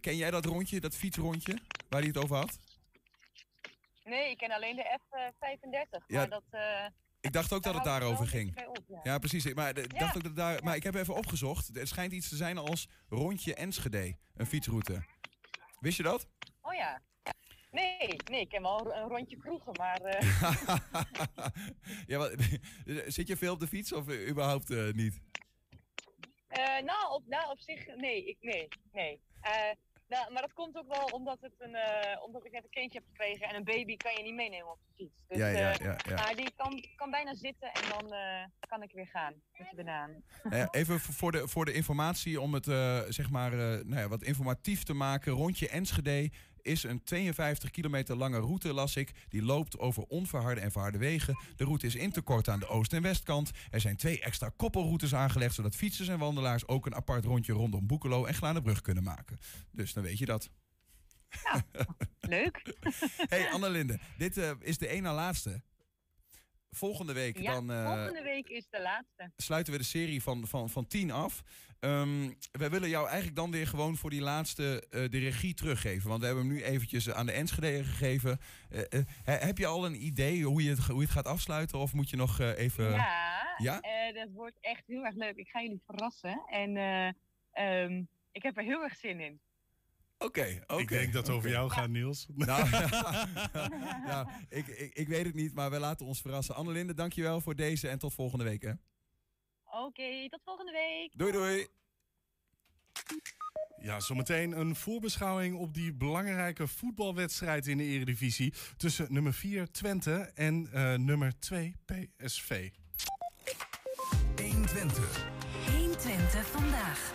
ken 0.00 0.16
jij 0.16 0.30
dat 0.30 0.44
rondje, 0.44 0.80
dat 0.80 0.96
fietsrondje, 0.96 1.58
waar 1.88 2.00
hij 2.00 2.08
het 2.08 2.16
over 2.18 2.36
had? 2.36 2.58
Nee, 4.04 4.30
ik 4.30 4.36
ken 4.38 4.50
alleen 4.50 4.76
de 4.76 4.98
F35, 5.00 6.04
Ja, 6.06 6.18
maar 6.18 6.28
dat... 6.28 6.42
eh, 6.50 6.86
Ik 7.20 7.32
dacht 7.32 7.52
ook 7.52 7.62
dat 7.62 7.74
het 7.74 7.84
daarover 7.84 8.26
ging. 8.26 8.66
op, 8.66 9.00
Ja, 9.02 9.18
precies. 9.18 9.54
Maar, 9.54 9.74
de- 9.74 9.80
Ja. 9.92 9.98
dacht 9.98 10.16
ook 10.16 10.22
dat 10.22 10.36
daar, 10.36 10.64
maar 10.64 10.76
ik 10.76 10.82
heb 10.82 10.94
even 10.94 11.14
opgezocht. 11.14 11.70
Het 11.72 11.88
schijnt 11.88 12.12
iets 12.12 12.28
te 12.28 12.36
zijn 12.36 12.58
als 12.58 12.88
rondje 13.08 13.54
Enschede, 13.54 14.16
een 14.34 14.46
fietsroute. 14.46 15.04
Wist 15.80 15.96
je 15.96 16.02
dat? 16.02 16.26
Oh 16.62 16.74
ja. 16.74 17.02
Nee, 17.70 18.16
nee, 18.30 18.40
ik 18.40 18.48
ken 18.48 18.62
wel 18.62 18.94
een 18.94 19.08
rondje 19.08 19.36
kroegen, 19.36 19.72
maar... 19.72 20.00
eh, 20.00 20.76
ja, 22.06 22.30
zit 23.06 23.28
je 23.28 23.36
veel 23.36 23.52
op 23.52 23.60
de 23.60 23.66
fiets 23.66 23.92
of 23.92 24.08
eh, 24.08 24.28
überhaupt 24.28 24.70
eh, 24.70 24.92
niet? 24.92 25.20
Eh, 26.48 26.84
nou, 26.84 27.12
op, 27.12 27.22
nou, 27.26 27.50
op 27.50 27.60
zich, 27.60 27.96
nee, 27.96 28.24
ik, 28.24 28.36
nee, 28.40 28.68
nee. 28.92 29.20
Eh, 29.40 29.52
nou, 30.08 30.32
maar 30.32 30.42
dat 30.42 30.52
komt 30.52 30.76
ook 30.76 30.88
wel 30.88 31.04
omdat, 31.04 31.38
het 31.40 31.52
een, 31.58 31.74
eh, 31.74 32.22
omdat 32.22 32.44
ik 32.44 32.52
net 32.52 32.64
een 32.64 32.70
kindje 32.70 32.98
heb 32.98 33.08
gekregen 33.08 33.48
en 33.48 33.54
een 33.54 33.64
baby 33.64 33.96
kan 33.96 34.12
je 34.16 34.22
niet 34.22 34.34
meenemen 34.34 34.70
op 34.70 34.78
de 34.86 34.94
fiets. 34.96 35.22
Dus, 35.28 35.38
Ja, 35.38 35.46
ja, 35.46 35.58
ja, 35.58 35.96
ja. 36.08 36.14
Maar 36.14 36.34
die 36.34 36.50
kan, 36.56 36.84
kan 36.96 37.10
bijna 37.10 37.34
zitten 37.34 37.72
en 37.72 37.82
dan 37.88 38.18
kan 38.68 38.82
ik 38.82 38.92
weer 38.92 39.06
gaan 39.06 39.34
met 39.52 39.70
de 39.70 39.76
banaan. 39.76 40.22
Nou 40.42 40.56
ja, 40.56 40.68
even 40.70 41.00
voor 41.00 41.32
de, 41.32 41.48
voor 41.48 41.64
de 41.64 41.72
informatie, 41.72 42.40
om 42.40 42.54
het 42.54 42.64
zeg 43.14 43.30
maar, 43.30 43.50
nou 43.56 43.96
ja, 43.96 44.08
wat 44.08 44.22
informatief 44.22 44.82
te 44.82 44.94
maken. 44.94 45.32
Rondje 45.32 45.68
Enschede 45.68 46.30
is 46.62 46.82
een 46.82 47.02
52 47.04 47.70
kilometer 47.70 48.16
lange 48.16 48.38
route, 48.38 48.72
las 48.72 48.96
ik. 48.96 49.12
Die 49.28 49.42
loopt 49.42 49.78
over 49.78 50.02
onverharde 50.02 50.60
en 50.60 50.72
verharde 50.72 50.98
wegen. 50.98 51.38
De 51.56 51.64
route 51.64 51.86
is 51.86 51.94
in 51.94 52.10
te 52.10 52.20
kort 52.20 52.48
aan 52.48 52.58
de 52.58 52.68
oost- 52.68 52.92
en 52.92 53.02
westkant. 53.02 53.50
Er 53.70 53.80
zijn 53.80 53.96
twee 53.96 54.20
extra 54.20 54.50
koppelroutes 54.56 55.14
aangelegd... 55.14 55.54
zodat 55.54 55.76
fietsers 55.76 56.08
en 56.08 56.18
wandelaars 56.18 56.66
ook 56.68 56.86
een 56.86 56.94
apart 56.94 57.24
rondje 57.24 57.52
rondom 57.52 57.86
Boekelo 57.86 58.24
en 58.24 58.34
Glanenbrug 58.34 58.80
kunnen 58.80 59.02
maken. 59.04 59.38
Dus 59.70 59.92
dan 59.92 60.02
weet 60.02 60.18
je 60.18 60.26
dat. 60.26 60.50
Leuk. 62.20 62.74
hey 63.32 63.50
Annelinde, 63.50 63.98
dit 64.18 64.36
eh, 64.36 64.50
is 64.60 64.78
de 64.78 64.86
één 64.86 65.02
na 65.02 65.14
laatste. 65.14 65.62
Volgende 66.70 67.12
week 67.12 67.38
Ja, 67.38 67.52
dan... 67.52 67.70
eh, 67.70 67.94
volgende 67.94 68.22
week 68.22 68.48
is 68.48 68.66
de 68.70 68.80
laatste. 68.80 69.32
sluiten 69.36 69.72
we 69.72 69.78
de 69.78 69.84
serie 69.84 70.22
van, 70.22 70.46
van, 70.46 70.70
van 70.70 70.86
10 70.86 71.10
af. 71.10 71.42
Ehm 71.80 72.30
wij 72.52 72.70
willen 72.70 72.88
jou 72.88 73.06
eigenlijk 73.06 73.36
dan 73.36 73.50
weer 73.50 73.66
gewoon 73.66 73.96
voor 73.96 74.10
die 74.10 74.20
laatste 74.20 74.86
eh, 74.90 75.08
de 75.10 75.18
regie 75.18 75.54
teruggeven. 75.54 76.08
Want 76.08 76.20
we 76.20 76.26
hebben 76.26 76.44
hem 76.46 76.54
nu 76.54 76.62
eventjes 76.62 77.10
aan 77.10 77.26
de 77.26 77.32
Enschede 77.32 77.84
gegeven. 77.84 78.38
Eh, 78.70 78.80
eh, 78.80 79.04
he- 79.22 79.32
heb 79.46 79.58
je 79.58 79.66
al 79.66 79.86
een 79.86 80.04
idee 80.04 80.44
hoe 80.44 80.62
je 80.62 80.70
het, 80.70 80.78
hoe 80.78 80.96
je 80.96 81.02
het 81.02 81.10
gaat 81.10 81.26
afsluiten? 81.26 81.78
Of 81.78 81.92
moet 81.92 82.10
je 82.10 82.16
nog 82.16 82.40
even... 82.40 82.90
Ja, 82.90 83.54
Ja? 83.58 83.80
eh, 83.80 84.14
dat 84.14 84.28
wordt 84.32 84.56
echt 84.60 84.82
heel 84.86 85.04
erg 85.04 85.14
leuk. 85.14 85.36
Ik 85.36 85.48
ga 85.48 85.62
jullie 85.62 85.82
verrassen. 85.86 86.42
En 86.46 86.76
eh, 86.76 87.08
ehm, 87.82 88.02
ik 88.32 88.42
heb 88.42 88.56
er 88.56 88.62
heel 88.64 88.82
erg 88.82 88.96
zin 88.96 89.20
in. 89.20 89.40
Oké, 90.18 90.58
oké. 90.66 90.80
Ik 90.82 90.88
denk 90.88 91.12
dat 91.12 91.26
het 91.26 91.36
over 91.36 91.50
jou 91.50 91.70
gaat, 91.70 91.88
Niels. 91.88 92.26
Nou, 92.36 92.70
ja, 92.70 94.28
ik, 94.48 94.66
ik, 94.66 94.94
ik 94.94 95.08
weet 95.08 95.24
het 95.24 95.34
niet, 95.34 95.54
maar 95.54 95.70
we 95.70 95.78
laten 95.78 96.06
ons 96.06 96.20
verrassen. 96.20 96.54
Annelinde, 96.54 96.94
dankjewel 96.94 97.40
voor 97.40 97.54
deze 97.54 97.88
en 97.88 97.98
tot 97.98 98.14
volgende 98.14 98.44
week. 98.44 98.62
Hè. 98.62 98.72
Oké, 99.70 100.28
tot 100.28 100.40
volgende 100.44 100.72
week. 100.72 101.10
Doei 101.12 101.32
doei. 101.32 101.66
Ja, 103.80 104.00
zometeen 104.00 104.58
een 104.58 104.76
voorbeschouwing 104.76 105.56
op 105.56 105.74
die 105.74 105.94
belangrijke 105.94 106.66
voetbalwedstrijd 106.66 107.66
in 107.66 107.76
de 107.76 107.84
Eredivisie 107.84 108.52
tussen 108.76 109.12
nummer 109.12 109.34
4 109.34 109.70
Twente 109.70 110.30
en 110.34 110.68
uh, 110.74 110.94
nummer 110.94 111.38
2 111.38 111.76
PSV. 111.84 112.70
120. 114.36 115.26
120 115.70 116.46
vandaag. 116.46 117.12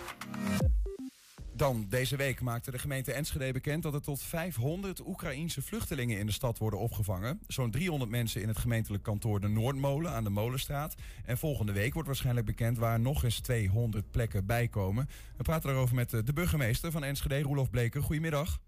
Dan, 1.56 1.86
deze 1.88 2.16
week 2.16 2.40
maakte 2.40 2.70
de 2.70 2.78
gemeente 2.78 3.12
Enschede 3.12 3.52
bekend 3.52 3.82
dat 3.82 3.94
er 3.94 4.02
tot 4.02 4.22
500 4.22 5.06
Oekraïense 5.06 5.62
vluchtelingen 5.62 6.18
in 6.18 6.26
de 6.26 6.32
stad 6.32 6.58
worden 6.58 6.78
opgevangen. 6.78 7.40
Zo'n 7.46 7.70
300 7.70 8.10
mensen 8.10 8.42
in 8.42 8.48
het 8.48 8.58
gemeentelijk 8.58 9.02
kantoor 9.02 9.40
de 9.40 9.48
Noordmolen 9.48 10.10
aan 10.10 10.24
de 10.24 10.30
Molenstraat. 10.30 10.94
En 11.24 11.38
volgende 11.38 11.72
week 11.72 11.92
wordt 11.92 12.08
waarschijnlijk 12.08 12.46
bekend 12.46 12.78
waar 12.78 13.00
nog 13.00 13.24
eens 13.24 13.40
200 13.40 14.10
plekken 14.10 14.46
bij 14.46 14.68
komen. 14.68 15.08
We 15.36 15.42
praten 15.42 15.68
daarover 15.68 15.94
met 15.94 16.10
de 16.10 16.32
burgemeester 16.32 16.90
van 16.90 17.04
Enschede, 17.04 17.42
Roelof 17.42 17.70
Bleker. 17.70 18.02
Goedemiddag. 18.02 18.58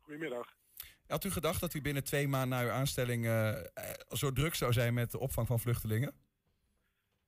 Goedemiddag. 0.00 0.56
Had 1.06 1.24
u 1.24 1.30
gedacht 1.30 1.60
dat 1.60 1.74
u 1.74 1.80
binnen 1.80 2.04
twee 2.04 2.28
maanden 2.28 2.58
na 2.58 2.64
uw 2.64 2.70
aanstelling 2.70 3.24
uh, 3.24 3.54
zo 4.08 4.32
druk 4.32 4.54
zou 4.54 4.72
zijn 4.72 4.94
met 4.94 5.10
de 5.10 5.18
opvang 5.18 5.46
van 5.46 5.60
vluchtelingen? 5.60 6.14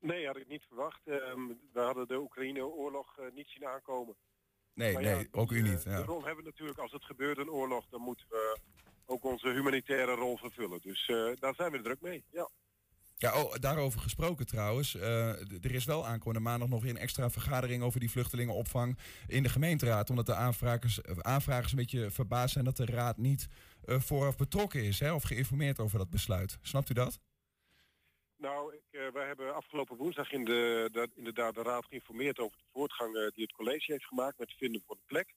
Nee, 0.00 0.26
had 0.26 0.36
ik 0.36 0.48
niet 0.48 0.64
verwacht. 0.68 1.00
Uh, 1.04 1.14
we 1.72 1.80
hadden 1.80 2.08
de 2.08 2.18
Oekraïne-oorlog 2.18 3.18
uh, 3.18 3.24
niet 3.34 3.48
zien 3.48 3.66
aankomen. 3.66 4.16
Nee, 4.78 4.92
Maar 4.92 5.02
nee, 5.02 5.28
ook 5.30 5.52
u 5.52 5.62
niet. 5.62 5.82
De 5.82 5.90
Ja. 5.90 5.96
rol 5.98 6.24
hebben 6.24 6.44
we 6.44 6.50
natuurlijk, 6.50 6.78
als 6.78 6.92
het 6.92 7.04
gebeurt 7.04 7.38
een 7.38 7.50
oorlog, 7.50 7.84
dan 7.90 8.00
moeten 8.00 8.26
we 8.28 8.58
ook 9.06 9.24
onze 9.24 9.48
humanitaire 9.48 10.14
rol 10.14 10.36
vervullen. 10.36 10.80
Dus 10.82 11.06
eh, 11.08 11.30
daar 11.34 11.54
zijn 11.54 11.72
we 11.72 11.80
druk 11.80 12.00
mee, 12.00 12.24
ja. 12.30 12.48
Ja, 13.16 13.42
oh, 13.42 13.54
daarover 13.54 14.00
gesproken 14.00 14.46
trouwens. 14.46 14.94
Eh, 14.94 15.28
er 15.64 15.74
is 15.74 15.84
wel 15.84 16.06
aankomende 16.06 16.40
maandag 16.40 16.68
nog 16.68 16.84
een 16.86 16.96
extra 16.96 17.30
vergadering 17.30 17.82
over 17.82 18.00
die 18.00 18.10
vluchtelingenopvang 18.10 18.98
in 19.26 19.42
de 19.42 19.48
gemeenteraad. 19.48 20.10
Omdat 20.10 20.26
de 20.26 20.34
aanvragers, 20.34 21.00
eh, 21.00 21.16
aanvragers 21.18 21.70
een 21.72 21.78
beetje 21.78 22.10
verbaasd 22.10 22.52
zijn 22.52 22.64
dat 22.64 22.76
de 22.76 22.86
raad 22.86 23.16
niet 23.16 23.48
eh, 23.84 24.00
vooraf 24.00 24.36
betrokken 24.36 24.82
is 24.84 25.00
hè, 25.00 25.12
of 25.12 25.22
geïnformeerd 25.22 25.78
over 25.80 25.98
dat 25.98 26.10
besluit. 26.10 26.58
Snapt 26.62 26.90
u 26.90 26.94
dat? 26.94 27.20
Nou, 28.36 28.72
eh, 28.74 28.78
wij 29.12 29.26
hebben 29.26 29.54
afgelopen 29.54 29.96
woensdag 29.96 30.32
in 30.32 30.44
de, 30.44 30.88
de- 30.92 31.10
inderdaad 31.14 31.54
de 31.54 31.62
raad 31.62 31.84
geïnformeerd 31.84 32.38
over 32.38 32.58
de 32.58 32.64
voortgang 32.72 33.16
eh, 33.16 33.22
die 33.34 33.42
het 33.42 33.52
college 33.52 33.92
heeft 33.92 34.04
gemaakt 34.06 34.38
met 34.38 34.54
vinden 34.58 34.82
van 34.86 34.96
de 34.96 35.02
plek. 35.06 35.34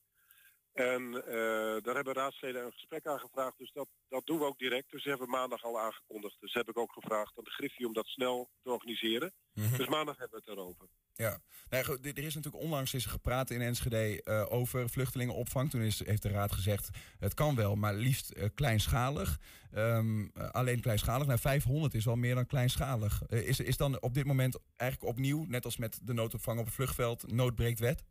En 0.72 1.24
eh, 1.26 1.82
daar 1.82 1.94
hebben 1.94 2.14
raadsleden 2.14 2.64
een 2.64 2.72
gesprek 2.72 3.06
aan 3.06 3.18
gevraagd, 3.18 3.58
dus 3.58 3.72
dat, 3.72 3.88
dat 4.08 4.26
doen 4.26 4.38
we 4.38 4.44
ook 4.44 4.58
direct. 4.58 4.90
Dus 4.90 5.04
hebben 5.04 5.26
we 5.26 5.32
maandag 5.32 5.64
al 5.64 5.80
aangekondigd. 5.80 6.40
Dus 6.40 6.54
heb 6.54 6.68
ik 6.68 6.78
ook 6.78 6.92
gevraagd 6.92 7.38
aan 7.38 7.44
de 7.44 7.50
Griffie 7.50 7.86
om 7.86 7.92
dat 7.92 8.06
snel 8.06 8.50
te 8.62 8.70
organiseren. 8.70 9.32
Dus 9.52 9.88
maandag 9.88 10.18
hebben 10.18 10.40
we 10.40 10.50
het 10.50 10.58
erover. 10.58 10.86
Ja, 11.14 11.82
goed, 11.82 12.06
er 12.06 12.18
is 12.18 12.34
natuurlijk 12.34 12.64
onlangs 12.64 12.94
is 12.94 13.06
gepraat 13.06 13.50
in 13.50 13.60
Enschede 13.60 14.22
eh, 14.22 14.46
over 14.48 14.88
vluchtelingenopvang. 14.88 15.70
Toen 15.70 15.80
is, 15.80 16.06
heeft 16.06 16.22
de 16.22 16.28
raad 16.28 16.52
gezegd, 16.52 16.88
het 17.18 17.34
kan 17.34 17.54
wel, 17.54 17.74
maar 17.74 17.94
liefst 17.94 18.30
eh, 18.30 18.48
kleinschalig. 18.54 19.38
Ehm, 19.72 20.24
eh, 20.34 20.50
alleen 20.50 20.80
kleinschalig, 20.80 21.26
nou 21.26 21.38
500 21.38 21.94
is 21.94 22.04
wel 22.04 22.16
meer 22.16 22.34
dan 22.34 22.46
kleinschalig. 22.46 23.22
Is, 23.28 23.60
is 23.60 23.76
dan 23.76 24.02
op 24.02 24.14
dit 24.14 24.24
moment 24.24 24.58
eigenlijk 24.76 25.10
opnieuw, 25.10 25.44
net 25.48 25.64
als 25.64 25.76
met 25.76 25.98
de 26.02 26.12
noodopvang 26.12 26.58
op 26.58 26.64
het 26.64 26.74
vluchtveld, 26.74 27.32
noodbreekt 27.32 27.78
wet? 27.78 28.04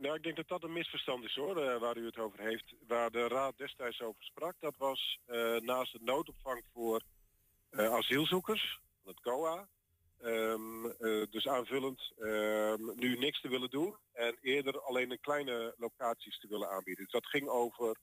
Nou, 0.00 0.14
ik 0.14 0.22
denk 0.22 0.36
dat 0.36 0.48
dat 0.48 0.62
een 0.62 0.72
misverstand 0.72 1.24
is 1.24 1.34
hoor, 1.34 1.56
eh, 1.62 1.80
waar 1.80 1.96
u 1.96 2.04
het 2.06 2.18
over 2.18 2.40
heeft. 2.40 2.74
Waar 2.86 3.10
de 3.10 3.28
raad 3.28 3.56
destijds 3.56 4.00
over 4.02 4.22
sprak, 4.22 4.54
dat 4.60 4.74
was 4.76 5.18
eh, 5.26 5.56
naast 5.56 5.92
de 5.92 5.98
noodopvang 6.02 6.62
voor 6.72 7.02
eh, 7.70 7.92
asielzoekers, 7.92 8.80
het 9.04 9.20
COA, 9.20 9.68
ehm, 10.20 10.86
eh, 10.86 11.22
dus 11.30 11.48
aanvullend, 11.48 12.12
ehm, 12.18 12.80
nu 12.94 13.16
niks 13.18 13.40
te 13.40 13.48
willen 13.48 13.70
doen 13.70 13.96
en 14.12 14.36
eerder 14.40 14.80
alleen 14.80 15.10
een 15.10 15.20
kleine 15.20 15.74
locaties 15.78 16.38
te 16.38 16.48
willen 16.48 16.70
aanbieden. 16.70 17.04
Dus 17.04 17.12
dat 17.12 17.26
ging 17.26 17.48
over 17.48 17.96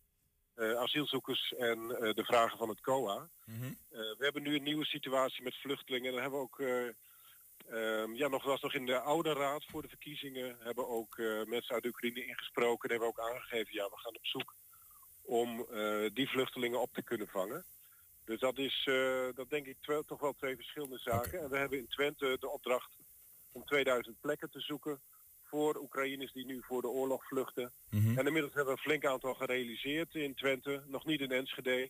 asielzoekers 0.56 1.54
en 1.54 1.88
de 1.88 2.24
vragen 2.26 2.58
van 2.58 2.70
het 2.70 2.82
COA. 2.82 3.30
Eh, 3.98 4.00
we 4.00 4.24
hebben 4.24 4.44
nu 4.44 4.56
een 4.56 4.64
nieuwe 4.64 4.86
situatie 4.86 5.44
met 5.44 5.56
vluchtelingen. 5.56 6.12
Dan 6.12 6.22
hebben 6.22 6.40
we 6.40 6.46
ook, 6.46 6.58
eh, 7.68 8.02
ehm, 8.02 8.16
ja, 8.16 8.28
nog 8.28 8.44
was 8.44 8.62
nog 8.62 8.74
in 8.74 8.86
de 8.86 9.00
oude 9.00 9.34
raad 9.34 9.66
voor 9.66 9.82
de 9.82 9.88
verkiezingen, 9.88 10.58
hebben 10.60 10.88
ook 10.88 11.18
eh, 11.18 11.44
mensen 11.44 11.76
uit 11.76 11.86
Oekraïne 11.86 12.26
ingesproken. 12.26 12.90
En 12.90 12.90
hebben 12.90 13.08
ook 13.08 13.30
aangegeven, 13.30 13.74
ja, 13.74 13.90
we 13.90 13.98
gaan 13.98 14.16
op 14.16 14.26
zoek 14.26 14.56
om 15.22 15.66
eh, 15.72 16.10
die 16.14 16.30
vluchtelingen 16.30 16.82
op 16.82 16.94
te 16.94 17.04
kunnen 17.04 17.28
vangen. 17.28 17.66
Dus 18.26 18.40
dat 18.40 18.58
is, 18.58 18.88
eh, 18.90 19.28
dat 19.36 19.50
denk 19.50 19.66
ik 19.66 19.78
toch 20.06 20.20
wel 20.20 20.34
twee 20.34 20.56
verschillende 20.56 20.98
zaken. 20.98 21.42
En 21.42 21.50
we 21.50 21.58
hebben 21.58 21.78
in 21.78 21.88
Twente 21.88 22.38
de 22.40 22.50
opdracht 22.50 22.98
om 23.52 23.66
2000 23.66 24.20
plekken 24.22 24.50
te 24.50 24.60
zoeken 24.60 25.00
voor 25.44 25.76
Oekraïners 25.76 26.34
die 26.34 26.46
nu 26.46 26.62
voor 26.64 26.82
de 26.82 26.88
oorlog 26.88 27.28
vluchten. 27.28 27.72
Mhm. 27.90 28.18
En 28.18 28.26
inmiddels 28.26 28.54
hebben 28.54 28.74
we 28.74 28.80
een 28.80 28.86
flink 28.86 29.06
aantal 29.06 29.34
gerealiseerd 29.34 30.16
in 30.16 30.36
Twente, 30.36 30.84
nog 30.86 31.06
niet 31.06 31.22
in 31.22 31.32
Enschede. 31.32 31.90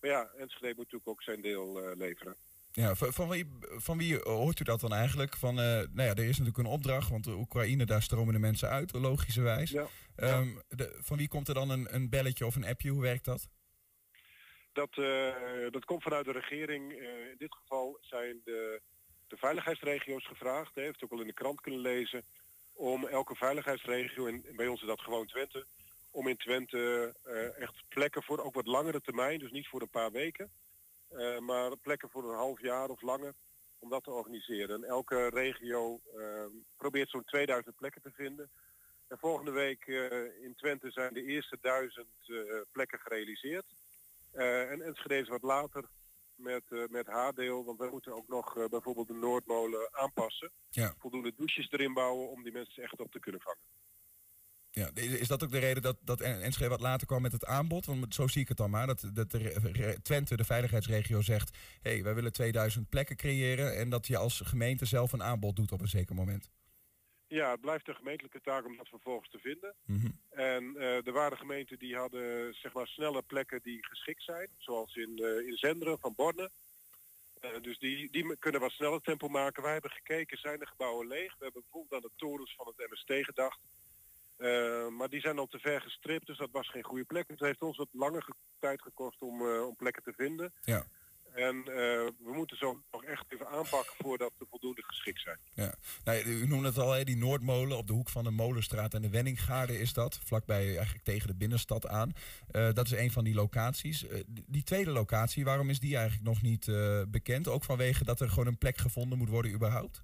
Maar 0.00 0.10
ja, 0.10 0.30
Enschede 0.36 0.66
moet 0.66 0.76
natuurlijk 0.76 1.08
ook 1.08 1.22
zijn 1.22 1.40
deel 1.40 1.94
leveren. 1.96 2.36
Ja, 2.72 2.94
van, 2.94 3.12
van 3.12 3.28
wie, 3.28 3.46
van 3.60 3.98
wie 3.98 4.18
hoort 4.18 4.60
u 4.60 4.64
dat 4.64 4.80
dan 4.80 4.92
eigenlijk? 4.92 5.36
Van, 5.36 5.58
eh, 5.58 5.64
nou 5.64 6.02
ja, 6.02 6.14
er 6.14 6.24
is 6.24 6.38
natuurlijk 6.38 6.58
een 6.58 6.72
opdracht, 6.72 7.10
want 7.10 7.24
de 7.24 7.34
Oekraïne, 7.34 7.84
daar 7.84 8.02
stromen 8.02 8.34
de 8.34 8.40
mensen 8.40 8.68
uit, 8.68 8.92
logischerwijs. 8.92 9.70
Ja. 9.70 9.86
Ehm, 10.16 10.48
de, 10.68 10.98
van 11.00 11.16
wie 11.16 11.28
komt 11.28 11.48
er 11.48 11.54
dan 11.54 11.70
een, 11.70 11.94
een 11.94 12.08
belletje 12.08 12.46
of 12.46 12.54
een 12.54 12.66
appje? 12.66 12.90
Hoe 12.90 13.02
werkt 13.02 13.24
dat? 13.24 13.48
Dat, 14.72 14.98
eh, 14.98 15.70
dat 15.70 15.84
komt 15.84 16.02
vanuit 16.02 16.24
de 16.24 16.32
regering. 16.32 16.92
Eh, 16.92 17.30
in 17.30 17.36
dit 17.38 17.54
geval 17.54 17.98
zijn 18.00 18.40
de, 18.44 18.80
de 19.28 19.36
veiligheidsregio's 19.36 20.26
gevraagd. 20.26 20.74
Hè, 20.74 20.82
heeft 20.82 21.04
ook 21.04 21.12
al 21.12 21.20
in 21.20 21.26
de 21.26 21.32
krant 21.32 21.60
kunnen 21.60 21.80
lezen. 21.80 22.24
Om 22.74 23.06
elke 23.06 23.34
veiligheidsregio, 23.34 24.26
en 24.26 24.44
bij 24.56 24.66
ons 24.66 24.80
is 24.80 24.86
dat 24.86 25.00
gewoon 25.00 25.26
Twente, 25.26 25.66
om 26.10 26.28
in 26.28 26.36
Twente 26.36 27.14
eh, 27.24 27.62
echt 27.62 27.82
plekken 27.88 28.22
voor 28.22 28.38
ook 28.38 28.54
wat 28.54 28.66
langere 28.66 29.00
termijn, 29.00 29.38
dus 29.38 29.50
niet 29.50 29.68
voor 29.68 29.82
een 29.82 29.90
paar 29.90 30.12
weken, 30.12 30.50
eh, 31.12 31.38
maar 31.38 31.76
plekken 31.76 32.10
voor 32.10 32.30
een 32.30 32.36
half 32.36 32.60
jaar 32.60 32.88
of 32.88 33.02
langer, 33.02 33.34
om 33.82 33.88
dat 33.88 34.04
te 34.04 34.10
organiseren. 34.10 34.76
En 34.76 34.88
elke 34.88 35.28
regio 35.28 36.00
eh, 36.16 36.46
probeert 36.76 37.10
zo'n 37.10 37.24
2000 37.24 37.76
plekken 37.76 38.02
te 38.02 38.10
vinden. 38.10 38.50
En 39.08 39.18
volgende 39.18 39.50
week 39.50 39.86
eh, 39.86 40.44
in 40.44 40.54
Twente 40.56 40.90
zijn 40.90 41.14
de 41.14 41.24
eerste 41.24 41.58
duizend 41.60 42.16
eh, 42.22 42.36
plekken 42.72 42.98
gerealiseerd. 42.98 43.66
En 44.32 44.82
Enschede 44.82 45.18
is 45.18 45.28
wat 45.28 45.42
later 45.42 45.84
met, 46.34 46.62
met 46.90 47.06
haar 47.06 47.34
deel, 47.34 47.64
want 47.64 47.78
we 47.78 47.88
moeten 47.90 48.14
ook 48.14 48.28
nog 48.28 48.68
bijvoorbeeld 48.68 49.06
de 49.06 49.14
Noordmolen 49.14 49.88
aanpassen. 49.92 50.50
Ja. 50.70 50.94
Voldoende 50.98 51.32
douches 51.36 51.70
erin 51.70 51.92
bouwen 51.92 52.28
om 52.28 52.42
die 52.42 52.52
mensen 52.52 52.82
echt 52.82 53.00
op 53.00 53.10
te 53.10 53.20
kunnen 53.20 53.40
vangen. 53.40 53.60
Ja, 54.74 54.90
is 54.94 55.28
dat 55.28 55.42
ook 55.42 55.50
de 55.50 55.58
reden 55.58 55.82
dat, 55.82 55.96
dat 56.00 56.20
En- 56.20 56.42
Enschede 56.42 56.68
wat 56.68 56.80
later 56.80 57.06
kwam 57.06 57.22
met 57.22 57.32
het 57.32 57.46
aanbod? 57.46 57.86
Want 57.86 58.14
zo 58.14 58.26
zie 58.26 58.42
ik 58.42 58.48
het 58.48 58.56
dan 58.56 58.70
maar. 58.70 58.86
Dat, 58.86 59.10
dat 59.12 59.30
de 59.30 59.98
Twente, 60.02 60.36
de 60.36 60.44
veiligheidsregio, 60.44 61.20
zegt... 61.20 61.58
hé, 61.82 61.90
hey, 61.90 62.02
wij 62.02 62.14
willen 62.14 62.32
2000 62.32 62.88
plekken 62.88 63.16
creëren... 63.16 63.76
en 63.76 63.90
dat 63.90 64.06
je 64.06 64.16
als 64.16 64.40
gemeente 64.44 64.84
zelf 64.84 65.12
een 65.12 65.22
aanbod 65.22 65.56
doet 65.56 65.72
op 65.72 65.80
een 65.80 65.88
zeker 65.88 66.14
moment. 66.14 66.50
Ja, 67.26 67.50
het 67.50 67.60
blijft 67.60 67.88
een 67.88 67.94
gemeentelijke 67.94 68.40
taak 68.40 68.64
om 68.64 68.76
dat 68.76 68.88
vervolgens 68.88 69.30
te 69.30 69.38
vinden. 69.38 69.74
Mhm. 69.84 70.10
En 70.30 70.76
eh, 70.76 71.06
er 71.06 71.12
waren 71.12 71.38
gemeenten 71.38 71.78
die 71.78 71.96
hadden 71.96 72.54
zeg 72.54 72.72
maar 72.72 72.86
snelle 72.86 73.22
plekken 73.22 73.60
die 73.62 73.86
geschikt 73.86 74.22
zijn. 74.22 74.48
Zoals 74.58 74.94
in, 74.94 75.18
eh 75.18 75.46
in 75.46 75.56
Zenderen 75.56 75.98
van 75.98 76.14
Borne. 76.16 76.50
Eh, 77.40 77.50
dus 77.62 77.78
die, 77.78 78.10
die 78.10 78.36
kunnen 78.36 78.60
wat 78.60 78.70
sneller 78.70 79.00
tempo 79.00 79.28
maken. 79.28 79.62
Wij 79.62 79.72
hebben 79.72 79.90
gekeken, 79.90 80.38
zijn 80.38 80.58
de 80.58 80.66
gebouwen 80.66 81.06
leeg? 81.06 81.36
We 81.38 81.44
hebben 81.44 81.62
bijvoorbeeld 81.62 82.02
aan 82.02 82.10
de 82.10 82.16
torens 82.16 82.54
van 82.54 82.66
het 82.66 82.90
MST 82.90 83.24
gedacht. 83.24 83.58
Eh, 84.42 84.88
maar 84.98 85.08
die 85.08 85.20
zijn 85.20 85.38
al 85.38 85.46
te 85.46 85.58
ver 85.58 85.80
gestript, 85.80 86.26
dus 86.26 86.38
dat 86.38 86.48
was 86.52 86.68
geen 86.70 86.84
goede 86.84 87.04
plek. 87.04 87.28
Het 87.28 87.40
heeft 87.40 87.62
ons 87.62 87.76
wat 87.76 87.88
langer 87.92 88.22
ge- 88.22 88.34
tijd 88.58 88.82
gekost 88.82 89.20
om, 89.22 89.40
eh, 89.40 89.66
om 89.66 89.76
plekken 89.76 90.02
te 90.02 90.12
vinden. 90.16 90.52
Ja. 90.60 90.84
En 91.32 91.56
eh, 91.56 91.64
we 92.18 92.32
moeten 92.32 92.56
zo 92.56 92.82
nog 92.90 93.04
echt 93.04 93.24
even 93.28 93.48
aanpakken 93.48 93.94
voordat 93.98 94.32
ze 94.38 94.46
voldoende 94.50 94.82
geschikt 94.84 95.20
zijn. 95.20 95.38
Ja. 95.54 95.74
Nou, 96.04 96.22
u 96.24 96.46
noemde 96.46 96.66
het 96.68 96.78
al, 96.78 96.92
hè, 96.92 97.04
die 97.04 97.16
Noordmolen 97.16 97.76
op 97.76 97.86
de 97.86 97.92
hoek 97.92 98.08
van 98.08 98.24
de 98.24 98.30
Molenstraat 98.30 98.94
en 98.94 99.02
de 99.02 99.08
Wenningaarde 99.10 99.78
is 99.78 99.92
dat. 99.92 100.18
Vlakbij 100.24 100.66
eigenlijk 100.76 101.04
tegen 101.04 101.26
de 101.28 101.34
binnenstad 101.34 101.86
aan. 101.86 102.12
Dat 102.50 102.86
is 102.86 102.92
een 102.92 103.10
van 103.10 103.24
die 103.24 103.34
locaties. 103.34 104.06
Die- 104.26 104.62
tweede 104.64 104.90
locatie, 104.90 105.44
waarom 105.44 105.70
is 105.70 105.80
die 105.80 105.96
eigenlijk 105.96 106.26
nog 106.28 106.42
niet 106.42 106.66
bekend? 107.08 107.48
Ook 107.48 107.64
vanwege 107.64 108.04
dat 108.04 108.20
er 108.20 108.28
gewoon 108.28 108.46
een 108.46 108.58
plek 108.58 108.78
gevonden 108.78 109.18
moet 109.18 109.28
worden 109.28 109.52
überhaupt? 109.52 110.02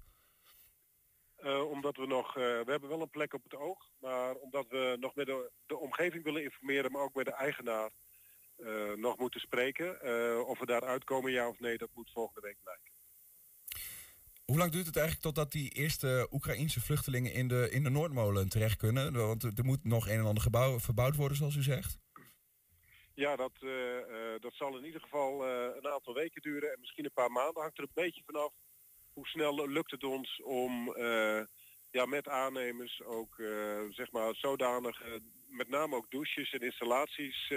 Eh, 1.39 1.69
omdat 1.69 1.97
we 1.97 2.05
nog, 2.05 2.27
eh, 2.27 2.43
we 2.43 2.65
hebben 2.71 2.89
wel 2.89 3.01
een 3.01 3.09
plek 3.09 3.33
op 3.33 3.43
het 3.43 3.55
oog, 3.55 3.89
maar 3.99 4.35
omdat 4.35 4.67
we 4.69 4.97
nog 4.99 5.15
met 5.15 5.25
de, 5.25 5.51
de 5.65 5.77
omgeving 5.77 6.23
willen 6.23 6.43
informeren, 6.43 6.91
maar 6.91 7.01
ook 7.01 7.13
met 7.13 7.25
de 7.25 7.33
eigenaar 7.33 7.89
eh, 8.55 8.93
nog 8.95 9.17
moeten 9.17 9.39
spreken. 9.39 9.89
Of 10.47 10.59
we 10.59 10.65
daar 10.65 10.83
uitkomen, 10.83 11.31
ja 11.31 11.47
of 11.47 11.59
nee, 11.59 11.77
dat 11.77 11.89
moet 11.93 12.11
volgende 12.11 12.41
week 12.41 12.57
blijken. 12.63 12.91
Hoe 14.45 14.57
lang 14.57 14.71
duurt 14.71 14.85
het 14.85 14.95
eigenlijk 14.95 15.25
totdat 15.25 15.51
die 15.51 15.69
eerste 15.69 16.27
Oekraïense 16.31 16.81
vluchtelingen 16.81 17.33
in 17.33 17.47
de, 17.47 17.69
in 17.71 17.83
de 17.83 17.89
Noordmolen 17.89 18.49
terecht 18.49 18.77
kunnen? 18.77 19.13
Want 19.13 19.43
er 19.43 19.65
moet 19.65 19.83
nog 19.83 20.07
een 20.07 20.19
en 20.19 20.25
ander 20.25 20.43
gebouw, 20.43 20.79
verbouwd 20.79 21.15
worden, 21.15 21.37
zoals 21.37 21.55
u 21.55 21.61
zegt. 21.61 21.97
Ja, 23.13 23.35
dat, 23.35 23.51
dat 24.39 24.53
zal 24.53 24.77
in 24.77 24.85
ieder 24.85 25.01
geval 25.01 25.45
een 25.47 25.87
aantal 25.87 26.13
weken 26.13 26.41
duren 26.41 26.71
en 26.71 26.79
misschien 26.79 27.05
een 27.05 27.13
paar 27.13 27.31
maanden. 27.31 27.61
Hangt 27.61 27.77
er 27.77 27.83
een 27.83 28.03
beetje 28.03 28.23
vanaf 28.25 28.53
hoe 29.19 29.27
snel 29.27 29.69
lukt 29.69 29.91
het 29.91 30.03
ons 30.03 30.41
om 30.43 30.93
eh, 30.93 31.41
ja, 31.91 32.05
met 32.05 32.27
aannemers 32.27 33.03
ook 33.03 33.35
zeg 33.89 34.11
maar 34.11 34.35
zodanig, 34.35 35.01
met 35.47 35.69
name 35.69 35.95
ook 35.95 36.11
douches 36.11 36.51
en 36.51 36.59
installaties 36.59 37.53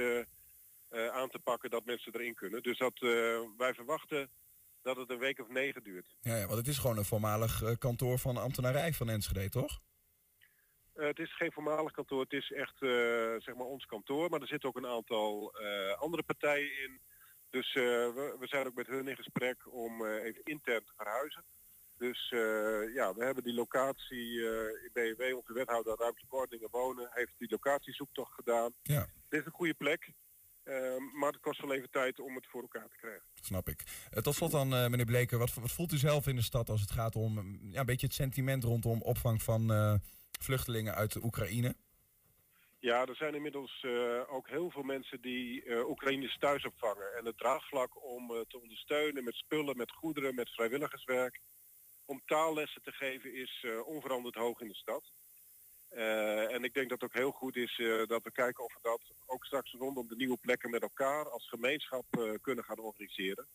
aan 0.90 1.28
te 1.28 1.38
pakken 1.38 1.70
dat 1.70 1.84
mensen 1.84 2.14
erin 2.14 2.34
kunnen. 2.34 2.62
Dus 2.62 2.78
dat 2.78 2.98
wij 3.56 3.74
verwachten 3.74 4.30
dat 4.82 4.96
het 4.96 5.10
een 5.10 5.18
week 5.18 5.40
of 5.40 5.48
negen 5.48 5.82
duurt. 5.82 6.06
Ja, 6.20 6.36
ja 6.36 6.46
want 6.46 6.58
het 6.58 6.68
is 6.68 6.78
gewoon 6.78 6.96
een 6.96 7.04
voormalig 7.04 7.78
kantoor 7.78 8.18
van 8.18 8.36
ambtenarij 8.36 8.92
van 8.92 9.08
Enschede, 9.08 9.48
toch? 9.48 9.80
Uh, 10.94 11.06
het 11.06 11.18
is 11.18 11.36
geen 11.36 11.52
voormalig 11.52 11.92
kantoor, 11.92 12.20
het 12.20 12.32
is 12.32 12.52
echt 12.52 12.82
uh, 12.82 12.90
zeg 13.38 13.54
maar 13.54 13.66
ons 13.66 13.86
kantoor. 13.86 14.30
Maar 14.30 14.40
er 14.40 14.46
zitten 14.46 14.68
ook 14.68 14.76
een 14.76 14.86
aantal 14.86 15.54
uh, 15.60 15.92
andere 15.92 16.22
partijen 16.22 16.82
in. 16.82 17.00
Dus 17.52 17.72
we, 17.72 18.36
we, 18.38 18.46
zijn 18.46 18.66
ook 18.66 18.74
met 18.74 18.86
hun 18.86 19.08
in 19.08 19.16
gesprek 19.16 19.72
om 19.72 20.06
even 20.06 20.40
intern 20.44 20.84
te 20.84 20.92
verhuizen. 20.96 21.44
Dus 21.98 22.28
ja, 22.94 23.14
we 23.14 23.24
hebben 23.24 23.44
die 23.44 23.54
locatie 23.54 24.40
in 24.84 24.90
BW, 24.92 25.36
onze 25.36 25.52
wethouder 25.52 25.96
ruimtelijke 25.98 26.36
ordening 26.36 26.70
wonen, 26.70 27.08
heeft 27.10 27.32
die 27.38 27.50
locatiezoektocht 27.50 28.32
gedaan. 28.34 28.72
Ja. 28.82 29.06
Dit 29.28 29.40
is 29.40 29.46
een 29.46 29.52
goede 29.52 29.74
plek. 29.74 30.12
maar 31.12 31.32
het 31.32 31.40
kost 31.40 31.60
wel 31.60 31.72
even 31.72 31.90
tijd 31.90 32.20
om 32.20 32.34
het 32.34 32.46
voor 32.46 32.62
elkaar 32.62 32.88
te 32.88 32.96
krijgen. 32.96 33.22
Snap 33.40 33.68
ik. 33.68 33.82
tot 34.22 34.34
slot 34.34 34.50
dan, 34.50 34.68
meneer 34.68 35.04
Bleker, 35.04 35.38
wat, 35.38 35.54
wat, 35.54 35.72
voelt 35.72 35.92
u 35.92 35.96
zelf 35.96 36.26
in 36.26 36.36
de 36.36 36.42
stad 36.42 36.68
als 36.68 36.80
het 36.80 36.90
gaat 36.90 37.16
om 37.16 37.58
ja, 37.70 37.80
een 37.80 37.86
beetje 37.86 38.06
het 38.06 38.14
sentiment 38.14 38.64
rondom 38.64 39.02
opvang 39.02 39.42
van 39.42 40.00
vluchtelingen 40.40 40.94
uit 40.94 41.12
de 41.12 41.24
Oekraïne? 41.24 41.76
Ja, 42.82 43.06
er 43.06 43.16
zijn 43.16 43.34
inmiddels 43.34 43.82
uh, 43.82 44.32
ook 44.32 44.48
heel 44.48 44.70
veel 44.70 44.82
mensen 44.82 45.20
die 45.20 45.64
uh, 45.64 45.88
Oekraïners 45.88 46.38
thuis 46.38 46.64
opvangen. 46.64 47.14
En 47.16 47.24
het 47.24 47.38
draagvlak 47.38 48.04
om 48.04 48.30
uh, 48.30 48.40
te 48.48 48.60
ondersteunen 48.60 49.24
met 49.24 49.34
spullen, 49.34 49.76
met 49.76 49.90
goederen, 49.90 50.34
met 50.34 50.50
vrijwilligerswerk, 50.50 51.40
om 52.04 52.22
taallessen 52.26 52.82
te 52.82 52.92
geven 52.92 53.34
is 53.34 53.66
onveranderd 53.84 54.34
hoog 54.34 54.60
in 54.60 54.68
de 54.68 54.74
stad. 54.74 55.02
en 56.54 56.64
ik 56.64 56.74
denk 56.74 56.88
dat 56.88 57.00
het 57.00 57.10
ook 57.10 57.16
heel 57.16 57.30
goed 57.30 57.56
is 57.56 57.76
dat 58.06 58.22
we 58.22 58.32
kijken 58.32 58.64
of 58.64 58.74
we 58.74 58.78
dat 58.82 59.00
ook 59.26 59.44
straks 59.44 59.72
rondom 59.72 60.08
de 60.08 60.16
nieuwe 60.16 60.38
plekken 60.40 60.70
met 60.70 60.82
elkaar 60.82 61.30
als 61.30 61.48
gemeenschap 61.48 62.04
kunnen 62.40 62.64
gaan 62.64 62.78
organiseren. 62.78 63.46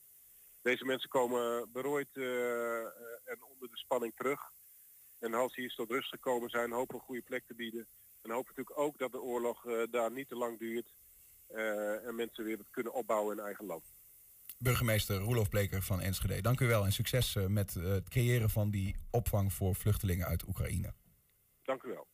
Deze 0.61 0.85
mensen 0.85 1.09
komen 1.09 1.71
berooid 1.71 2.15
en 3.23 3.43
onder 3.43 3.69
de 3.69 3.77
spanning 3.77 4.15
terug. 4.15 4.41
En 5.19 5.33
als 5.33 5.53
ze 5.53 5.61
hier 5.61 5.73
tot 5.75 5.91
rust 5.91 6.09
gekomen 6.09 6.49
zijn, 6.49 6.71
hopen 6.71 6.95
we 6.95 6.99
een 6.99 7.07
goede 7.07 7.21
plek 7.21 7.43
te 7.47 7.55
bieden. 7.55 7.87
En 8.21 8.31
hopen 8.31 8.53
natuurlijk 8.55 8.79
ook 8.79 8.97
dat 8.97 9.11
de 9.11 9.21
oorlog 9.21 9.65
uh, 9.65 9.83
daar 9.91 10.11
niet 10.11 10.27
te 10.27 10.35
lang 10.35 10.59
duurt. 10.59 10.93
Uh, 11.51 12.07
en 12.07 12.15
mensen 12.15 12.43
weer 12.43 12.57
wat 12.57 12.69
kunnen 12.69 12.93
opbouwen 12.93 13.37
in 13.37 13.43
eigen 13.43 13.65
land. 13.65 13.83
Burgemeester 14.57 15.17
Roelof 15.17 15.49
Bleker 15.49 15.81
van 15.81 16.01
Enschede, 16.01 16.41
dank 16.41 16.59
u 16.59 16.67
wel 16.67 16.85
en 16.85 16.91
succes 16.91 17.35
uh, 17.35 17.45
met 17.45 17.73
het 17.73 18.09
creëren 18.09 18.49
van 18.49 18.69
die 18.69 18.95
opvang 19.11 19.53
voor 19.53 19.75
vluchtelingen 19.75 20.27
uit 20.27 20.47
Oekraïne. 20.47 20.93
Dank 21.63 21.83
u 21.83 21.87
wel. 21.89 22.07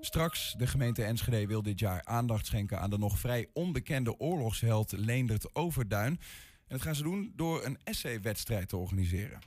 Straks, 0.00 0.54
de 0.58 0.66
gemeente 0.66 1.04
Enschede 1.04 1.46
wil 1.46 1.62
dit 1.62 1.78
jaar 1.78 2.04
aandacht 2.04 2.46
schenken 2.46 2.80
aan 2.80 2.90
de 2.90 2.98
nog 2.98 3.18
vrij 3.18 3.50
onbekende 3.52 4.18
oorlogsheld 4.18 4.92
Leendert 4.92 5.54
Overduin. 5.54 6.12
En 6.12 6.76
dat 6.76 6.82
gaan 6.82 6.94
ze 6.94 7.02
doen 7.02 7.32
door 7.36 7.64
een 7.64 7.78
essay-wedstrijd 7.84 8.68
te 8.68 8.76
organiseren. 8.76 9.38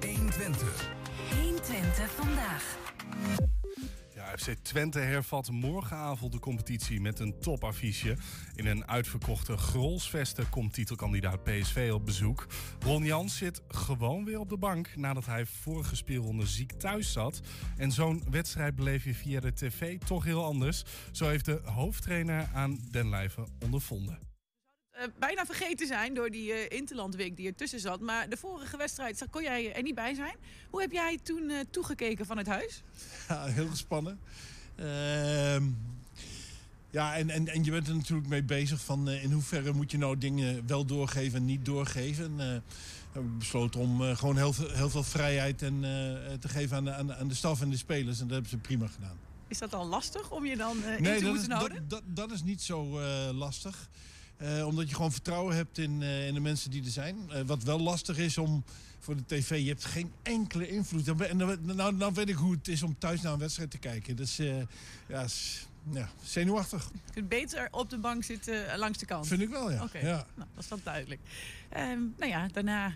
120. 0.00 0.99
120 1.70 2.10
vandaag. 2.10 2.78
Ja, 4.14 4.36
FC 4.36 4.54
Twente 4.62 4.98
hervat 4.98 5.50
morgenavond 5.50 6.32
de 6.32 6.38
competitie 6.38 7.00
met 7.00 7.18
een 7.18 7.40
topaffiche. 7.40 8.16
In 8.54 8.66
een 8.66 8.86
uitverkochte 8.86 9.56
Grolsvesten 9.56 10.48
komt 10.48 10.72
titelkandidaat 10.72 11.44
PSV 11.44 11.90
op 11.92 12.04
bezoek. 12.04 12.46
Ron 12.80 13.04
Jans 13.04 13.36
zit 13.36 13.62
gewoon 13.68 14.24
weer 14.24 14.38
op 14.38 14.48
de 14.48 14.56
bank 14.56 14.96
nadat 14.96 15.26
hij 15.26 15.46
vorige 15.46 15.96
speelronde 15.96 16.46
ziek 16.46 16.72
thuis 16.72 17.12
zat. 17.12 17.40
En 17.76 17.92
zo'n 17.92 18.22
wedstrijd 18.30 18.74
beleef 18.74 19.04
je 19.04 19.14
via 19.14 19.40
de 19.40 19.52
tv 19.52 19.98
toch 19.98 20.24
heel 20.24 20.44
anders. 20.44 20.84
Zo 21.12 21.28
heeft 21.28 21.44
de 21.44 21.60
hoofdtrainer 21.64 22.48
aan 22.54 22.78
den 22.90 23.08
lijve 23.08 23.46
ondervonden. 23.64 24.29
Uh, 25.00 25.06
bijna 25.18 25.46
vergeten 25.46 25.86
zijn 25.86 26.14
door 26.14 26.30
die 26.30 26.52
uh, 26.52 26.78
Interlandweek 26.78 27.36
die 27.36 27.46
ertussen 27.46 27.80
zat. 27.80 28.00
Maar 28.00 28.28
de 28.28 28.36
vorige 28.36 28.76
wedstrijd 28.76 29.26
kon 29.30 29.42
jij 29.42 29.74
er 29.74 29.82
niet 29.82 29.94
bij 29.94 30.14
zijn. 30.14 30.34
Hoe 30.70 30.80
heb 30.80 30.92
jij 30.92 31.18
toen 31.22 31.50
uh, 31.50 31.60
toegekeken 31.70 32.26
van 32.26 32.38
het 32.38 32.46
huis? 32.46 32.82
Ja, 33.28 33.44
heel 33.46 33.68
gespannen. 33.68 34.18
Ehm, 34.76 35.64
ja, 36.90 37.16
en, 37.16 37.30
en, 37.30 37.48
en 37.48 37.64
je 37.64 37.70
bent 37.70 37.88
er 37.88 37.94
natuurlijk 37.94 38.28
mee 38.28 38.42
bezig 38.42 38.80
van 38.80 39.08
in 39.08 39.32
hoeverre 39.32 39.72
moet 39.72 39.90
je 39.90 39.98
nou 39.98 40.18
dingen 40.18 40.66
wel 40.66 40.84
doorgeven 40.84 41.38
en 41.38 41.44
niet 41.44 41.64
doorgeven. 41.64 42.36
we 42.36 42.62
hebben 43.12 43.38
besloten 43.38 43.80
om 43.80 44.00
gewoon 44.16 44.36
heel 44.36 44.52
veel, 44.52 44.70
heel 44.70 44.90
veel 44.90 45.04
vrijheid 45.04 45.62
en, 45.62 45.80
te 46.40 46.48
geven 46.48 46.76
aan 46.76 46.84
de, 46.84 46.92
aan, 46.92 47.14
aan 47.14 47.28
de 47.28 47.34
staf 47.34 47.60
en 47.60 47.70
de 47.70 47.76
spelers. 47.76 48.20
En 48.20 48.24
dat 48.24 48.32
hebben 48.32 48.50
ze 48.50 48.56
prima 48.56 48.86
gedaan. 48.86 49.18
Is 49.48 49.58
dat 49.58 49.70
dan 49.70 49.86
lastig 49.86 50.30
om 50.30 50.46
je 50.46 50.56
dan 50.56 50.80
nee, 50.80 50.96
in 50.96 51.02
te 51.18 51.24
moeten 51.24 51.50
is, 51.50 51.54
houden? 51.54 51.88
Dat, 51.88 52.02
dat, 52.04 52.16
dat 52.16 52.30
is 52.30 52.42
niet 52.42 52.62
zo 52.62 53.00
lastig. 53.32 53.88
Uh, 54.42 54.66
omdat 54.66 54.88
je 54.88 54.94
gewoon 54.94 55.12
vertrouwen 55.12 55.56
hebt 55.56 55.78
in, 55.78 56.00
uh, 56.00 56.26
in 56.26 56.34
de 56.34 56.40
mensen 56.40 56.70
die 56.70 56.84
er 56.84 56.90
zijn. 56.90 57.16
Uh, 57.30 57.40
wat 57.46 57.62
wel 57.62 57.80
lastig 57.80 58.18
is 58.18 58.38
om 58.38 58.64
voor 58.98 59.16
de 59.16 59.22
tv, 59.26 59.62
je 59.62 59.68
hebt 59.68 59.84
geen 59.84 60.12
enkele 60.22 60.68
invloed. 60.68 61.08
En 61.08 61.36
nou, 61.36 61.56
nou, 61.60 61.94
nou 61.94 62.12
weet 62.14 62.28
ik 62.28 62.34
hoe 62.34 62.52
het 62.52 62.68
is 62.68 62.82
om 62.82 62.98
thuis 62.98 63.20
naar 63.20 63.32
een 63.32 63.38
wedstrijd 63.38 63.70
te 63.70 63.78
kijken. 63.78 64.16
Dus 64.16 64.36
ja, 64.36 65.26
ja, 65.92 66.08
zenuwachtig. 66.22 66.90
Je 66.92 67.12
kunt 67.12 67.28
beter 67.28 67.68
op 67.70 67.90
de 67.90 67.98
bank 67.98 68.24
zitten 68.24 68.78
langs 68.78 68.98
de 68.98 69.06
kant. 69.06 69.26
Vind 69.26 69.40
ik 69.40 69.48
wel, 69.48 69.70
ja. 69.70 69.76
Oké, 69.76 69.84
okay. 69.84 70.02
ja. 70.02 70.26
nou, 70.34 70.48
dat 70.54 70.62
is 70.62 70.68
dan 70.68 70.80
duidelijk. 70.82 71.20
Um, 71.76 72.14
nou 72.18 72.30
ja, 72.30 72.48
daarna, 72.52 72.94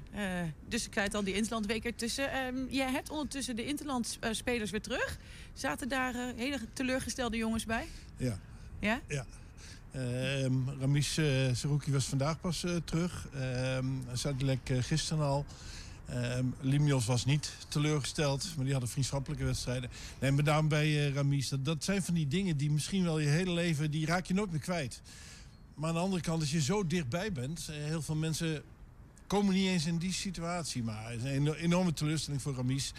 dus 0.68 0.86
ik 0.86 0.92
zei 0.92 1.06
het 1.06 1.14
al, 1.14 1.24
die 1.24 1.34
Interlandweek 1.34 1.84
ertussen. 1.84 2.36
Um, 2.36 2.66
jij 2.70 2.90
hebt 2.90 3.10
ondertussen 3.10 3.56
de 3.56 3.64
Interland-spelers 3.64 4.70
weer 4.70 4.82
terug. 4.82 5.18
Zaten 5.52 5.88
daar 5.88 6.14
hele 6.36 6.58
teleurgestelde 6.72 7.36
jongens 7.36 7.64
bij? 7.64 7.86
Ja. 8.16 8.38
Ja? 8.80 9.00
Ja. 9.08 9.26
Uh, 9.96 10.46
Ramis 10.80 11.18
uh, 11.18 11.92
was 11.92 12.04
vandaag 12.04 12.40
pas 12.40 12.64
uh, 12.64 12.76
terug. 12.84 13.28
Uh, 13.34 13.78
Zadilek 14.12 14.70
gisteren 14.80 15.24
al. 15.24 15.46
Limnios 16.60 17.06
was 17.06 17.24
niet 17.24 17.52
teleurgesteld, 17.68 18.52
maar 18.54 18.64
die 18.64 18.72
hadden 18.72 18.90
vriendschappelijke 18.90 19.44
wedstrijden. 19.44 19.90
Nee, 20.20 20.30
maar 20.30 20.44
daarom 20.44 20.68
bij 20.68 21.08
Ramis. 21.08 21.48
Dat, 21.48 21.64
dat 21.64 21.84
zijn 21.84 22.02
van 22.02 22.14
die 22.14 22.28
dingen 22.28 22.56
die 22.56 22.70
misschien 22.70 23.04
wel 23.04 23.18
je 23.18 23.28
hele 23.28 23.52
leven, 23.52 23.90
die 23.90 24.06
raak 24.06 24.26
je 24.26 24.34
nooit 24.34 24.50
meer 24.50 24.60
kwijt. 24.60 25.02
Maar 25.74 25.88
aan 25.88 25.94
de 25.94 26.00
andere 26.00 26.22
kant, 26.22 26.40
als 26.40 26.50
je 26.50 26.62
zo 26.62 26.86
dichtbij 26.86 27.32
bent, 27.32 27.68
heel 27.70 28.02
veel 28.02 28.14
mensen 28.14 28.62
komen 29.26 29.54
niet 29.54 29.68
eens 29.68 29.86
in 29.86 29.98
die 29.98 30.12
situatie. 30.12 30.82
Maar 30.82 31.10
het 31.10 31.24
is 31.24 31.36
een 31.36 31.54
enorme 31.54 31.92
teleurstelling 31.92 32.42
voor 32.42 32.54
Ramis 32.54 32.92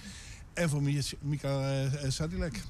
en 0.53 0.69
voor 0.69 0.81
Mika 1.21 1.89
Sadilek. 2.07 2.63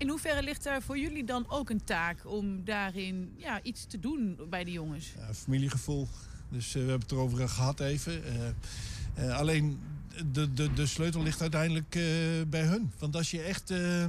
In 0.00 0.08
hoeverre 0.08 0.42
ligt 0.42 0.66
er 0.66 0.82
voor 0.82 0.98
jullie 0.98 1.24
dan 1.24 1.44
ook 1.48 1.70
een 1.70 1.84
taak 1.84 2.26
om 2.26 2.64
daarin 2.64 3.32
ja, 3.36 3.62
iets 3.62 3.84
te 3.84 3.98
doen 3.98 4.38
bij 4.50 4.64
de 4.64 4.72
jongens? 4.72 5.12
Ja, 5.16 5.34
familiegevoel. 5.34 6.08
Dus 6.48 6.66
uh, 6.66 6.72
we 6.72 6.78
hebben 6.78 7.00
het 7.00 7.10
erover 7.12 7.48
gehad 7.48 7.80
even. 7.80 8.12
Uh, 8.12 9.24
uh, 9.24 9.38
alleen 9.38 9.78
de, 10.32 10.52
de, 10.52 10.72
de 10.72 10.86
sleutel 10.86 11.22
ligt 11.22 11.40
uiteindelijk 11.40 11.90
bij 12.48 12.62
hun. 12.62 12.92
Want 12.98 13.16
als 13.16 13.30
je 13.30 13.42
echt 13.42 13.68
ja, 13.68 14.08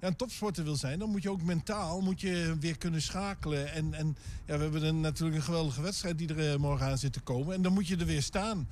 een 0.00 0.16
topsporter 0.16 0.64
wil 0.64 0.76
zijn, 0.76 0.98
dan 0.98 1.10
moet 1.10 1.22
je 1.22 1.30
ook 1.30 1.42
mentaal 1.42 2.00
moet 2.00 2.20
je 2.20 2.56
weer 2.60 2.78
kunnen 2.78 3.02
schakelen. 3.02 3.72
En, 3.72 3.94
en 3.94 4.16
ja, 4.46 4.56
we 4.56 4.62
hebben 4.62 4.84
een, 4.84 5.00
natuurlijk 5.00 5.36
een 5.36 5.44
geweldige 5.44 5.82
wedstrijd 5.82 6.18
die 6.18 6.34
er 6.34 6.60
morgen 6.60 6.86
aan 6.86 6.98
zit 6.98 7.12
te 7.12 7.20
komen. 7.20 7.54
En 7.54 7.62
dan 7.62 7.72
moet 7.72 7.88
je 7.88 7.96
er 7.96 8.06
weer 8.06 8.22
staan. 8.22 8.68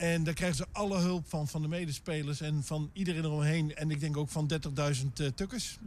En 0.00 0.24
daar 0.24 0.34
krijgen 0.34 0.56
ze 0.56 0.66
alle 0.72 0.98
hulp 0.98 1.28
van, 1.28 1.48
van 1.48 1.62
de 1.62 1.68
medespelers 1.68 2.40
en 2.40 2.64
van 2.64 2.90
iedereen 2.92 3.24
eromheen. 3.24 3.74
En 3.74 3.90
ik 3.90 4.00
denk 4.00 4.16
ook 4.16 4.28
van 4.28 4.50
30.000 4.52 5.06
uh, 5.20 5.26
tukkers. 5.34 5.78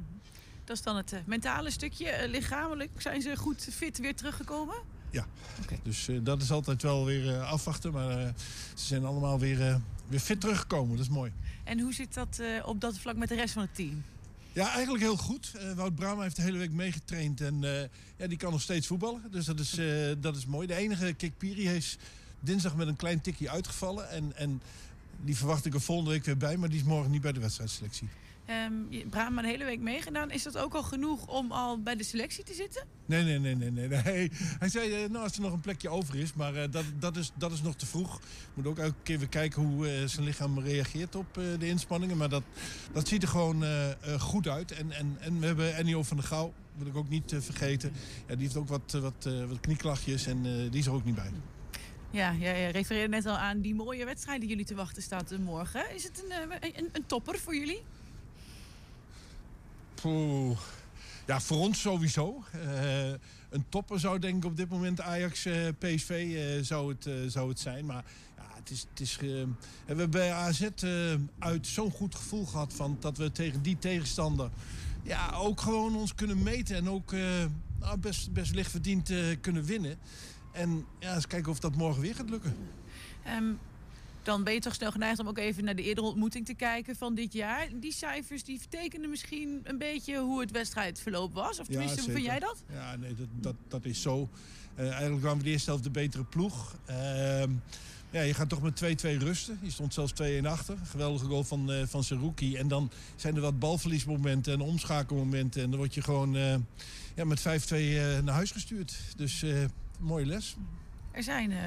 Dat 0.63 0.75
is 0.75 0.83
dan 0.83 0.95
het 0.95 1.13
uh, 1.13 1.19
mentale 1.25 1.71
stukje. 1.71 2.05
Uh, 2.05 2.29
lichamelijk 2.29 2.91
zijn 2.97 3.21
ze 3.21 3.35
goed 3.35 3.67
fit 3.71 3.97
weer 3.97 4.15
teruggekomen? 4.15 4.75
Ja, 5.11 5.25
okay. 5.63 5.79
dus 5.83 6.09
dat 6.21 6.41
is 6.41 6.51
altijd 6.51 6.81
wel 6.81 7.05
weer 7.05 7.39
afwachten. 7.41 7.91
Maar 7.91 8.33
ze 8.75 8.85
zijn 8.85 9.05
allemaal 9.05 9.39
weer, 9.39 9.81
weer 10.07 10.19
fit 10.19 10.41
teruggekomen. 10.41 10.97
Dat 10.97 11.05
is 11.05 11.11
mooi. 11.11 11.31
En 11.63 11.79
hoe 11.79 11.93
zit 11.93 12.13
dat 12.13 12.41
op 12.65 12.81
dat 12.81 12.97
vlak 12.97 13.15
met 13.15 13.29
de 13.29 13.35
rest 13.35 13.53
van 13.53 13.61
het 13.61 13.75
team? 13.75 14.03
Ja, 14.51 14.71
eigenlijk 14.71 15.03
heel 15.03 15.17
goed. 15.17 15.51
Wout 15.75 15.95
Brama 15.95 16.21
heeft 16.21 16.35
de 16.35 16.41
hele 16.41 16.57
week 16.57 16.71
meegetraind. 16.71 17.41
En 17.41 17.61
ja, 18.17 18.27
die 18.27 18.37
kan 18.37 18.51
nog 18.51 18.61
steeds 18.61 18.87
voetballen. 18.87 19.21
Dus 19.31 19.45
dat 19.45 19.59
is, 19.59 19.79
dat 20.19 20.35
is 20.35 20.45
mooi. 20.45 20.67
De 20.67 20.75
enige, 20.75 21.13
Kik 21.13 21.37
Piri, 21.37 21.67
heeft 21.67 21.97
dinsdag 22.43 22.75
met 22.75 22.87
een 22.87 22.95
klein 22.95 23.21
tikje 23.21 23.49
uitgevallen. 23.49 24.09
En, 24.09 24.35
en 24.35 24.61
die 25.21 25.37
verwacht 25.37 25.65
ik 25.65 25.73
er 25.73 25.81
volgende 25.81 26.11
week 26.11 26.25
weer 26.25 26.37
bij. 26.37 26.57
Maar 26.57 26.69
die 26.69 26.79
is 26.79 26.85
morgen 26.85 27.11
niet 27.11 27.21
bij 27.21 27.31
de 27.31 27.39
wedstrijdselectie. 27.39 28.09
Um, 28.67 29.09
Brahma 29.09 29.41
de 29.41 29.47
hele 29.47 29.63
week 29.63 29.79
meegedaan. 29.79 30.31
Is 30.31 30.43
dat 30.43 30.57
ook 30.57 30.73
al 30.73 30.83
genoeg 30.83 31.27
om 31.27 31.51
al 31.51 31.81
bij 31.81 31.95
de 31.95 32.03
selectie 32.03 32.43
te 32.43 32.53
zitten? 32.53 32.83
Nee, 33.05 33.23
nee, 33.23 33.39
nee, 33.39 33.55
nee. 33.55 33.71
nee, 33.71 33.87
nee. 33.87 34.31
Hij 34.33 34.69
zei, 34.69 35.03
uh, 35.03 35.09
nou, 35.09 35.23
als 35.23 35.35
er 35.35 35.41
nog 35.41 35.53
een 35.53 35.59
plekje 35.59 35.89
over 35.89 36.15
is. 36.15 36.33
Maar 36.33 36.55
uh, 36.55 36.63
dat, 36.71 36.83
dat, 36.99 37.17
is, 37.17 37.31
dat 37.35 37.51
is 37.51 37.61
nog 37.61 37.75
te 37.75 37.85
vroeg. 37.85 38.19
Moet 38.53 38.67
ook 38.67 38.77
elke 38.77 38.95
keer 39.03 39.19
weer 39.19 39.27
kijken 39.27 39.61
hoe 39.61 40.01
uh, 40.01 40.07
zijn 40.07 40.25
lichaam 40.25 40.59
reageert 40.59 41.15
op 41.15 41.33
de 41.33 41.67
inspanningen. 41.67 42.17
Maar 42.17 42.29
dat, 42.29 42.43
dat 42.93 43.07
ziet 43.07 43.23
er 43.23 43.29
gewoon 43.29 43.65
goed 44.19 44.47
uit. 44.47 44.71
En, 44.71 44.91
en, 44.91 45.17
en 45.19 45.39
we 45.39 45.45
hebben 45.45 45.75
Ennio 45.75 46.03
van 46.03 46.17
der 46.17 46.25
Gouw, 46.25 46.53
wil 46.75 46.87
ik 46.87 46.95
ook 46.95 47.09
niet 47.09 47.35
vergeten. 47.39 47.93
Ja, 48.27 48.35
die 48.35 48.43
heeft 48.43 48.57
ook 48.57 48.67
wat, 48.67 48.91
wat, 48.91 49.29
wat 49.47 49.59
knieklachtjes 49.59 50.25
en 50.25 50.41
die 50.69 50.79
is 50.79 50.85
er 50.85 50.93
ook 50.93 51.05
niet 51.05 51.15
bij. 51.15 51.31
Ja, 52.13 52.33
jij 52.33 52.71
refereerde 52.71 53.07
net 53.07 53.25
al 53.25 53.37
aan 53.37 53.61
die 53.61 53.75
mooie 53.75 54.05
wedstrijd 54.05 54.39
die 54.39 54.49
jullie 54.49 54.65
te 54.65 54.75
wachten 54.75 55.01
staat 55.01 55.31
eh, 55.31 55.39
morgen. 55.39 55.95
Is 55.95 56.03
het 56.03 56.23
een, 56.23 56.31
eh, 56.31 56.69
een, 56.75 56.89
een 56.91 57.05
topper 57.05 57.39
voor 57.39 57.55
jullie? 57.55 57.83
Poeh. 59.93 60.59
Ja, 61.25 61.41
voor 61.41 61.57
ons 61.57 61.81
sowieso. 61.81 62.43
Eh, 62.51 63.09
een 63.49 63.65
topper 63.69 63.99
zou 63.99 64.19
denk 64.19 64.35
ik 64.37 64.45
op 64.45 64.57
dit 64.57 64.69
moment 64.69 65.01
Ajax 65.01 65.47
PSV 65.79 66.09
eh, 66.09 66.63
zou, 66.65 66.95
het, 66.97 67.31
zou 67.31 67.49
het 67.49 67.59
zijn. 67.59 67.85
Maar 67.85 68.03
ja, 68.37 68.43
het 68.55 68.69
is, 68.69 68.85
het 68.89 68.99
is, 68.99 69.17
we 69.17 69.47
hebben 69.85 70.09
bij 70.09 70.31
AZ 70.31 70.69
uit 71.39 71.67
zo'n 71.67 71.91
goed 71.91 72.15
gevoel 72.15 72.45
gehad 72.45 72.73
van 72.73 72.97
dat 72.99 73.17
we 73.17 73.31
tegen 73.31 73.61
die 73.61 73.79
tegenstander 73.79 74.49
ja, 75.03 75.31
ook 75.31 75.61
gewoon 75.61 75.95
ons 75.95 76.15
kunnen 76.15 76.43
meten. 76.43 76.75
En 76.75 76.89
ook 76.89 77.11
nou, 77.79 77.97
best, 77.97 78.33
best 78.33 78.55
licht 78.55 78.71
verdiend 78.71 79.11
kunnen 79.41 79.63
winnen. 79.63 79.97
En 80.53 80.85
ja, 80.99 81.15
eens 81.15 81.27
kijken 81.27 81.51
of 81.51 81.59
dat 81.59 81.75
morgen 81.75 82.01
weer 82.01 82.15
gaat 82.15 82.29
lukken. 82.29 82.55
Ehm, 83.23 83.53
dan 84.23 84.43
ben 84.43 84.53
je 84.53 84.59
toch 84.59 84.73
snel 84.73 84.91
geneigd 84.91 85.19
om 85.19 85.27
ook 85.27 85.37
even 85.37 85.63
naar 85.63 85.75
de 85.75 85.83
eerdere 85.83 86.07
ontmoeting 86.07 86.45
te 86.45 86.53
kijken 86.53 86.95
van 86.95 87.15
dit 87.15 87.33
jaar. 87.33 87.67
Die 87.79 87.93
cijfers 87.93 88.43
die 88.43 88.59
vertekenen 88.59 89.09
misschien 89.09 89.61
een 89.63 89.77
beetje 89.77 90.19
hoe 90.19 90.39
het 90.39 90.51
wedstrijdverloop 90.51 91.33
was. 91.33 91.59
Of 91.59 91.67
tenminste, 91.67 92.01
hoe 92.01 92.11
vind 92.11 92.25
jij 92.25 92.39
dat? 92.39 92.63
Ja, 92.71 92.95
nee, 92.95 93.15
dat, 93.15 93.27
dat, 93.39 93.55
dat 93.67 93.85
is 93.85 94.01
zo. 94.01 94.29
Eh, 94.75 94.89
eigenlijk 94.91 95.23
waren 95.23 95.37
we 95.37 95.43
de 95.43 95.49
eerste 95.49 95.69
helft 95.69 95.83
de 95.83 95.89
betere 95.89 96.23
ploeg. 96.23 96.75
Ehm, 96.85 97.51
ja, 98.09 98.21
je 98.21 98.33
gaat 98.33 98.49
toch 98.49 98.61
met 98.61 98.75
2-2 98.75 99.17
rusten. 99.17 99.59
Je 99.61 99.71
stond 99.71 99.93
zelfs 99.93 100.13
2-1 100.13 100.45
achter. 100.45 100.77
Geweldige 100.83 101.25
goal 101.25 101.43
van, 101.43 101.71
eh 101.71 101.83
van 101.85 102.03
Seruki. 102.03 102.55
En 102.55 102.67
dan 102.67 102.91
zijn 103.15 103.35
er 103.35 103.41
wat 103.41 103.59
balverliesmomenten 103.59 104.53
en 104.53 104.61
omschakelmomenten. 104.61 105.63
En 105.63 105.69
dan 105.69 105.79
word 105.79 105.93
je 105.93 106.01
gewoon 106.01 106.35
eh, 106.35 106.55
ja, 107.15 107.25
met 107.25 107.39
5-2 107.39 107.43
eh, 107.43 108.19
naar 108.19 108.33
huis 108.33 108.51
gestuurd. 108.51 108.95
Dus 109.15 109.45
mooie 109.99 110.25
les. 110.25 110.55
Er 111.11 111.23
zijn 111.23 111.51
eh, 111.51 111.57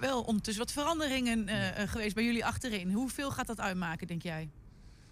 wel 0.00 0.22
ondertussen 0.22 0.64
wat 0.64 0.72
veranderingen 0.72 1.48
eh, 1.48 1.82
eh, 1.82 1.88
geweest 1.88 2.14
bij 2.14 2.24
jullie 2.24 2.44
achterin. 2.44 2.92
Hoeveel 2.92 3.30
gaat 3.30 3.46
dat 3.46 3.60
uitmaken, 3.60 4.06
denk 4.06 4.22
jij? 4.22 4.48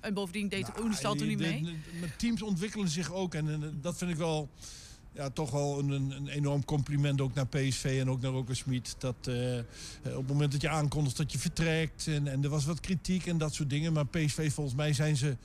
En 0.01 0.15
bovendien 0.15 0.49
deed 0.49 0.67
Nou, 0.69 0.83
Oenestal 0.83 1.17
er 1.17 1.27
nu 1.27 1.35
de- 1.37 1.43
mee. 1.43 1.63
de- 1.63 2.01
de 2.01 2.17
teams 2.17 2.43
ontwikkelen 2.43 2.89
zich 2.89 3.13
ook. 3.13 3.35
En, 3.35 3.79
dat 3.81 3.97
vind 3.99 4.11
ik 4.11 4.17
wel 4.17 4.49
ja, 5.13 5.31
toch 5.31 5.51
wel 5.51 5.79
een, 5.79 5.91
een, 5.91 6.29
enorm 6.29 6.65
compliment 6.65 7.21
ook 7.21 7.35
naar 7.35 7.47
PSV 7.47 7.99
en 8.01 8.11
ook 8.11 8.21
naar 8.21 8.31
Roker 8.31 8.57
Smit. 8.57 8.95
Dat 8.99 9.17
op 10.05 10.17
het 10.17 10.27
moment 10.29 10.53
dat 10.53 10.61
je 10.61 10.69
aankondigt 10.69 11.17
dat 11.17 11.33
je 11.33 11.39
vertrekt. 11.39 12.07
En, 12.07 12.27
en 12.29 12.43
er 12.45 12.49
was 12.51 12.65
wat 12.65 12.81
kritiek 12.81 13.27
en 13.27 13.39
dat 13.39 13.55
soort 13.55 13.71
dingen. 13.71 13.93
Maar 13.93 14.07
PSV 14.07 14.53
volgens 14.53 14.77
mij 14.77 14.93
zijn 14.93 15.17
ze 15.17 15.37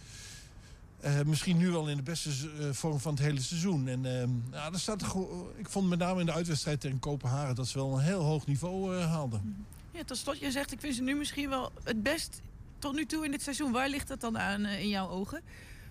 eh, 1.01 1.21
misschien 1.25 1.57
nu 1.57 1.69
wel 1.71 1.87
in 1.89 1.97
de 1.97 2.03
beste 2.03 2.29
eh, 2.29 2.69
vorm 2.71 2.99
van 2.99 3.13
het 3.13 3.21
hele 3.23 3.41
seizoen. 3.41 3.87
En 3.87 4.05
ehm 4.21 4.29
ja, 4.51 4.71
er 4.71 4.79
staat, 4.79 5.03
gewoon- 5.03 5.47
ik 5.57 5.69
vond 5.69 5.89
met 5.89 5.99
name 5.99 6.19
in 6.19 6.25
de 6.25 6.31
uitwedstrijd 6.33 6.81
tegen 6.81 6.99
Kopenhagen 6.99 7.55
dat 7.55 7.67
ze 7.67 7.77
wel 7.77 7.93
een 7.97 8.03
heel 8.03 8.21
hoog 8.21 8.45
niveau 8.47 8.95
eh, 8.97 9.05
haalden. 9.11 9.65
Ja, 9.91 10.03
tot 10.03 10.17
slot, 10.17 10.39
je 10.39 10.51
zegt 10.51 10.71
ik 10.71 10.79
vind 10.79 10.95
ze 10.95 11.01
nu 11.01 11.15
misschien 11.15 11.49
wel 11.49 11.71
het 11.83 12.03
best 12.03 12.41
tot 12.79 12.95
nu 12.95 13.05
toe 13.05 13.25
in 13.25 13.31
dit 13.31 13.41
seizoen. 13.41 13.71
Waar 13.71 13.89
ligt 13.89 14.07
dat 14.07 14.21
dan 14.21 14.37
aan 14.39 14.65
eh, 14.65 14.79
in 14.81 14.89
jouw 14.89 15.07
ogen? 15.09 15.41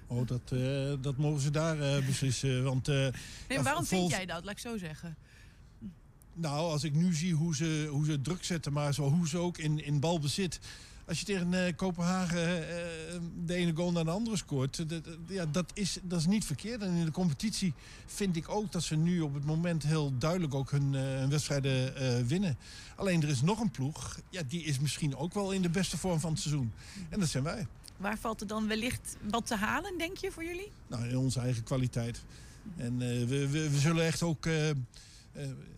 Oh, 0.07 0.27
dat, 0.27 0.41
eh, 0.53 0.93
dat 1.01 1.17
mogen 1.17 1.41
ze 1.41 1.51
daar 1.51 1.81
eh, 1.81 2.07
beslissen. 2.07 2.65
Want, 2.65 2.89
eh, 2.89 2.95
Nee, 2.95 3.13
ja, 3.49 3.63
waarom 3.63 3.85
vind 3.85 4.11
jij 4.11 4.27
dat? 4.27 4.45
Laat 4.45 4.53
ik 4.53 4.59
zo 4.59 4.77
zeggen. 4.79 5.17
Nou, 6.35 6.71
als 6.71 6.85
ik 6.85 6.95
nu 6.95 7.15
zie 7.15 7.35
hoe 7.35 7.57
ze, 7.57 7.89
hoe 7.91 8.05
ze 8.05 8.21
druk 8.21 8.45
zetten, 8.45 8.73
maar 8.73 8.95
zo, 8.95 9.11
hoe 9.11 9.29
ze 9.29 9.39
ook 9.39 9.59
in, 9.59 9.85
in 9.85 10.01
balbezit. 10.01 10.59
Als 11.09 11.19
je 11.19 11.25
tegen 11.25 11.67
eh, 11.67 11.77
Kopenhagen 11.77 12.69
eh, 12.69 13.21
de 13.45 13.55
ene 13.55 13.75
goal 13.75 13.93
naar 13.93 14.05
de 14.05 14.11
andere 14.11 14.37
scoort, 14.37 14.79
eh, 14.79 14.89
dat, 14.89 15.03
ja, 15.29 15.47
dat, 15.47 15.71
is, 15.75 15.99
dat 16.03 16.19
is 16.21 16.27
niet 16.27 16.45
verkeerd. 16.45 16.83
En 16.83 16.95
in 16.95 17.05
de 17.05 17.11
competitie 17.11 17.75
vind 18.07 18.37
ik 18.37 18.49
ook 18.49 18.73
dat 18.73 18.83
ze 18.83 18.97
nu 18.97 19.21
op 19.21 19.35
het 19.35 19.45
moment 19.45 19.83
heel 19.83 20.19
duidelijk 20.19 20.55
ook 20.55 20.71
hun, 20.71 20.95
eh, 20.95 21.01
hun 21.03 21.31
wedstrijden 21.31 21.97
eh, 21.97 22.27
winnen. 22.27 22.57
Alleen 22.97 23.23
er 23.23 23.29
is 23.29 23.43
nog 23.43 23.61
een 23.61 23.71
ploeg, 23.71 24.19
ja, 24.31 24.43
die 24.49 24.65
is 24.65 24.79
misschien 24.79 25.17
ook 25.17 25.35
wel 25.35 25.53
in 25.53 25.63
de 25.63 25.71
beste 25.71 25.99
vorm 25.99 26.21
van 26.21 26.31
het 26.33 26.41
seizoen. 26.41 26.73
En 27.09 27.21
dat 27.21 27.29
zijn 27.29 27.45
wij. 27.45 27.67
Waar 27.97 28.19
valt 28.19 28.41
er 28.41 28.47
dan 28.47 28.67
wellicht 28.69 29.17
wat 29.31 29.47
te 29.47 29.57
halen, 29.57 29.99
denk 29.99 30.17
je, 30.17 30.31
voor 30.33 30.45
jullie? 30.45 30.71
Nou, 30.87 31.09
in 31.09 31.17
onze 31.17 31.41
eigen 31.41 31.63
kwaliteit. 31.63 32.23
En 32.77 32.93
eh, 32.93 33.09
we, 33.27 33.49
we, 33.49 33.71
we 33.71 33.79
zullen 33.79 34.05
echt 34.07 34.23
ook. 34.23 34.47
eh, 34.47 34.69
eh, 34.71 34.77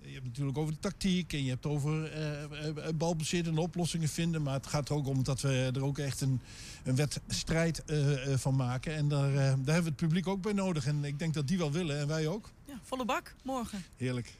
je 0.02 0.12
hebt 0.12 0.24
natuurlijk 0.24 0.58
over 0.58 0.72
de 0.72 0.80
tactiek 0.80 1.32
en 1.32 1.44
je 1.44 1.50
hebt 1.50 1.66
over 1.66 2.12
eh, 2.12 2.66
eh, 2.66 2.94
balbezit 2.94 3.46
en 3.46 3.58
oplossingen 3.58 4.08
vinden. 4.08 4.42
Maar 4.42 4.54
het 4.54 4.66
gaat 4.66 4.88
er 4.88 4.94
ook 4.94 5.06
om 5.06 5.22
dat 5.22 5.40
we 5.40 5.70
er 5.74 5.84
ook 5.84 5.98
echt 5.98 6.20
een, 6.20 6.40
een 6.84 6.96
wedstrijd 6.96 7.84
eh, 7.84 8.32
eh, 8.32 8.38
van 8.38 8.56
maken. 8.56 8.94
En 8.94 9.08
daar, 9.08 9.28
eh, 9.28 9.34
daar 9.34 9.44
hebben 9.46 9.64
we 9.64 9.88
het 9.88 9.96
publiek 9.96 10.26
ook 10.26 10.42
bij 10.42 10.52
nodig. 10.52 10.86
En 10.86 11.04
ik 11.04 11.18
denk 11.18 11.34
dat 11.34 11.48
die 11.48 11.58
wel 11.58 11.72
willen 11.72 11.98
en 11.98 12.06
wij 12.06 12.26
ook. 12.26 12.50
Ja, 12.64 12.80
volle 12.82 13.04
bak 13.04 13.34
morgen. 13.42 13.84
Heerlijk. 13.96 14.32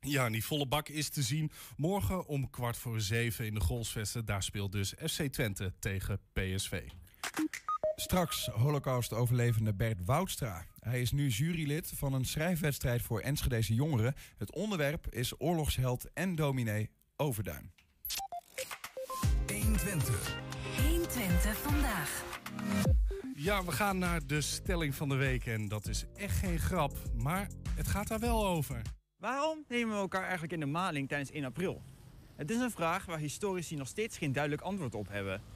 Ja, 0.00 0.26
en 0.26 0.32
die 0.32 0.44
volle 0.44 0.66
bak 0.66 0.88
is 0.88 1.08
te 1.08 1.22
zien 1.22 1.50
morgen 1.76 2.26
om 2.26 2.50
kwart 2.50 2.76
voor 2.76 3.00
zeven 3.00 3.46
in 3.46 3.54
de 3.54 3.60
Golsvesten. 3.60 4.24
Daar 4.24 4.42
speelt 4.42 4.72
dus 4.72 4.94
FC 5.06 5.22
Twente 5.22 5.72
tegen 5.78 6.20
PSV. 6.32 6.82
Straks 7.98 8.46
Holocaust-overlevende 8.46 9.74
Bert 9.74 10.04
Woudstra. 10.04 10.64
Hij 10.78 11.00
is 11.00 11.12
nu 11.12 11.28
jurylid 11.28 11.92
van 11.94 12.12
een 12.12 12.24
schrijfwedstrijd 12.24 13.02
voor 13.02 13.20
Enschedeze 13.20 13.74
jongeren. 13.74 14.14
Het 14.36 14.52
onderwerp 14.54 15.06
is 15.10 15.40
oorlogsheld 15.40 16.12
en 16.12 16.34
dominee 16.34 16.90
Overduin. 17.16 17.72
120. 19.46 20.36
120 20.82 21.56
vandaag. 21.56 22.24
Ja, 23.34 23.64
we 23.64 23.72
gaan 23.72 23.98
naar 23.98 24.26
de 24.26 24.40
stelling 24.40 24.94
van 24.94 25.08
de 25.08 25.14
week. 25.14 25.46
En 25.46 25.68
dat 25.68 25.86
is 25.86 26.04
echt 26.16 26.38
geen 26.38 26.58
grap, 26.58 26.92
maar 27.14 27.48
het 27.74 27.86
gaat 27.86 28.08
daar 28.08 28.20
wel 28.20 28.46
over. 28.46 28.82
Waarom 29.16 29.64
nemen 29.68 29.94
we 29.94 30.00
elkaar 30.00 30.22
eigenlijk 30.22 30.52
in 30.52 30.60
de 30.60 30.66
maling 30.66 31.08
tijdens 31.08 31.30
1 31.30 31.44
april? 31.44 31.82
Het 32.36 32.50
is 32.50 32.60
een 32.60 32.70
vraag 32.70 33.06
waar 33.06 33.18
historici 33.18 33.76
nog 33.76 33.88
steeds 33.88 34.18
geen 34.18 34.32
duidelijk 34.32 34.62
antwoord 34.62 34.94
op 34.94 35.08
hebben. 35.08 35.55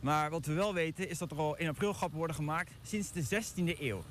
Maar 0.00 0.30
wat 0.30 0.46
we 0.46 0.52
wel 0.52 0.74
weten 0.74 1.08
is 1.08 1.18
dat 1.18 1.30
er 1.30 1.38
al 1.38 1.56
1 1.56 1.68
april 1.68 1.92
grappen 1.92 2.18
worden 2.18 2.36
gemaakt 2.36 2.70
sinds 2.82 3.12
de 3.12 3.24
16e 3.24 3.80
eeuw. 3.80 4.04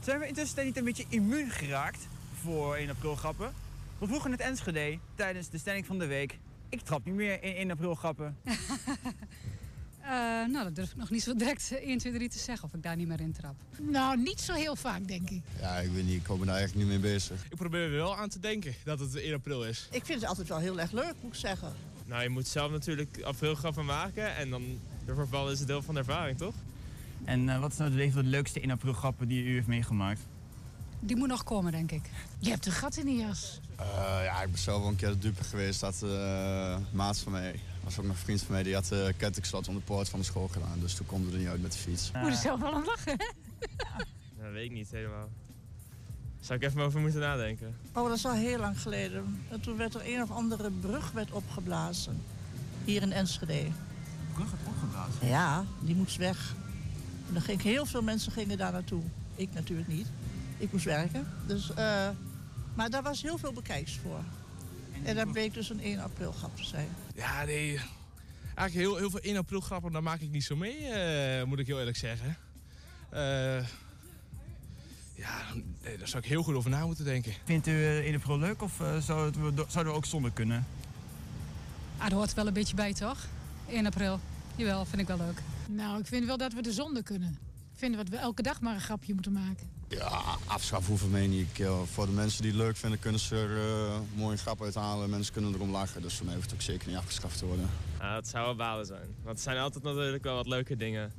Zijn 0.00 0.18
we 0.18 0.26
intussen 0.26 0.64
niet 0.64 0.76
een 0.76 0.84
beetje 0.84 1.04
immuun 1.08 1.50
geraakt 1.50 2.08
voor 2.40 2.74
1 2.76 2.90
april 2.90 3.14
grappen? 3.14 3.52
We 3.98 4.06
vroegen 4.06 4.30
het 4.30 4.40
Enschede 4.40 4.98
tijdens 5.14 5.48
de 5.48 5.58
stelling 5.58 5.86
van 5.86 5.98
de 5.98 6.06
week. 6.06 6.38
Ik 6.68 6.80
trap 6.80 7.04
niet 7.04 7.14
meer 7.14 7.42
in 7.42 7.54
1 7.54 7.70
april 7.70 7.94
grappen. 7.94 8.36
Eh, 10.04 10.10
nou, 10.50 10.64
dat 10.64 10.74
durf 10.74 10.90
ik 10.90 10.96
nog 10.96 11.10
niet 11.10 11.22
zo 11.22 11.34
direct 11.34 11.72
eh, 11.72 11.88
1, 11.88 11.98
2, 11.98 12.12
3 12.12 12.28
te 12.28 12.38
zeggen 12.38 12.68
of 12.68 12.74
ik 12.74 12.82
daar 12.82 12.96
niet 12.96 13.08
meer 13.08 13.20
in 13.20 13.32
trap. 13.32 13.54
Nou, 13.78 14.16
niet 14.16 14.40
zo 14.40 14.52
heel 14.52 14.76
vaak, 14.76 15.08
denk 15.08 15.30
ik. 15.30 15.42
Ja, 15.60 15.76
ik 15.76 15.90
weet 15.90 16.04
niet. 16.04 16.14
Ik 16.14 16.22
kom 16.22 16.40
er 16.40 16.46
daar 16.46 16.56
eigenlijk 16.56 16.88
niet 16.88 17.00
mee 17.00 17.12
bezig. 17.12 17.44
Ik 17.50 17.56
probeer 17.56 17.84
er 17.84 17.90
wel 17.90 18.16
aan 18.16 18.28
te 18.28 18.40
denken 18.40 18.74
dat 18.84 19.00
het 19.00 19.16
1 19.16 19.34
april 19.34 19.64
is. 19.64 19.88
Ik 19.90 20.04
vind 20.04 20.20
het 20.20 20.28
altijd 20.28 20.48
wel 20.48 20.58
heel 20.58 20.80
erg 20.80 20.92
leuk, 20.92 21.14
moet 21.20 21.32
ik 21.32 21.38
zeggen. 21.38 21.72
Nou, 22.06 22.22
je 22.22 22.28
moet 22.28 22.46
zelf 22.46 22.70
natuurlijk 22.70 23.22
aprilgrappen 23.22 23.84
maken 23.84 24.36
en 24.36 24.50
dan 24.50 24.80
de 25.06 25.14
verval 25.14 25.50
is 25.50 25.60
een 25.60 25.66
deel 25.66 25.82
van 25.82 25.94
de 25.94 26.00
ervaring, 26.00 26.38
toch? 26.38 26.54
En 27.24 27.48
eh, 27.48 27.60
wat 27.60 27.72
is 27.72 27.78
nou 27.78 27.96
de 27.96 28.10
de 28.10 28.22
leukste 28.22 28.60
1 28.60 28.70
april 28.70 28.92
grappen 28.92 29.28
die 29.28 29.44
u 29.44 29.54
heeft 29.54 29.66
meegemaakt? 29.66 30.20
Die 31.00 31.16
moet 31.16 31.28
nog 31.28 31.44
komen, 31.44 31.72
denk 31.72 31.90
ik. 31.90 32.10
Je 32.38 32.50
hebt 32.50 32.66
een 32.66 32.72
gat 32.72 32.96
in 32.96 33.04
de 33.04 33.16
jas. 33.16 33.60
Eh, 33.76 33.86
ja, 34.24 34.42
ik 34.42 34.50
ben 34.50 34.60
zelf 34.60 34.80
wel 34.80 34.88
een 34.88 34.96
keer 34.96 35.08
de 35.08 35.18
dupe 35.18 35.44
geweest. 35.44 35.80
Dat 35.80 36.00
uh, 36.04 36.76
maat 36.92 37.18
van 37.18 37.32
mij, 37.32 37.60
was 37.84 37.98
ook 37.98 38.04
nog 38.04 38.14
een 38.14 38.22
vriend 38.22 38.42
van 38.42 38.52
mij, 38.52 38.62
die 38.62 38.74
had 38.74 38.92
uh, 38.92 39.06
kettingslot 39.16 39.68
om 39.68 39.74
de 39.74 39.80
poort 39.80 40.08
van 40.08 40.18
de 40.18 40.24
school 40.24 40.48
gedaan. 40.48 40.80
Dus 40.80 40.94
toen 40.94 41.06
konden 41.06 41.28
we 41.28 41.34
er 41.34 41.40
niet 41.40 41.50
uit 41.50 41.62
met 41.62 41.72
de 41.72 41.78
fiets. 41.78 42.10
Moet 42.12 42.30
er 42.30 42.34
zelf 42.34 42.60
wel 42.60 42.72
om 42.72 42.84
lachen, 42.84 43.12
hè? 43.12 43.26
Dat 44.42 44.52
weet 44.52 44.64
ik 44.64 44.72
niet 44.72 44.90
helemaal. 44.90 45.28
Zou 46.40 46.58
ik 46.58 46.64
even 46.64 46.80
over 46.80 47.00
moeten 47.00 47.20
nadenken. 47.20 47.76
Oh, 47.92 48.08
dat 48.08 48.16
is 48.16 48.24
al 48.24 48.32
heel 48.32 48.58
lang 48.58 48.80
geleden. 48.80 49.42
En 49.50 49.60
toen 49.60 49.76
werd 49.76 49.94
er 49.94 50.02
een 50.04 50.22
of 50.22 50.30
andere 50.30 50.70
brug 50.70 51.10
werd 51.12 51.30
opgeblazen. 51.30 52.22
Hier 52.84 53.02
in 53.02 53.12
Enschede. 53.12 53.66
Brug 54.34 54.50
werd 54.50 54.62
opgeblazen? 54.66 55.28
Ja, 55.28 55.64
die 55.80 55.94
moest 55.94 56.16
weg. 56.16 56.54
En 57.28 57.34
dan 57.34 57.42
ging 57.42 57.62
heel 57.62 57.86
veel 57.86 58.02
mensen 58.02 58.32
gingen 58.32 58.58
daar 58.58 58.72
naartoe. 58.72 59.02
Ik 59.34 59.48
natuurlijk 59.52 59.88
niet. 59.88 60.06
Ik 60.58 60.72
moest 60.72 60.84
werken. 60.84 61.26
Dus, 61.46 61.70
uh, 61.70 62.08
maar 62.74 62.90
daar 62.90 63.02
was 63.02 63.22
heel 63.22 63.38
veel 63.38 63.52
bekijks 63.52 63.98
voor. 64.02 64.20
En 65.02 65.16
dat 65.16 65.32
bleek 65.32 65.54
dus 65.54 65.70
een 65.70 65.80
1 65.80 65.98
april 65.98 66.32
grap 66.32 66.56
te 66.56 66.64
zijn. 66.64 66.88
Ja, 67.14 67.44
nee. 67.44 67.80
Eigenlijk 68.54 68.88
heel, 68.88 68.96
heel 68.96 69.10
veel 69.10 69.20
1 69.20 69.36
april 69.36 69.60
grappen, 69.60 69.92
daar 69.92 70.02
maak 70.02 70.20
ik 70.20 70.30
niet 70.30 70.44
zo 70.44 70.56
mee, 70.56 70.80
uh, 70.80 71.44
moet 71.44 71.58
ik 71.58 71.66
heel 71.66 71.78
eerlijk 71.78 71.96
zeggen. 71.96 72.36
Uh, 73.12 73.20
ja, 75.14 75.42
nee, 75.82 75.98
daar 75.98 76.08
zou 76.08 76.22
ik 76.22 76.28
heel 76.28 76.42
goed 76.42 76.54
over 76.54 76.70
na 76.70 76.86
moeten 76.86 77.04
denken. 77.04 77.32
Vindt 77.44 77.66
u 77.66 77.86
1 77.86 78.14
april 78.14 78.38
leuk 78.38 78.62
of 78.62 78.80
uh, 78.80 78.96
zouden, 78.98 79.54
we, 79.54 79.64
zouden 79.68 79.92
we 79.92 79.98
ook 79.98 80.04
zonder 80.04 80.30
kunnen? 80.30 80.66
Ah, 81.96 82.08
dat 82.08 82.12
hoort 82.12 82.34
wel 82.34 82.46
een 82.46 82.52
beetje 82.52 82.74
bij, 82.74 82.94
toch? 82.94 83.26
1 83.68 83.86
april. 83.86 84.20
Jawel, 84.56 84.84
vind 84.84 85.00
ik 85.00 85.06
wel 85.06 85.16
leuk. 85.16 85.38
Nou, 85.68 85.98
ik 85.98 86.06
vind 86.06 86.26
wel 86.26 86.36
dat 86.36 86.52
we 86.52 86.62
de 86.62 86.72
zonde 86.72 87.02
kunnen. 87.02 87.38
Ik 87.72 87.78
vind 87.78 87.96
dat 87.96 88.08
we 88.08 88.16
elke 88.16 88.42
dag 88.42 88.60
maar 88.60 88.74
een 88.74 88.80
grapje 88.80 89.14
moeten 89.14 89.32
maken. 89.32 89.70
Ja, 89.88 90.20
afschaffen 90.46 90.88
hoeven 90.88 91.10
mij 91.10 91.26
niet. 91.26 91.48
Ik, 91.50 91.58
uh, 91.58 91.80
voor 91.82 92.06
de 92.06 92.12
mensen 92.12 92.42
die 92.42 92.50
het 92.50 92.60
leuk 92.60 92.76
vinden, 92.76 92.98
kunnen 92.98 93.20
ze 93.20 93.36
er 93.36 93.50
uh, 93.50 93.94
mooi 94.14 94.32
een 94.32 94.38
grap 94.38 94.62
uithalen. 94.62 95.10
Mensen 95.10 95.32
kunnen 95.32 95.54
erom 95.54 95.70
lachen. 95.70 96.02
Dus 96.02 96.14
voor 96.14 96.26
mij 96.26 96.34
hoeft 96.34 96.46
het 96.50 96.54
ook 96.54 96.62
zeker 96.64 96.88
niet 96.88 96.96
afgeschaft 96.96 97.38
te 97.38 97.46
worden. 97.46 97.70
Ja, 97.98 98.14
dat 98.14 98.28
zou 98.28 98.44
wel 98.44 98.56
balen 98.56 98.86
zijn. 98.86 99.14
Want 99.22 99.36
er 99.36 99.42
zijn 99.42 99.58
altijd 99.58 99.84
natuurlijk 99.84 100.24
wel 100.24 100.34
wat 100.34 100.46
leuke 100.46 100.76
dingen. 100.76 101.12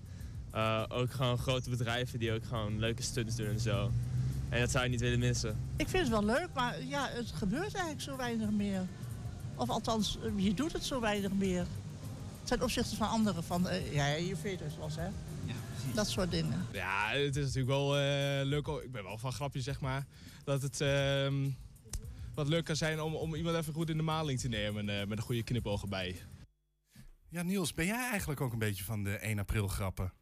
Uh, 0.56 0.84
ook 0.88 1.12
gewoon 1.12 1.38
grote 1.38 1.70
bedrijven 1.70 2.20
die 2.20 2.32
ook 2.32 2.46
gewoon 2.46 2.80
leuke 2.80 3.02
stunts 3.02 3.36
doen 3.36 3.48
en 3.48 3.60
zo. 3.60 3.92
En 4.50 4.60
dat 4.60 4.72
zou 4.72 4.84
je 4.84 4.90
niet 4.90 5.00
willen 5.00 5.20
missen. 5.20 5.58
Ik 5.76 5.88
vind 5.90 6.04
het 6.04 6.12
wel 6.12 6.26
leuk, 6.26 6.48
maar 6.54 6.84
ja, 6.84 7.10
het 7.10 7.32
gebeurt 7.32 7.74
eigenlijk 7.74 8.02
zo 8.02 8.16
weinig 8.18 8.50
meer. 8.50 8.88
Of 9.56 9.70
althans, 9.70 10.18
eh, 10.24 10.44
je 10.44 10.54
doet 10.54 10.74
het 10.74 10.84
zo 10.84 11.00
weinig 11.00 11.32
meer. 11.32 11.66
Ten 12.46 12.62
opzichte 12.62 12.96
van 12.96 13.08
anderen. 13.10 13.44
Van, 13.44 13.68
eh, 13.70 13.94
ja, 13.94 14.08
je 14.08 14.36
veters 14.36 14.78
was, 14.78 14.96
hè? 14.96 15.08
Dat 15.94 16.10
soort 16.10 16.32
dingen. 16.32 16.66
Ja, 16.72 17.10
het 17.10 17.36
is 17.36 17.44
natuurlijk 17.46 17.68
wel 17.68 17.98
eh, 17.98 18.46
leuk. 18.46 18.68
Ik 18.68 18.92
ben 18.92 19.04
wel 19.04 19.18
van 19.18 19.32
grapjes, 19.32 19.64
zeg 19.64 19.80
maar. 19.82 20.06
Dat 20.44 20.62
het 20.62 20.82
ehm, 20.82 21.50
wat 22.34 22.48
leuk 22.48 22.66
kan 22.66 22.76
zijn 22.76 23.02
om, 23.02 23.16
om 23.16 23.36
iemand 23.36 23.58
even 23.58 23.74
goed 23.74 23.90
in 23.90 23.98
de 23.98 24.04
maling 24.04 24.40
te 24.40 24.48
nemen. 24.48 24.90
eh, 24.90 25.08
met 25.08 25.18
een 25.18 25.24
goede 25.24 25.44
knipoog 25.44 25.82
erbij. 25.82 26.16
Ja, 27.30 27.42
Niels, 27.42 27.74
ben 27.74 27.86
jij 27.86 28.10
eigenlijk 28.10 28.42
ook 28.42 28.54
een 28.54 28.60
beetje 28.60 28.84
van 28.84 29.04
de 29.04 29.18
1 29.18 29.40
april 29.40 29.68
grappen? 29.68 30.14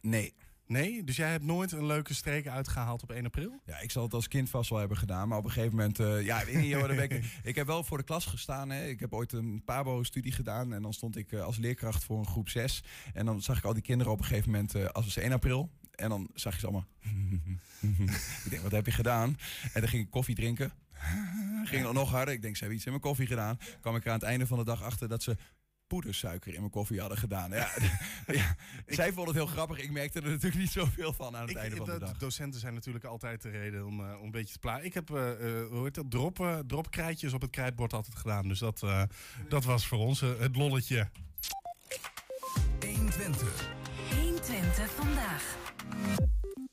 Nee. 0.00 0.34
Nee? 0.72 1.04
Dus 1.04 1.16
jij 1.16 1.30
hebt 1.30 1.44
nooit 1.44 1.72
een 1.72 1.86
leuke 1.86 2.14
streek 2.14 2.46
uitgehaald 2.46 3.02
op 3.02 3.10
1 3.10 3.24
april? 3.24 3.60
Ja, 3.64 3.78
ik 3.80 3.90
zal 3.90 4.02
het 4.02 4.14
als 4.14 4.28
kind 4.28 4.50
vast 4.50 4.70
wel 4.70 4.78
hebben 4.78 4.96
gedaan. 4.96 5.28
Maar 5.28 5.38
op 5.38 5.44
een 5.44 5.50
gegeven 5.50 5.76
moment... 5.76 5.98
eh, 5.98 6.24
ja, 6.24 6.44
dan 6.86 6.90
ik, 6.90 7.24
ik 7.42 7.54
heb 7.54 7.66
wel 7.66 7.84
voor 7.84 7.98
de 7.98 8.04
klas 8.04 8.26
gestaan. 8.26 8.70
Hè. 8.70 8.86
Ik 8.86 9.00
heb 9.00 9.12
ooit 9.12 9.32
een 9.32 9.62
PABO-studie 9.64 10.32
gedaan. 10.32 10.72
En 10.72 10.82
dan 10.82 10.92
stond 10.92 11.16
ik 11.16 11.32
eh, 11.32 11.42
als 11.42 11.56
leerkracht 11.56 12.04
voor 12.04 12.18
een 12.18 12.26
groep 12.26 12.48
6. 12.48 12.82
En 13.12 13.26
dan 13.26 13.42
zag 13.42 13.58
ik 13.58 13.64
al 13.64 13.72
die 13.72 13.82
kinderen 13.82 14.12
op 14.12 14.18
een 14.18 14.24
gegeven 14.24 14.50
moment... 14.50 14.74
eh, 14.74 14.84
als 14.84 15.04
het 15.04 15.16
1 15.16 15.32
april. 15.32 15.70
En 15.90 16.08
dan 16.08 16.30
zag 16.34 16.52
je 16.52 16.58
ze 16.60 16.66
allemaal... 16.66 16.86
ik 18.44 18.50
denk, 18.50 18.62
wat 18.62 18.72
heb 18.72 18.86
je 18.86 18.92
gedaan? 18.92 19.38
En 19.72 19.80
dan 19.80 19.88
ging 19.88 20.04
ik 20.04 20.10
koffie 20.10 20.34
drinken. 20.34 20.72
ging 21.64 21.84
het 21.84 21.92
nog 21.92 22.10
harder. 22.10 22.34
Ik 22.34 22.42
denk, 22.42 22.54
ze 22.54 22.60
hebben 22.60 22.76
iets 22.76 22.86
in 22.86 22.92
mijn 22.92 23.04
koffie 23.04 23.26
gedaan. 23.26 23.58
kwam 23.80 23.96
ik 23.96 24.04
er 24.04 24.10
aan 24.10 24.18
het 24.18 24.28
einde 24.28 24.46
van 24.46 24.58
de 24.58 24.64
dag 24.64 24.82
achter 24.82 25.08
dat 25.08 25.22
ze 25.22 25.36
poedersuiker 25.92 26.52
in 26.52 26.58
mijn 26.58 26.70
koffie 26.70 27.00
hadden 27.00 27.18
gedaan. 27.18 27.50
Ja, 27.50 27.70
ja, 28.40 28.56
zij 28.86 29.12
vonden 29.12 29.34
het 29.34 29.44
heel 29.44 29.52
grappig. 29.52 29.78
Ik 29.78 29.90
merkte 29.90 30.20
er 30.20 30.28
natuurlijk 30.28 30.60
niet 30.60 30.70
zoveel 30.70 31.12
van 31.12 31.36
aan 31.36 31.46
het 31.48 31.56
einde 31.56 31.76
van 31.76 31.86
de 31.86 31.98
dag. 31.98 32.18
Docenten 32.18 32.60
zijn 32.60 32.74
natuurlijk 32.74 33.04
altijd 33.04 33.42
de 33.42 33.50
reden 33.50 33.86
om, 33.86 34.00
eh, 34.00 34.18
om 34.18 34.24
een 34.24 34.30
beetje 34.30 34.52
te 34.52 34.58
plaatsen. 34.58 34.86
Ik 34.86 34.94
heb 34.94 35.10
uh, 35.10 35.16
hoe 35.70 35.84
heet 35.84 35.94
dat, 35.94 36.10
drop, 36.10 36.38
uh, 36.38 36.58
dropkrijtjes 36.58 37.32
op 37.32 37.40
het 37.40 37.50
krijtbord 37.50 37.92
altijd 37.92 38.16
gedaan. 38.16 38.48
Dus 38.48 38.58
dat, 38.58 38.86
dat 39.48 39.64
was 39.64 39.86
voor 39.86 39.98
ons 39.98 40.20
het 40.20 40.56
lolletje. 40.56 41.08
120. 42.80 43.68
120 44.14 44.90
vandaag. 44.90 45.56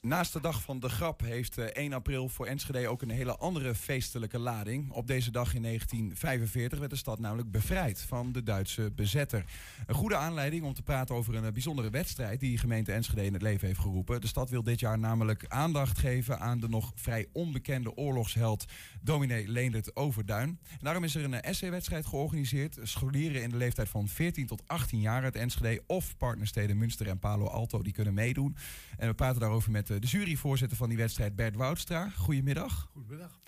Naast 0.07 0.33
de 0.33 0.41
dag 0.41 0.61
van 0.61 0.79
de 0.79 0.89
grap 0.89 1.21
heeft 1.21 1.57
1 1.57 1.93
april 1.93 2.29
voor 2.29 2.45
Enschede 2.45 2.87
ook 2.87 3.01
een 3.01 3.09
hele 3.09 3.37
andere 3.37 3.75
feestelijke 3.75 4.39
lading. 4.39 4.91
Op 4.91 5.07
deze 5.07 5.31
dag 5.31 5.53
in 5.53 5.61
1945 5.61 6.79
werd 6.79 6.91
de 6.91 6.97
stad 6.97 7.19
namelijk 7.19 7.51
bevrijd 7.51 8.01
van 8.01 8.31
de 8.31 8.43
Duitse 8.43 8.91
bezetter. 8.95 9.45
Een 9.87 9.95
goede 9.95 10.15
aanleiding 10.15 10.63
om 10.63 10.73
te 10.73 10.81
praten 10.81 11.15
over 11.15 11.35
een 11.35 11.53
bijzondere 11.53 11.89
wedstrijd 11.89 12.39
die 12.39 12.57
gemeente 12.57 12.91
Enschede 12.91 13.25
in 13.25 13.33
het 13.33 13.41
leven 13.41 13.67
heeft 13.67 13.79
geroepen. 13.79 14.21
De 14.21 14.27
stad 14.27 14.49
wil 14.49 14.63
dit 14.63 14.79
jaar 14.79 14.99
namelijk 14.99 15.45
aandacht 15.47 15.97
geven 15.97 16.39
aan 16.39 16.59
de 16.59 16.69
nog 16.69 16.91
vrij 16.95 17.27
onbekende 17.33 17.95
oorlogsheld 17.95 18.65
dominee 19.01 19.47
Leendert 19.47 19.95
Overduin. 19.95 20.59
Daarom 20.81 21.03
is 21.03 21.15
er 21.15 21.23
een 21.23 21.41
essay-wedstrijd 21.41 22.05
georganiseerd. 22.05 22.77
Scholieren 22.83 23.41
in 23.41 23.49
de 23.49 23.57
leeftijd 23.57 23.89
van 23.89 24.07
14 24.07 24.47
tot 24.47 24.63
18 24.67 24.99
jaar 24.99 25.23
uit 25.23 25.35
Enschede 25.35 25.83
of 25.87 26.17
partnersteden 26.17 26.77
Münster 26.77 27.07
en 27.07 27.19
Palo 27.19 27.45
Alto 27.45 27.81
die 27.81 27.93
kunnen 27.93 28.13
meedoen. 28.13 28.55
En 28.97 29.07
we 29.07 29.13
praten 29.13 29.39
daarover 29.39 29.71
met 29.71 29.88
de 29.97 30.07
juryvoorzitter 30.07 30.77
van 30.77 30.89
die 30.89 30.97
wedstrijd, 30.97 31.35
Bert 31.35 31.55
Woudstra. 31.55 32.09
Goedemiddag. 32.09 32.89
Goedemiddag. 32.91 33.41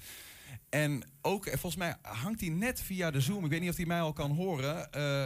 En 0.70 1.04
ook, 1.22 1.46
volgens 1.46 1.76
mij 1.76 1.96
hangt 2.02 2.42
hij 2.42 2.50
net 2.50 2.82
via 2.82 3.12
de 3.12 3.22
Zoom, 3.22 3.44
ik 3.44 3.50
weet 3.50 3.60
niet 3.60 3.70
of 3.70 3.76
hij 3.76 3.86
mij 3.86 4.02
al 4.02 4.14
kan 4.14 4.32
horen, 4.32 4.90
uh, 4.98 5.26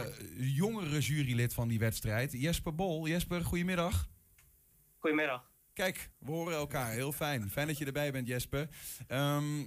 jongere 0.56 1.00
jurylid 1.00 1.54
van 1.54 1.68
die 1.68 1.78
wedstrijd, 1.78 2.32
Jesper 2.32 2.74
Bol. 2.74 3.08
Jesper, 3.08 3.44
goedemiddag. 3.44 4.08
Goedemiddag. 4.98 5.50
Kijk, 5.72 6.10
we 6.18 6.30
horen 6.30 6.54
elkaar. 6.54 6.92
Heel 6.92 7.12
fijn. 7.12 7.50
Fijn 7.50 7.66
dat 7.66 7.78
je 7.78 7.84
erbij 7.84 8.12
bent, 8.12 8.28
Jesper. 8.28 8.68
Um, 9.08 9.66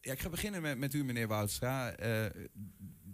ja, 0.00 0.12
ik 0.12 0.20
ga 0.20 0.28
beginnen 0.28 0.62
met, 0.62 0.78
met 0.78 0.94
u, 0.94 1.04
meneer 1.04 1.28
Woudstra. 1.28 2.00
Uh, 2.00 2.26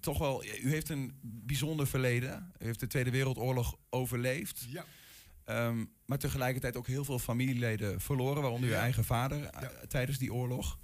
toch 0.01 0.18
wel, 0.18 0.45
u 0.45 0.70
heeft 0.70 0.89
een 0.89 1.18
bijzonder 1.22 1.87
verleden. 1.87 2.53
U 2.59 2.64
heeft 2.64 2.80
de 2.80 2.87
Tweede 2.87 3.11
Wereldoorlog 3.11 3.76
overleefd. 3.91 4.66
Ja. 4.68 4.84
Um, 5.51 5.90
maar 6.07 6.18
tegelijkertijd 6.18 6.76
ook 6.76 6.86
heel 6.86 7.05
veel 7.05 7.18
familieleden 7.18 8.01
verloren, 8.01 8.42
waaronder 8.42 8.68
ja. 8.68 8.74
uw 8.74 8.80
eigen 8.80 9.05
vader 9.05 9.38
ja. 9.38 9.70
tijdens 9.88 10.18
die 10.18 10.34
oorlog. 10.34 10.78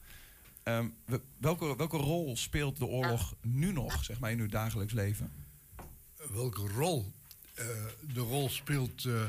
Um, 0.65 0.95
welke, 1.39 1.77
welke 1.77 1.97
rol 1.97 2.37
speelt 2.37 2.79
de 2.79 2.87
oorlog 2.87 3.35
nu 3.41 3.73
nog, 3.73 4.05
zeg 4.05 4.21
maar, 4.21 4.31
in 4.31 4.41
uw 4.41 4.49
dagelijks 4.49 4.93
leven? 4.93 5.33
Welke 6.31 6.69
rol? 6.69 7.13
Uh, 7.59 7.67
de 8.15 8.21
rol 8.21 8.49
speelt 8.49 9.05
uh, 9.05 9.25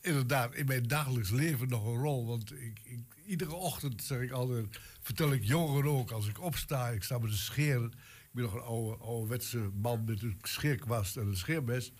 inderdaad 0.00 0.54
in 0.54 0.66
mijn 0.66 0.88
dagelijks 0.88 1.30
leven 1.30 1.68
nog 1.68 1.86
een 1.86 2.00
rol. 2.00 2.26
Want 2.26 2.52
ik, 2.52 2.80
ik, 2.84 3.00
iedere 3.26 3.54
ochtend 3.54 4.02
zeg 4.02 4.20
ik 4.20 4.30
altijd, 4.30 4.80
vertel 5.00 5.32
ik 5.32 5.44
jongeren 5.44 5.90
ook, 5.90 6.10
als 6.10 6.28
ik 6.28 6.40
opsta, 6.40 6.88
ik 6.88 7.02
sta 7.02 7.18
met 7.18 7.30
de 7.30 7.36
scheren. 7.36 7.92
Ik 8.28 8.34
ben 8.34 8.42
nog 8.44 8.54
een 8.54 8.60
oude, 8.60 8.96
ouderwetse 8.96 9.70
man 9.74 10.04
met 10.04 10.22
een 10.22 10.38
scheerkwast 10.42 11.16
en 11.16 11.26
een 11.26 11.36
scheermes. 11.36 11.92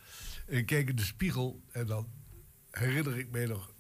En 0.47 0.57
ik 0.57 0.67
kijk 0.67 0.89
in 0.89 0.97
de 0.97 1.05
spiegel 1.05 1.63
en 1.73 1.87
dan 1.87 2.09
herinner 2.71 3.19
ik 3.19 3.31
me 3.31 3.47
nog 3.47 3.73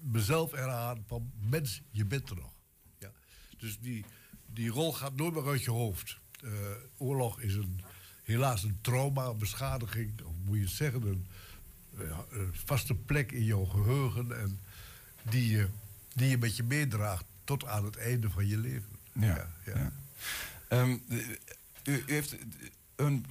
mezelf 0.00 0.52
eraan 0.52 1.04
van 1.06 1.32
mens, 1.40 1.82
je 1.90 2.04
bent 2.04 2.30
er 2.30 2.36
nog. 2.36 2.52
Ja. 2.98 3.12
Dus 3.58 3.78
die, 3.78 4.04
die 4.46 4.70
rol 4.70 4.92
gaat 4.92 5.16
nooit 5.16 5.34
meer 5.34 5.46
uit 5.46 5.64
je 5.64 5.70
hoofd. 5.70 6.18
Uh, 6.44 6.50
oorlog 6.96 7.40
is 7.40 7.54
een, 7.54 7.80
helaas 8.22 8.62
een 8.62 8.78
trauma, 8.80 9.24
een 9.24 9.38
beschadiging, 9.38 10.22
of 10.24 10.34
moet 10.44 10.56
je 10.56 10.62
het 10.62 10.72
zeggen, 10.72 11.02
een, 11.02 11.26
uh, 11.98 12.18
een 12.30 12.50
vaste 12.52 12.94
plek 12.94 13.32
in 13.32 13.44
jouw 13.44 13.64
geheugen 13.64 14.38
en 14.40 14.60
die 15.30 15.48
je, 15.48 15.68
die 16.14 16.28
je 16.28 16.38
met 16.38 16.56
je 16.56 16.62
meedraagt 16.62 17.24
tot 17.44 17.64
aan 17.64 17.84
het 17.84 17.96
einde 17.96 18.30
van 18.30 18.46
je 18.46 18.58
leven. 18.58 18.96
Ja. 19.12 19.54
ja, 19.64 19.72
ja. 19.74 19.92
Um, 20.80 21.02
u, 21.08 21.38
u 21.84 22.02
heeft 22.06 22.36
een, 22.96 23.24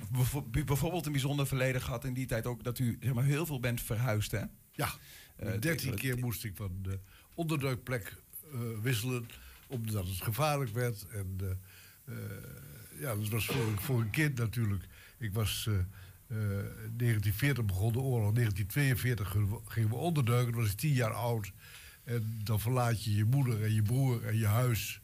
bijvoorbeeld 0.52 1.06
een 1.06 1.12
bijzonder 1.12 1.48
verleden 1.48 1.82
gehad 1.82 2.06
in 2.06 2.14
die 2.14 2.26
tijd 2.26 2.46
ook 2.46 2.64
dat 2.64 2.80
u 2.80 2.98
zeg 3.02 3.14
maar, 3.14 3.24
heel 3.24 3.46
veel 3.46 3.60
bent 3.60 3.82
verhuisd, 3.82 4.32
hè? 4.32 4.44
Ja, 4.78 4.90
dertien 5.60 5.92
uh, 5.92 5.98
keer 5.98 6.18
moest 6.18 6.44
ik 6.44 6.56
van 6.56 6.80
de 6.82 7.00
onderduikplek 7.34 8.16
uh, 8.54 8.60
wisselen, 8.82 9.28
omdat 9.68 10.08
het 10.08 10.22
gevaarlijk 10.22 10.74
werd. 10.74 11.06
En 11.12 11.38
uh, 12.06 12.16
ja, 13.00 13.16
dat 13.16 13.30
was 13.30 13.46
voor, 13.46 13.80
voor, 13.80 14.02
een 14.02 14.10
kind 14.10 14.38
natuurlijk. 14.38 14.84
Ik 15.18 15.34
was 15.34 15.70
1940 16.28 17.66
begon 17.66 17.92
de 17.92 18.00
oorlog, 18.00 18.34
1942 18.34 19.36
gingen 19.68 19.90
we 19.90 19.96
onderduiken, 19.96 20.54
toen 20.54 20.62
was 20.62 20.72
ik 20.72 20.78
tien 20.78 20.94
jaar 20.94 21.14
oud. 21.14 21.52
En 22.04 22.42
dan 22.44 22.60
verlaat 22.60 23.04
je 23.04 23.16
je 23.16 23.26
moeder 23.26 23.64
en 23.64 23.74
je 23.74 23.82
broer 23.82 24.26
en 24.26 24.38
je 24.38 24.46
huis. 24.46 25.02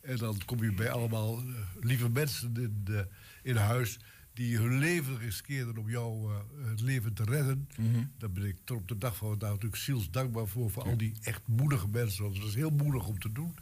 En 0.00 0.16
dan 0.16 0.40
kom 0.44 0.62
je 0.62 0.72
bij 0.72 0.90
allemaal 0.90 1.42
lieve 1.80 2.08
mensen 2.08 2.56
in, 2.56 2.80
de, 2.84 3.08
in 3.42 3.56
huis 3.56 3.98
die 4.36 4.56
hun 4.56 4.78
leven 4.78 5.18
riskeerden 5.18 5.78
om 5.78 5.90
jou 5.90 6.30
uh, 6.30 6.68
het 6.68 6.80
leven 6.80 7.12
te 7.12 7.24
redden. 7.24 7.68
Mm 7.76 7.92
-hmm. 7.92 8.10
Daar 8.18 8.30
ben 8.30 8.44
ik 8.44 8.56
tot 8.64 8.76
op 8.76 8.88
de 8.88 8.98
dag 8.98 9.16
van 9.16 9.28
vandaag 9.28 9.50
natuurlijk 9.50 9.82
ziels 9.82 10.10
dankbaar 10.10 10.46
voor. 10.46 10.70
Voor 10.70 10.84
ja. 10.84 10.90
al 10.90 10.96
die 10.96 11.12
echt 11.22 11.40
moedige 11.44 11.88
mensen. 11.88 12.22
Want 12.22 12.34
het 12.34 12.44
was 12.44 12.54
heel 12.54 12.70
moedig 12.70 13.06
om 13.06 13.18
te 13.18 13.32
doen. 13.32 13.56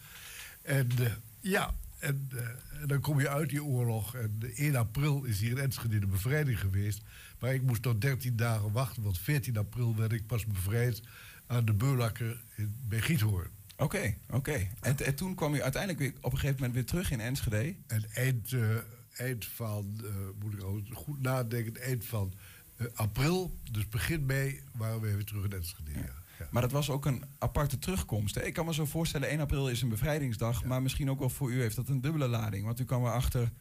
En 0.62 0.89
uh, 1.01 1.12
ja, 1.41 1.75
en, 1.99 2.29
uh, 2.35 2.41
en, 2.81 2.87
dan 2.87 3.01
kom 3.01 3.20
je 3.20 3.29
uit 3.29 3.49
die 3.49 3.64
oorlog. 3.64 4.14
En 4.14 4.41
1 4.55 4.77
april 4.77 5.25
is 5.25 5.41
hier 5.41 5.51
in 5.51 5.59
Enschede 5.59 5.99
de 5.99 6.07
bevrijding 6.07 6.61
geweest. 6.61 7.03
Maar 7.39 7.55
ik 7.55 7.62
moest 7.62 7.85
nog 7.85 7.99
13 7.99 8.37
dagen 8.37 8.72
wachten. 8.72 9.03
Want 9.03 9.18
14 9.18 9.57
april 9.57 9.97
werd 9.97 10.12
ik 10.12 10.27
pas 10.27 10.47
bevrijd 10.47 11.03
aan 11.47 11.64
de 11.64 11.72
Beulakker 11.72 12.43
in, 12.57 12.75
bij 12.89 13.01
Giethoorn. 13.01 13.49
Oké, 13.77 13.85
okay, 13.85 14.18
oké. 14.27 14.37
Okay. 14.37 14.70
En, 14.81 14.99
en, 14.99 15.14
toen 15.14 15.35
kwam 15.35 15.55
je 15.55 15.62
uiteindelijk 15.62 16.03
weer 16.03 16.12
op 16.20 16.33
een 16.33 16.39
gegeven 16.39 16.57
moment 16.57 16.75
weer 16.75 16.85
terug 16.85 17.11
in 17.11 17.20
Enschede. 17.20 17.75
En 17.87 18.05
eind 18.14 18.53
eind 19.16 19.44
van, 19.44 20.00
uh, 20.04 20.10
moet 20.40 20.52
ik 20.52 20.64
ook 20.64 20.80
goed 20.92 21.20
nadenken, 21.20 21.82
eind 21.82 22.04
van 22.04 22.32
uh, 22.76 22.86
april, 22.94 23.58
dus 23.70 23.88
begin 23.88 24.26
mei, 24.26 24.60
waren 24.72 25.00
we 25.00 25.14
weer 25.14 25.24
terug 25.24 25.44
in 25.44 25.52
Enschede. 25.52 25.90
Ja. 25.94 26.22
Ja. 26.38 26.48
Maar 26.50 26.62
dat 26.62 26.72
was 26.72 26.90
ook 26.90 27.06
een 27.06 27.24
aparte 27.38 27.78
terugkomst. 27.78 28.34
Hè? 28.34 28.42
Ik 28.42 28.52
kan 28.52 28.66
me 28.66 28.74
zo 28.74 28.84
voorstellen, 28.84 29.28
1 29.28 29.40
april 29.40 29.68
is 29.68 29.82
een 29.82 29.88
bevrijdingsdag, 29.88 30.60
ja. 30.60 30.66
maar 30.66 30.82
misschien 30.82 31.10
ook 31.10 31.18
wel 31.18 31.30
voor 31.30 31.52
u 31.52 31.60
heeft 31.60 31.76
dat 31.76 31.88
een 31.88 32.00
dubbele 32.00 32.28
lading. 32.28 32.64
Want 32.64 32.80
u 32.80 32.84
kwam 32.84 33.04
erachter 33.04 33.52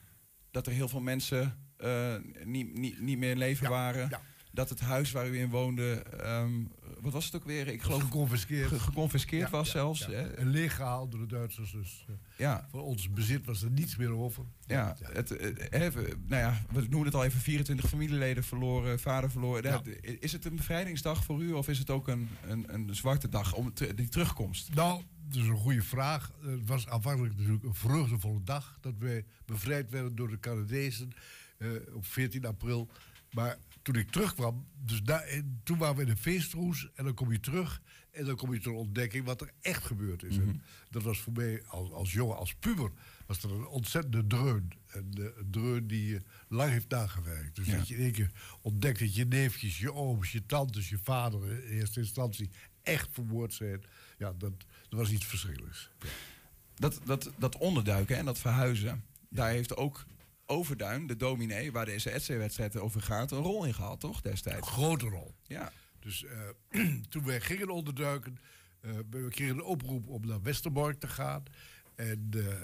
dat 0.51 0.67
er 0.67 0.73
heel 0.73 0.89
veel 0.89 1.01
mensen 1.01 1.57
uh, 1.77 2.15
niet, 2.43 2.77
niet, 2.77 3.01
niet 3.01 3.17
meer 3.17 3.31
in 3.31 3.37
leven 3.37 3.69
waren. 3.69 4.19
Dat 4.51 4.69
het 4.69 4.79
huis 4.79 5.11
waar 5.11 5.27
u 5.27 5.39
in 5.39 5.49
woonde, 5.49 6.03
um, 6.25 6.71
wat 7.03 7.13
was 7.13 7.25
het 7.25 7.35
ook 7.35 7.43
weer? 7.43 7.67
Ik 7.67 7.81
geloof 7.81 8.01
geconfiskeerd, 8.01 8.67
ge 8.67 8.79
geconfiskeerd 8.79 9.49
was 9.49 9.69
zelfs. 9.69 10.05
Ja, 10.05 10.11
En 10.11 10.49
leeggehaald 10.49 11.11
door 11.11 11.19
de 11.19 11.35
Duitsers. 11.35 11.71
Dus 11.71 12.05
uh, 12.09 12.15
ja. 12.37 12.67
van 12.69 12.79
ons 12.79 13.09
bezit 13.09 13.45
was 13.45 13.61
er 13.61 13.71
niets 13.71 13.95
meer 13.95 14.11
over. 14.11 14.43
Ja, 14.65 14.97
Het, 15.01 15.29
het, 15.29 15.71
even, 15.71 16.03
nou 16.27 16.41
ja, 16.41 16.61
we 16.71 16.81
noemen 16.81 17.05
het 17.05 17.15
al 17.15 17.23
even 17.23 17.39
24 17.39 17.89
familieleden 17.89 18.43
verloren, 18.43 18.99
vader 18.99 19.31
verloren. 19.31 19.83
Is 20.19 20.31
het 20.31 20.45
een 20.45 20.55
bevrijdingsdag 20.55 21.23
voor 21.23 21.41
u 21.41 21.51
of 21.51 21.67
is 21.67 21.79
het 21.79 21.89
ook 21.89 22.07
een, 22.07 22.29
een, 22.47 22.73
een 22.73 22.95
zwarte 22.95 23.29
dag 23.29 23.53
om 23.53 23.73
te, 23.73 23.93
die 23.93 24.09
terugkomst? 24.09 24.73
Nou, 24.73 25.01
dat 25.27 25.41
is 25.41 25.47
een 25.47 25.57
goede 25.57 25.83
vraag. 25.83 26.31
Het 26.41 26.67
was 26.67 26.87
aanvankelijk 26.87 27.37
natuurlijk 27.37 27.63
een 27.63 27.75
vreugdevolle 27.75 28.43
dag 28.43 28.77
dat 28.81 28.93
wij 28.97 29.25
bevrijd 29.45 29.89
werden 29.89 30.15
door 30.15 30.29
de 30.29 30.39
Canadezen 30.39 31.11
uh, 31.57 31.69
op 31.93 32.05
14 32.05 32.45
april. 32.45 32.89
Maar 33.31 33.57
toen 33.83 33.95
ik 33.95 34.09
terugkwam, 34.11 34.67
dus 34.85 35.01
daar, 35.01 35.41
toen 35.63 35.77
waren 35.77 35.95
we 35.95 36.01
in 36.01 36.09
een 36.09 36.17
feestroes 36.17 36.89
en 36.95 37.03
dan 37.03 37.13
kom 37.13 37.31
je 37.31 37.39
terug 37.39 37.81
en 38.11 38.25
dan 38.25 38.35
kom 38.35 38.53
je 38.53 38.59
tot 38.59 38.75
ontdekking 38.75 39.25
wat 39.25 39.41
er 39.41 39.51
echt 39.61 39.83
gebeurd 39.85 40.23
is. 40.23 40.37
Mm 40.37 40.43
-hmm. 40.43 40.61
Dat 40.89 41.03
was 41.03 41.19
voor 41.19 41.33
mij 41.33 41.63
als, 41.67 41.91
als 41.91 42.11
jongen, 42.11 42.37
als 42.37 42.53
puber, 42.53 42.91
was 43.25 43.43
er 43.43 43.51
een 43.51 43.67
ontzettende 43.67 44.27
dreun. 44.27 44.71
En 44.87 45.11
eh, 45.17 45.23
een 45.23 45.51
dreun 45.51 45.87
die 45.87 46.15
eh, 46.15 46.21
lang 46.47 46.71
heeft 46.71 46.89
nagewerkt. 46.89 47.55
Dus 47.55 47.67
Ja. 47.67 47.77
dat 47.77 47.87
je 47.87 47.95
in 47.95 48.03
één 48.03 48.11
keer 48.11 48.31
ontdekt 48.61 48.99
dat 48.99 49.15
je 49.15 49.25
neefjes, 49.25 49.79
je 49.79 49.93
ooms, 49.93 50.31
je 50.31 50.45
tantes, 50.45 50.89
je 50.89 50.97
vader 50.97 51.51
in 51.51 51.77
eerste 51.77 51.99
instantie 51.99 52.49
echt 52.81 53.09
vermoord 53.11 53.53
zijn. 53.53 53.83
Ja, 54.17 54.33
dat, 54.37 54.53
dat 54.89 54.99
was 54.99 55.11
iets 55.11 55.25
verschrikkelijks. 55.25 55.89
Dat, 56.75 56.99
dat, 57.05 57.31
dat 57.37 57.57
onderduiken 57.57 58.17
en 58.17 58.25
dat 58.25 58.39
verhuizen, 58.39 59.03
daar 59.29 59.49
heeft 59.49 59.75
ook 59.75 60.05
Overduin, 60.53 61.07
de 61.07 61.15
dominee, 61.15 61.71
waar 61.71 61.85
deze 61.85 62.13
SC-wedstrijd 62.17 62.77
over 62.77 63.01
gaat, 63.01 63.31
een 63.31 63.37
rol 63.37 63.65
in 63.65 63.73
gehad, 63.73 63.99
toch, 63.99 64.21
destijds? 64.21 64.67
grote 64.69 65.05
rol. 65.05 65.35
Ja. 65.43 65.71
Dus 65.99 66.25
eh, 66.25 66.85
toen 67.09 67.25
wij 67.25 67.41
gingen 67.41 67.69
onderduiken, 67.69 68.37
eh, 68.81 68.91
we 69.09 69.27
kregen 69.29 69.55
een 69.55 69.63
oproep 69.63 70.07
om 70.07 70.25
naar 70.25 70.41
Westerbork 70.41 70.99
te 70.99 71.07
gaan. 71.07 71.43
En 71.95 72.27
eh, 72.31 72.39
eh, 72.39 72.55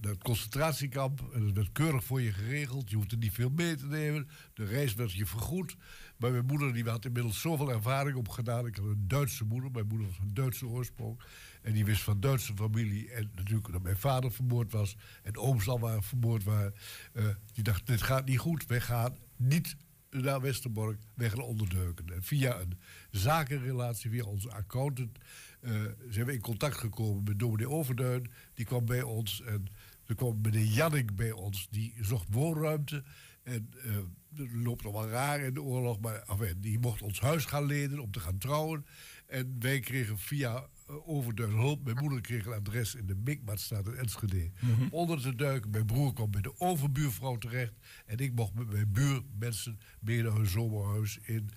naar 0.00 0.12
het 0.12 0.22
concentratiekamp. 0.22 1.30
En 1.34 1.44
dat 1.44 1.54
werd 1.54 1.72
keurig 1.72 2.04
voor 2.04 2.20
je 2.20 2.32
geregeld. 2.32 2.90
Je 2.90 2.96
hoefde 2.96 3.16
niet 3.16 3.32
veel 3.32 3.50
mee 3.50 3.74
te 3.74 3.86
nemen. 3.86 4.28
De 4.54 4.64
reis 4.64 4.94
werd 4.94 5.12
je 5.12 5.26
vergoed. 5.26 5.76
Maar 6.16 6.30
mijn 6.30 6.46
moeder 6.46 6.72
die 6.72 6.84
had 6.84 7.04
inmiddels 7.04 7.40
zoveel 7.40 7.70
ervaring 7.70 8.16
opgedaan. 8.16 8.66
Ik 8.66 8.76
had 8.76 8.84
een 8.84 9.08
Duitse 9.08 9.44
moeder. 9.44 9.70
Mijn 9.70 9.86
moeder 9.86 10.06
was 10.06 10.16
van 10.16 10.30
Duitse 10.32 10.66
oorsprong. 10.66 11.20
En 11.62 11.72
die 11.72 11.84
wist 11.84 12.02
van 12.02 12.20
Duitse 12.20 12.54
familie. 12.54 13.10
En 13.10 13.30
natuurlijk 13.34 13.72
dat 13.72 13.82
mijn 13.82 13.96
vader 13.96 14.32
vermoord 14.32 14.72
was. 14.72 14.96
En 15.22 15.36
ooms 15.36 15.68
al 15.68 15.78
waren 15.80 16.02
vermoord 16.02 16.44
waren. 16.44 16.74
Eh, 17.12 17.24
die 17.52 17.64
dacht, 17.64 17.86
dit 17.86 18.02
gaat 18.02 18.24
niet 18.24 18.38
goed. 18.38 18.66
Wij 18.66 18.80
gaan 18.80 19.16
niet 19.36 19.76
naar 20.10 20.40
Westerbork. 20.40 20.98
Wij 21.14 21.30
gaan 21.30 21.40
onderdeuken. 21.40 22.12
En 22.14 22.22
via 22.22 22.60
een 22.60 22.78
zakenrelatie, 23.10 24.10
via 24.10 24.24
onze 24.24 24.50
accountant... 24.50 25.18
eh, 25.60 25.72
zijn 26.08 26.26
we 26.26 26.32
in 26.32 26.40
contact 26.40 26.76
gekomen 26.76 27.22
met 27.24 27.38
dominee 27.38 27.68
Overduin. 27.68 28.30
Die 28.54 28.64
kwam 28.64 28.84
bij 28.84 29.02
ons. 29.02 29.42
En 29.42 29.66
er 30.06 30.14
kwam 30.14 30.40
meneer 30.42 30.64
Jannik 30.64 31.16
bij 31.16 31.32
ons. 31.32 31.66
Die 31.70 31.94
zocht 32.00 32.26
woonruimte. 32.30 33.04
En 33.42 33.70
eh 33.84 33.96
dat 34.30 34.46
loopt 34.52 34.82
nog 34.82 34.92
wel 34.92 35.08
raar 35.08 35.40
in 35.40 35.54
de 35.54 35.62
oorlog. 35.62 36.00
Maar 36.00 36.22
enfin, 36.26 36.60
die 36.60 36.78
mocht 36.78 37.02
ons 37.02 37.20
huis 37.20 37.44
gaan 37.44 37.64
lenen 37.64 37.98
om 37.98 38.10
te 38.10 38.20
gaan 38.20 38.38
trouwen. 38.38 38.86
En 39.26 39.56
wij 39.58 39.80
kregen 39.80 40.18
via 40.18 40.66
eh, 40.86 41.08
Overduin 41.08 41.50
hulp. 41.50 41.84
Mijn 41.84 41.96
moeder 42.00 42.20
kreeg 42.20 42.46
een 42.46 42.52
adres 42.52 42.94
in 42.94 43.06
de 43.06 43.14
Mikmaatstraat 43.24 43.86
in 43.86 43.94
Enschede. 43.94 44.50
Mhm. 44.60 44.88
Onder 44.90 45.20
te 45.20 45.34
duiken. 45.34 45.70
Mijn 45.70 45.86
broer 45.86 46.12
kwam 46.12 46.30
bij 46.30 46.40
de 46.40 46.60
overbuurvrouw 46.60 47.36
terecht. 47.36 47.72
En 48.06 48.18
ik 48.18 48.34
mocht 48.34 48.54
met 48.54 48.70
mijn 48.70 48.92
buurmensen 48.92 49.80
mee 50.00 50.22
naar 50.22 50.32
hun 50.32 50.46
zomerhuis 50.46 51.18
in 51.22 51.50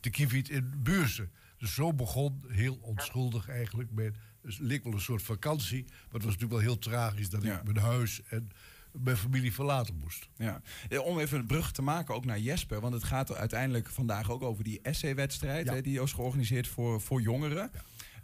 de 0.00 0.10
Kieviet 0.10 0.48
in 0.48 0.72
Buurse. 0.82 1.28
Dus 1.66 1.74
zo 1.74 1.92
begon, 1.92 2.44
heel 2.48 2.78
onschuldig 2.80 3.48
eigenlijk. 3.48 3.90
Mijn, 3.90 4.14
het 4.42 4.58
leek 4.58 4.84
wel 4.84 4.92
een 4.92 5.00
soort 5.00 5.22
vakantie. 5.22 5.84
Maar 5.84 5.94
het 6.12 6.24
was 6.24 6.32
natuurlijk 6.32 6.52
wel 6.52 6.60
heel 6.60 6.78
tragisch 6.78 7.30
dat 7.30 7.44
ik 7.44 7.62
mijn 7.64 7.76
huis 7.76 8.20
en 8.28 8.50
mijn 8.92 9.16
familie 9.16 9.52
verlaten 9.52 9.94
moest. 9.94 10.28
Ja. 10.36 10.60
Om 11.04 11.18
even 11.18 11.38
een 11.38 11.46
brug 11.46 11.72
te 11.72 11.82
maken 11.82 12.14
ook 12.14 12.24
naar 12.24 12.38
Jesper. 12.38 12.80
Want 12.80 12.94
het 12.94 13.04
gaat 13.04 13.34
uiteindelijk 13.34 13.88
vandaag 13.88 14.30
ook 14.30 14.42
over 14.42 14.64
die 14.64 14.80
essay-wedstrijd. 14.82 15.68
hè, 15.68 15.80
Die 15.80 16.02
is 16.02 16.12
georganiseerd 16.12 16.68
voor, 16.68 17.00
voor 17.00 17.20
jongeren. 17.20 17.70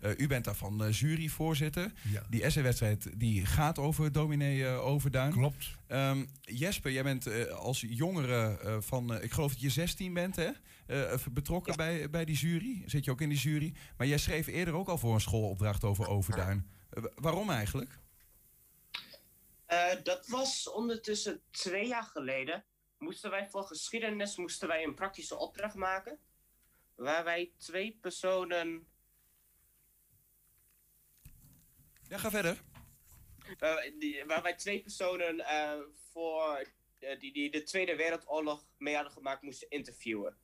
Eh, 0.00 0.10
u 0.16 0.26
bent 0.26 0.44
daarvan 0.44 0.84
eh, 0.84 0.92
juryvoorzitter. 0.92 1.92
Ja. 2.12 2.22
Die 2.30 2.42
essay-wedstrijd 2.42 3.10
die 3.16 3.46
gaat 3.46 3.78
over 3.78 4.12
dominee 4.12 4.66
eh, 4.66 4.86
Overduin. 4.86 5.32
Klopt. 5.32 5.70
Ehm, 5.86 6.24
Jesper, 6.40 6.92
jij 6.92 7.02
bent 7.02 7.50
als 7.50 7.84
jongere 7.88 8.58
eh, 8.58 8.76
van... 8.80 9.22
ik 9.22 9.32
geloof 9.32 9.52
dat 9.52 9.60
je 9.60 9.70
16 9.70 10.14
bent, 10.14 10.36
hè? 10.36 10.50
Eh, 10.86 11.14
betrokken 11.32 11.76
bij, 11.76 12.10
bij 12.10 12.24
die 12.24 12.36
jury. 12.36 12.82
Zit 12.86 13.04
je 13.04 13.10
ook 13.10 13.20
in 13.20 13.28
die 13.28 13.38
jury. 13.38 13.74
Maar 13.96 14.06
jij 14.06 14.18
schreef 14.18 14.46
eerder 14.46 14.74
ook 14.74 14.88
al 14.88 14.98
voor 14.98 15.14
een 15.14 15.20
schoolopdracht 15.20 15.84
over 15.84 16.08
Overduin. 16.08 16.70
Eh, 16.90 17.02
wa- 17.02 17.10
waarom 17.14 17.50
eigenlijk? 17.50 17.98
Eh, 19.66 20.02
dat 20.02 20.26
was 20.26 20.70
ondertussen 20.70 21.42
twee 21.50 21.86
jaar 21.86 22.02
geleden. 22.02 22.64
Moesten 22.98 23.30
wij 23.30 23.48
voor 23.50 23.64
geschiedenis 23.64 24.36
moesten 24.36 24.68
wij 24.68 24.84
een 24.84 24.94
praktische 24.94 25.36
opdracht 25.36 25.74
maken. 25.74 26.18
Waar 26.94 27.24
wij 27.24 27.52
twee 27.58 27.98
personen. 28.00 28.86
Ja, 32.08 32.18
ga 32.18 32.30
verder. 32.30 32.62
die- 33.98 34.24
waar 34.26 34.42
wij 34.42 34.54
twee 34.56 34.80
personen 34.82 35.44
voor 36.12 36.66
die, 37.18 37.32
die 37.32 37.50
de 37.50 37.62
Tweede 37.62 37.96
Wereldoorlog 37.96 38.66
mee 38.78 38.94
hadden 38.94 39.12
gemaakt 39.12 39.42
moesten 39.42 39.70
interviewen. 39.70 40.36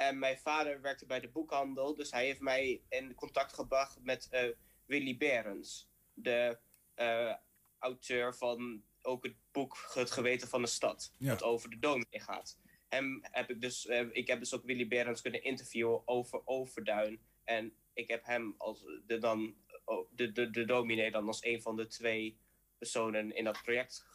En 0.00 0.18
mijn 0.18 0.38
vader 0.38 0.80
werkte 0.80 1.06
bij 1.06 1.20
de 1.20 1.28
boekhandel, 1.28 1.94
dus 1.94 2.10
hij 2.10 2.24
heeft 2.24 2.40
mij 2.40 2.82
in 2.88 3.14
contact 3.14 3.52
gebracht 3.52 3.98
met 4.02 4.28
eh, 4.30 4.48
Willy 4.86 5.16
Berens, 5.16 5.88
de 6.14 6.58
eh, 6.94 7.34
auteur 7.78 8.34
van 8.34 8.84
ook 9.02 9.24
het 9.24 9.34
boek 9.52 9.90
Het 9.94 10.10
geweten 10.10 10.48
van 10.48 10.62
de 10.62 10.68
stad, 10.68 11.12
Ja. 11.18 11.30
dat 11.30 11.42
over 11.42 11.70
de 11.70 11.78
dominee 11.78 12.20
gaat. 12.20 12.58
Hem 12.88 13.18
heb 13.22 13.50
ik 13.50 13.60
dus, 13.60 13.86
eh, 13.86 14.06
ik 14.12 14.26
heb 14.26 14.38
dus 14.38 14.54
ook 14.54 14.64
Willy 14.64 14.88
Berens 14.88 15.20
kunnen 15.20 15.42
interviewen 15.42 16.08
over 16.08 16.42
Overduin. 16.44 17.20
En 17.44 17.72
ik 17.92 18.08
heb 18.08 18.24
hem 18.24 18.54
als 18.58 18.84
de, 19.06 19.18
dan, 19.18 19.54
oh, 19.84 20.10
de, 20.14 20.32
de, 20.32 20.50
de 20.50 20.64
dominee 20.64 21.10
dan 21.10 21.26
als 21.26 21.44
een 21.44 21.62
van 21.62 21.76
de 21.76 21.86
twee 21.86 22.38
personen 22.78 23.34
in 23.36 23.44
dat 23.44 23.62
project 23.62 24.06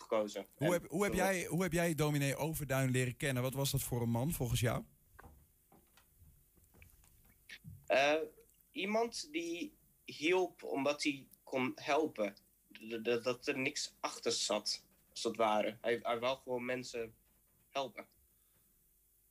gekozen. 0.00 0.46
Hoe 0.54 0.66
En 0.66 0.72
heb, 0.72 0.88
hoe, 0.90 1.04
heb 1.04 1.14
jij, 1.14 1.44
hoe 1.46 1.62
heb 1.62 1.72
jij 1.72 1.94
dominee 1.94 2.36
Overduin 2.36 2.90
leren 2.90 3.16
kennen? 3.16 3.42
Wat 3.42 3.54
was 3.54 3.70
dat 3.70 3.82
voor 3.82 4.02
een 4.02 4.10
man 4.10 4.32
volgens 4.32 4.60
jou? 4.60 4.84
Eh, 7.86 8.14
iemand 8.72 9.28
die 9.32 9.74
hielp 10.04 10.62
omdat 10.62 11.02
hij 11.02 11.26
kon 11.44 11.72
helpen. 11.74 12.34
D- 12.72 13.04
d- 13.04 13.24
Dat 13.24 13.46
er 13.46 13.58
niks 13.58 13.94
achter 14.00 14.32
zat, 14.32 14.84
als 15.10 15.22
het 15.22 15.36
ware. 15.36 15.78
Hij, 15.80 15.98
hij 16.02 16.18
wou 16.18 16.38
gewoon 16.38 16.64
mensen 16.64 17.14
helpen. 17.70 18.06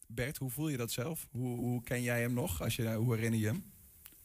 Bert, 0.08 0.38
hoe 0.38 0.50
voel 0.50 0.70
je 0.70 0.78
dat 0.78 0.92
zelf? 0.92 1.28
Hoe, 1.32 1.58
hoe 1.58 1.84
ken 1.84 2.02
jij 2.02 2.22
hem 2.22 2.34
nog? 2.34 2.62
Als 2.62 2.76
je, 2.76 2.94
hoe 2.94 3.16
herinner 3.16 3.40
je 3.40 3.46
hem? 3.46 3.72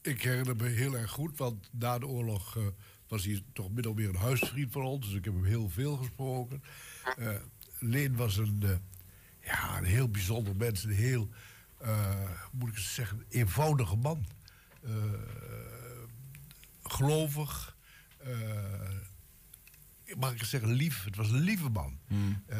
Ik 0.02 0.22
herinner 0.22 0.56
me 0.56 0.68
heel 0.68 0.94
erg 0.94 1.10
goed, 1.10 1.38
want 1.38 1.70
na 1.72 1.98
de 1.98 2.06
oorlog 2.06 2.56
eh, 2.56 2.66
was 3.14 3.24
hij 3.24 3.42
toch 3.52 3.70
min 3.70 3.86
of 3.86 3.94
meer 3.94 4.08
een 4.08 4.16
huisvriend 4.16 4.72
van 4.72 4.82
ons. 4.82 5.06
Dus 5.06 5.14
ik 5.14 5.24
heb 5.24 5.34
hem 5.34 5.44
heel 5.44 5.68
veel 5.68 5.96
gesproken. 5.96 6.62
Eh, 7.16 7.28
Leen 7.78 8.16
was 8.16 8.36
een, 8.36 8.62
eh, 8.62 8.76
ja, 9.40 9.78
een 9.78 9.84
heel 9.84 10.08
bijzonder 10.08 10.56
mens. 10.56 10.84
Een 10.84 10.90
heel, 10.90 11.28
eh, 11.78 12.30
moet 12.52 12.68
ik 12.68 12.78
zeggen, 12.78 13.24
eenvoudige 13.28 13.96
man. 13.96 14.26
Gelovig. 16.82 17.76
mag 20.18 20.32
ik 20.32 20.44
zeggen, 20.44 20.72
lief. 20.72 21.04
Het 21.04 21.16
was 21.16 21.30
een 21.30 21.40
lieve 21.40 21.68
man. 21.68 21.98
Eh, 22.46 22.58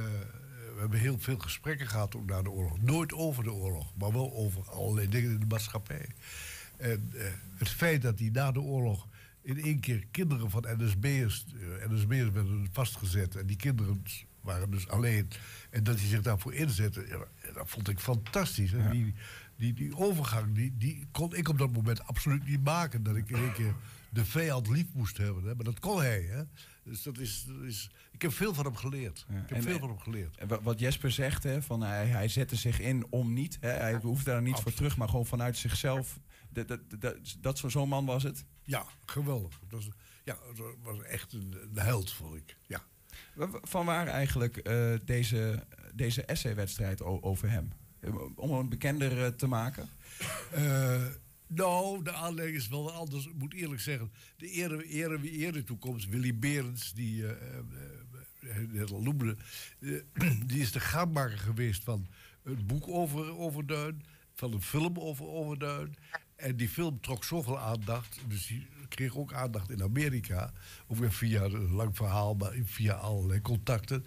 we 0.75 0.81
hebben 0.81 0.99
heel 0.99 1.19
veel 1.19 1.39
gesprekken 1.39 1.89
gehad 1.89 2.17
ook 2.17 2.27
na 2.27 2.43
de 2.43 2.51
oorlog. 2.51 2.83
Nooit 2.83 3.13
over 3.13 3.45
de 3.45 3.53
oorlog, 3.53 3.93
maar 3.97 4.13
wel 4.13 4.33
over 4.35 4.71
allerlei 4.71 5.09
dingen 5.09 5.31
in 5.31 5.41
de 5.41 5.47
maatschappij. 5.47 6.09
En 6.77 7.13
het 7.57 7.69
feit 7.69 8.03
dat 8.03 8.19
hij 8.19 8.29
na 8.33 8.53
de 8.53 8.61
oorlog 8.61 9.09
in 9.45 9.63
één 9.63 9.81
keer 9.81 10.05
kinderen 10.11 10.51
van 10.51 10.65
NSB'ers... 10.79 11.45
eh, 11.81 11.89
NSB'ers 11.91 12.31
werden 12.31 12.69
vastgezet 12.73 13.37
en 13.37 13.47
die 13.47 13.57
kinderen 13.57 14.03
waren 14.41 14.71
dus 14.71 14.89
alleen... 14.89 15.29
en 15.71 15.85
dat 15.85 15.99
hij 15.99 16.07
zich 16.09 16.21
daarvoor 16.23 16.55
inzette, 16.55 17.07
ja, 17.09 17.53
dat 17.55 17.71
vond 17.71 17.89
ik 17.89 17.99
fantastisch. 17.99 18.73
En 18.73 18.91
die, 18.91 19.15
die, 19.57 19.73
die 19.73 19.97
overgang, 19.97 20.55
die, 20.55 20.75
die 20.79 21.07
kon 21.13 21.35
ik 21.37 21.49
op 21.49 21.59
dat 21.59 21.73
moment 21.73 22.07
absoluut 22.07 22.47
niet 22.49 22.65
maken. 22.65 23.03
Dat 23.03 23.17
ik 23.17 23.31
in 23.31 23.37
één 23.37 23.53
keer 23.53 23.75
de 24.11 24.25
vijand 24.25 24.69
lief 24.69 24.87
moest 24.93 25.17
hebben. 25.17 25.45
Hè. 25.45 25.55
Maar 25.55 25.65
dat 25.65 25.79
kon 25.81 25.99
hij. 26.01 26.23
Hè. 26.23 26.43
Dus 26.85 27.03
dat 27.03 27.19
is, 27.19 27.45
dat 27.49 27.63
is, 27.63 27.91
ik 28.13 28.23
heb 28.23 28.33
veel 28.33 28.55
van 28.55 28.65
hem 28.65 28.77
geleerd. 28.77 29.27
ik 29.29 29.35
heb 29.37 29.51
en- 29.51 29.63
veel 29.63 29.79
van 29.79 29.89
hem 29.89 29.99
geleerd. 29.99 30.37
En 30.37 30.49
wa- 30.49 30.61
Wat 30.63 30.79
Jesper 30.81 31.11
zegt, 31.11 31.43
hè, 31.43 31.63
van 31.63 31.81
hij, 31.81 32.07
hij 32.07 32.29
zette 32.29 32.57
zich 32.57 32.81
in 32.81 33.07
om 33.11 33.33
niet. 33.33 33.57
Hè, 33.61 33.69
hij 33.71 33.95
hoefde 34.03 34.31
daar 34.31 34.43
niet 34.43 34.59
voor 34.61 34.73
terug, 34.75 34.97
maar 34.97 35.09
gewoon 35.09 35.27
vanuit 35.27 35.57
zichzelf. 35.57 36.19
Dat, 36.55 36.69
dat, 36.69 36.81
dat, 37.01 37.17
dat 37.41 37.59
zo- 37.59 37.69
zo'n 37.69 37.89
man 37.89 38.05
was 38.07 38.23
het. 38.23 38.45
Ja, 38.63 38.87
geweldig. 39.07 39.61
Het 39.61 39.71
was, 39.73 39.89
ja, 40.25 40.39
het 40.49 40.59
was 40.83 41.03
echt 41.03 41.33
een, 41.33 41.55
een 41.63 41.79
held, 41.79 42.13
vond 42.13 42.37
ik. 42.37 42.57
Ja. 42.67 42.83
Van 43.63 43.87
waar 43.87 44.07
eigenlijk 44.07 44.57
eh, 44.57 44.95
deze, 45.05 45.67
deze 45.95 46.25
essay-wedstrijd 46.25 47.03
over 47.03 47.51
hem? 47.51 47.73
Eh, 48.01 48.15
Om 48.37 48.53
hem 48.53 48.69
bekender 48.69 49.25
eh, 49.25 49.31
te 49.31 49.47
maken? 49.47 49.89
Eh, 50.53 51.03
nou, 51.47 52.03
de 52.05 52.13
aanleiding 52.13 52.59
is 52.59 52.69
wel 52.69 52.93
anders. 52.93 53.27
Ik 53.27 53.35
moet 53.35 53.55
eerlijk 53.55 53.81
zeggen, 53.81 54.13
de 54.37 54.49
ere, 54.49 54.85
ere 54.85 55.21
wie 55.21 55.31
ere 55.47 55.65
toekomst. 55.65 56.09
Willy 56.09 56.39
Berends, 56.39 56.93
die 56.93 57.25
net 58.69 58.91
al 58.93 59.03
noemde, 59.03 59.37
die 60.47 60.61
is 60.61 60.73
de 60.73 60.81
gangmaker 60.81 61.39
geweest 61.39 61.85
van 61.85 62.07
een 62.43 62.67
boek 62.67 62.89
over 62.89 63.37
Overduin, 63.39 64.03
van 64.35 64.53
een 64.53 64.63
film 64.63 64.99
over 64.99 65.27
Overduin. 65.27 65.97
En 66.45 66.57
die 66.57 66.69
film 66.69 67.01
trok 67.01 67.25
zoveel 67.25 67.59
aandacht, 67.59 68.19
dus 68.29 68.47
die 68.47 68.67
kreeg 68.89 69.17
ook 69.17 69.33
aandacht 69.33 69.71
in 69.71 69.83
Amerika. 69.83 70.53
Ook 70.87 70.97
weer 70.99 71.13
via 71.13 71.43
een 71.43 71.71
lang 71.73 71.97
verhaal, 71.97 72.35
maar 72.35 72.53
via 72.65 72.93
allerlei 72.95 73.41
contacten. 73.41 74.05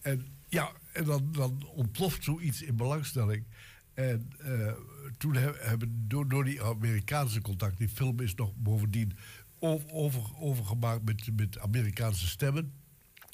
En 0.00 0.26
ja, 0.48 0.72
en 0.92 1.04
dan, 1.04 1.32
dan 1.32 1.66
ontploft 1.66 2.24
zoiets 2.24 2.62
in 2.62 2.76
belangstelling. 2.76 3.44
En 3.94 4.32
eh, 4.38 4.72
toen 5.18 5.34
he- 5.34 5.58
hebben 5.58 6.04
door, 6.08 6.28
door 6.28 6.44
die 6.44 6.62
Amerikaanse 6.62 7.40
contact, 7.40 7.78
die 7.78 7.88
film 7.88 8.20
is 8.20 8.34
nog 8.34 8.52
bovendien 8.56 9.16
over, 9.58 10.22
overgemaakt 10.38 11.04
met, 11.04 11.36
met 11.36 11.58
Amerikaanse 11.58 12.26
stemmen. 12.26 12.72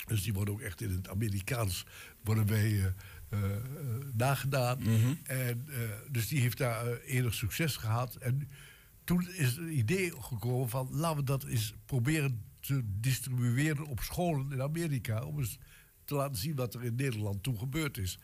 Dus 0.06 0.22
die 0.22 0.32
worden 0.32 0.54
ook 0.54 0.60
echt 0.60 0.80
in 0.80 0.90
het 0.90 1.08
Amerikaans 1.08 1.86
worden 2.24 2.46
wij, 2.46 2.84
eh, 2.84 2.92
eh, 3.42 3.56
eh, 3.56 3.60
nagedaan. 4.12 4.80
en, 5.22 5.66
eh, 5.68 5.78
dus 6.10 6.28
die 6.28 6.40
heeft 6.40 6.58
daar 6.58 6.98
enig 7.00 7.34
succes 7.34 7.76
gehad. 7.76 8.16
En 8.16 8.48
toen 9.04 9.28
is 9.28 9.56
het 9.56 9.68
idee 9.68 10.12
gekomen 10.20 10.68
van 10.68 10.88
laten 10.90 11.16
we 11.16 11.24
dat 11.24 11.44
eens 11.44 11.74
proberen 11.84 12.44
te 12.60 12.82
distribueren 12.84 13.86
op 13.86 14.00
scholen 14.00 14.52
in 14.52 14.62
Amerika. 14.62 15.24
Om 15.24 15.38
eens 15.38 15.58
te 16.04 16.14
laten 16.14 16.36
zien 16.36 16.54
wat 16.54 16.74
er 16.74 16.84
in 16.84 16.94
Nederland 16.94 17.42
toen 17.42 17.58
gebeurd 17.58 17.98
is. 17.98 18.18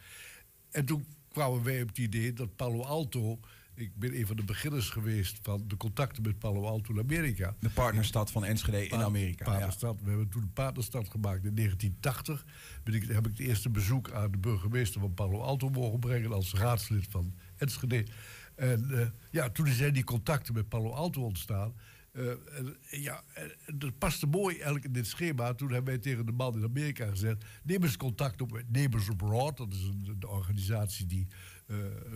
En 0.71 0.85
toen 0.85 1.07
kwamen 1.29 1.63
wij 1.63 1.83
op 1.83 1.89
het 1.89 1.99
idee 1.99 2.33
dat 2.33 2.57
Palo 2.57 2.83
Alto. 2.83 3.41
Ik 3.81 3.97
ben 3.97 4.19
een 4.19 4.27
van 4.27 4.37
de 4.37 4.45
beginners 4.45 4.89
geweest 4.89 5.39
van 5.43 5.65
de 5.67 5.77
contacten 5.77 6.23
met 6.23 6.39
Palo 6.39 6.65
Alto 6.65 6.93
in 6.93 6.99
Amerika. 6.99 7.55
De 7.61 7.71
partnerstad 7.71 8.31
van 8.31 8.45
Enschede 8.45 8.87
in 8.87 9.03
Amerika. 9.03 9.45
ja. 9.45 9.51
Partnerstad. 9.51 10.01
We 10.03 10.09
hebben 10.09 10.29
toen 10.29 10.43
een 10.43 10.53
partnerstad 10.53 11.09
gemaakt 11.09 11.45
in 11.45 11.55
1980. 11.55 12.45
Ben 12.85 12.95
ik, 12.95 13.03
heb 13.03 13.27
ik 13.27 13.37
het 13.37 13.47
eerste 13.47 13.71
bezoek 13.71 14.11
aan 14.11 14.31
de 14.31 14.39
burgemeester 14.39 15.01
van 15.01 15.15
Palo 15.15 15.41
Alto 15.41 15.69
mogen 15.69 16.01
brengen 16.01 16.33
als 16.33 16.55
raadslid 16.55 17.07
van 17.11 17.35
Enschede. 17.57 18.07
En 18.55 19.01
eh, 19.01 19.07
ja, 19.31 19.51
toen 19.51 19.67
zijn 19.67 19.93
die 19.93 20.05
contacten 20.05 20.55
met 20.55 20.69
Palo 20.69 20.91
Alto 20.91 21.23
ontstaan. 21.23 21.75
Eh, 22.13 22.29
en, 22.31 22.77
ja, 22.91 23.23
en 23.35 23.79
dat 23.79 23.99
paste 23.99 24.27
mooi 24.27 24.55
eigenlijk 24.55 24.85
in 24.85 24.93
dit 24.93 25.07
schema. 25.07 25.55
Toen 25.55 25.73
hebben 25.73 25.93
wij 25.93 26.03
tegen 26.03 26.27
de 26.27 26.33
man 26.33 26.57
in 26.57 26.65
Amerika 26.65 27.07
gezegd... 27.07 27.45
neem 27.65 27.83
eens 27.83 27.97
contact 27.97 28.41
op 28.41 28.53
met 28.53 28.71
Neighbors 28.73 29.11
Abroad. 29.11 29.57
Dat 29.57 29.73
is 29.73 29.83
een, 29.83 30.05
een 30.07 30.29
organisatie 30.29 31.07
die 31.07 31.27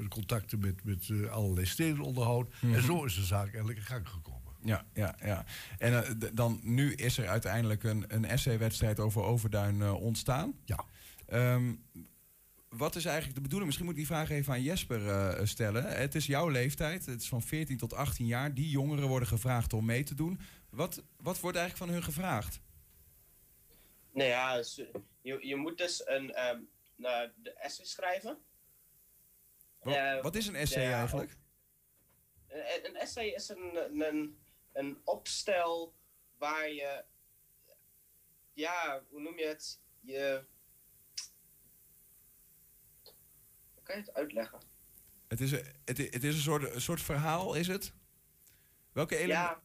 contacten 0.09 0.59
met, 0.59 0.85
met 0.85 1.09
eh, 1.11 1.31
allerlei 1.31 1.67
steden 1.67 2.01
onderhoudt. 2.01 2.55
Mhm. 2.61 2.75
En 2.75 2.83
zo 2.83 3.05
is 3.05 3.15
de 3.15 3.25
zaak 3.25 3.47
eigenlijk 3.47 3.79
in 3.79 3.85
gang 3.85 4.09
gekomen. 4.09 4.45
Ja, 4.65 4.87
ja, 4.95 5.17
ja. 5.23 5.45
En 5.79 6.05
eh, 6.05 6.29
dan 6.33 6.61
nu 6.63 6.95
is 6.95 7.19
er 7.19 7.29
uiteindelijk 7.29 7.83
een, 7.83 8.05
een 8.09 8.25
essay-wedstrijd 8.25 9.01
over 9.01 9.23
Overduin 9.23 9.83
eh, 9.83 10.03
ontstaan. 10.03 10.59
Ja. 10.65 10.85
Ehm, 11.27 11.75
wat 12.69 12.97
is 12.97 13.05
eigenlijk 13.05 13.35
de 13.35 13.41
bedoeling? 13.41 13.67
Misschien 13.67 13.87
moet 13.87 13.99
ik 13.99 14.07
die 14.07 14.17
vraag 14.17 14.31
even 14.31 14.53
aan 14.53 14.63
Jesper 14.63 15.09
eh, 15.09 15.47
stellen. 15.47 15.85
Het 15.85 16.15
is 16.15 16.27
jouw 16.27 16.49
leeftijd, 16.49 17.07
het 17.07 17.21
is 17.21 17.29
van 17.29 17.43
14 17.43 17.77
tot 17.77 17.95
18 17.95 18.27
jaar. 18.27 18.55
Die 18.55 18.69
jongeren 18.69 19.09
worden 19.09 19.29
gevraagd 19.29 19.73
om 19.73 19.85
mee 19.85 20.05
te 20.05 20.15
doen. 20.15 20.41
Wat, 20.71 21.03
wat 21.17 21.41
wordt 21.41 21.57
eigenlijk 21.57 21.87
van 21.87 21.95
hun 21.95 22.05
gevraagd? 22.05 22.61
Nou 24.13 24.29
ja, 24.29 24.63
je, 25.21 25.47
je 25.47 25.57
moet 25.57 25.79
dus 25.79 26.03
een 26.07 26.33
ehm, 26.33 26.59
nou, 26.97 27.31
de 27.43 27.53
essay 27.53 27.85
schrijven. 27.85 28.39
Wat, 29.85 29.95
Eh, 29.95 30.23
wat 30.23 30.35
is 30.35 30.47
een 30.47 30.55
essay 30.55 30.93
eigenlijk? 30.93 31.37
Een, 32.49 32.87
een 32.87 32.97
essay 32.97 33.27
is 33.27 33.49
een, 33.49 34.01
een, 34.07 34.39
een 34.73 35.01
opstel 35.05 35.95
waar 36.39 36.69
je, 36.71 37.05
ja, 38.53 39.03
hoe 39.09 39.21
noem 39.21 39.39
je 39.39 39.47
het? 39.47 39.81
Je, 40.01 40.45
hoe 43.75 43.83
kan 43.83 43.97
je 43.97 44.01
het 44.03 44.15
uitleggen? 44.15 44.59
Het 45.29 45.41
is, 45.41 45.53
een- 45.53 45.67
het, 45.85 45.99
het 45.99 46.25
is 46.25 46.35
een, 46.35 46.41
soort, 46.43 46.75
een 46.75 46.81
soort 46.81 47.03
verhaal, 47.03 47.55
is 47.55 47.67
het? 47.67 47.93
Welke 48.93 49.17
elementen... 49.17 49.43
Ja, 49.45 49.63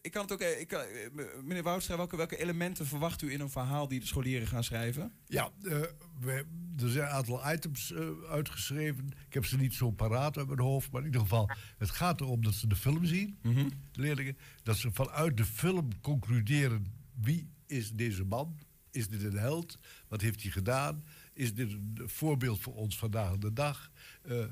Ik 0.00 0.10
kan 0.10 0.22
het 0.22 0.32
ook, 0.32 0.40
eh, 0.40 0.60
ik 0.60 0.68
kan, 0.68 0.80
eh, 0.80 1.42
meneer 1.42 1.62
Woudstra, 1.62 1.96
welke, 1.96 2.16
welke 2.16 2.36
elementen 2.36 2.86
verwacht 2.86 3.22
u 3.22 3.32
in 3.32 3.40
een 3.40 3.50
verhaal 3.50 3.88
die 3.88 4.00
de 4.00 4.06
scholieren 4.06 4.46
gaan 4.46 4.64
schrijven? 4.64 5.12
Ja, 5.26 5.50
eh, 5.62 5.80
we, 6.20 6.44
er 6.82 6.90
zijn 6.90 7.06
een 7.06 7.12
aantal 7.12 7.52
items 7.52 7.94
uitgeschreven. 8.28 9.06
Ik 9.26 9.34
heb 9.34 9.44
ze 9.44 9.56
niet 9.56 9.74
zo 9.74 9.90
paraat 9.90 10.36
uit 10.36 10.46
mijn 10.46 10.60
hoofd. 10.60 10.90
Maar 10.90 11.00
in 11.00 11.06
ieder 11.06 11.20
geval, 11.20 11.50
het 11.78 11.90
gaat 11.90 12.20
erom 12.20 12.42
dat 12.42 12.54
ze 12.54 12.66
de 12.66 12.76
film 12.76 13.04
zien, 13.04 13.38
de 13.42 14.00
leerlingen. 14.00 14.36
Dat 14.62 14.76
ze 14.76 14.90
vanuit 14.92 15.36
de 15.36 15.44
film 15.44 16.00
concluderen 16.00 16.86
wie 17.20 17.50
is 17.66 17.92
deze 17.92 18.24
man? 18.24 18.58
Is 18.90 19.08
dit 19.08 19.22
een 19.22 19.38
held? 19.38 19.78
Wat 20.08 20.20
heeft 20.20 20.42
hij 20.42 20.50
gedaan? 20.50 21.04
Is 21.32 21.54
dit 21.54 21.72
een 21.72 22.02
voorbeeld 22.04 22.60
voor 22.60 22.74
ons 22.74 22.98
vandaag 22.98 23.38
de 23.38 23.52
dag? 23.52 23.90
Eh, 24.22 24.46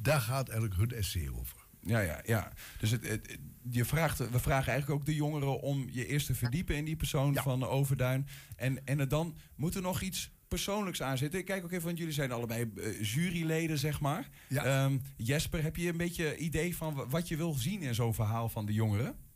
daar 0.00 0.20
gaat 0.20 0.48
eigenlijk 0.48 0.78
hun 0.80 0.92
essay 0.98 1.28
over. 1.28 1.57
Ja, 1.80 2.00
ja, 2.00 2.20
ja. 2.24 2.52
Dus 2.80 2.90
het, 2.90 3.08
het- 3.08 3.38
je 3.70 3.84
vraagt, 3.84 4.18
we 4.30 4.38
vragen 4.38 4.72
eigenlijk 4.72 5.00
ook 5.00 5.06
de 5.06 5.14
jongeren 5.14 5.60
om 5.60 5.88
je 5.90 6.06
eerst 6.06 6.26
te 6.26 6.34
verdiepen 6.34 6.76
in 6.76 6.84
die 6.84 6.96
persoon 6.96 7.34
van 7.34 7.64
Overduin. 7.64 8.26
En, 8.56 8.84
en 8.86 9.00
er 9.00 9.08
dan 9.08 9.36
moet 9.56 9.74
er 9.74 9.82
nog 9.82 10.00
iets 10.00 10.30
persoonlijks 10.48 11.02
aan 11.02 11.18
zitten. 11.18 11.38
Ik 11.40 11.44
kijk 11.44 11.64
ook 11.64 11.70
even, 11.72 11.84
want 11.84 11.98
jullie 11.98 12.12
zijn 12.12 12.32
allebei 12.32 12.70
eh, 12.76 13.02
juryleden, 13.02 13.78
zeg 13.78 14.00
maar. 14.00 14.28
Ehm, 14.48 14.98
Jesper, 15.16 15.62
heb 15.62 15.76
je 15.76 15.88
een 15.88 15.96
beetje 15.96 16.36
idee 16.36 16.76
van 16.76 16.94
wa- 16.94 17.06
wat 17.06 17.28
je 17.28 17.36
wil 17.36 17.52
zien 17.52 17.82
in 17.82 17.94
zo'n 17.94 18.14
verhaal 18.14 18.48
van 18.48 18.66
de 18.66 18.72
jongeren? 18.72 19.26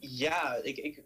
ja 0.00 0.54
ik, 0.62 0.76
ik, 0.76 1.02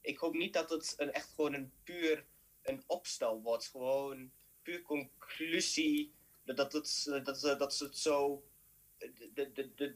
ik 0.00 0.16
hoop 0.18 0.34
niet 0.34 0.52
dat 0.52 0.70
het 0.70 0.94
een, 0.96 1.12
echt 1.12 1.32
gewoon 1.34 1.54
een 1.54 1.70
puur 1.84 2.24
een 2.62 2.82
opstel 2.86 3.42
wordt. 3.42 3.66
Gewoon 3.68 4.30
puur 4.62 4.82
conclusie. 4.82 6.12
Dat, 6.44 6.56
dat, 6.56 6.72
het, 6.72 7.08
dat, 7.24 7.40
ze- 7.40 7.56
dat 7.58 7.74
ze 7.74 7.84
het 7.84 7.98
zo. 7.98 8.44
De- 9.34 9.94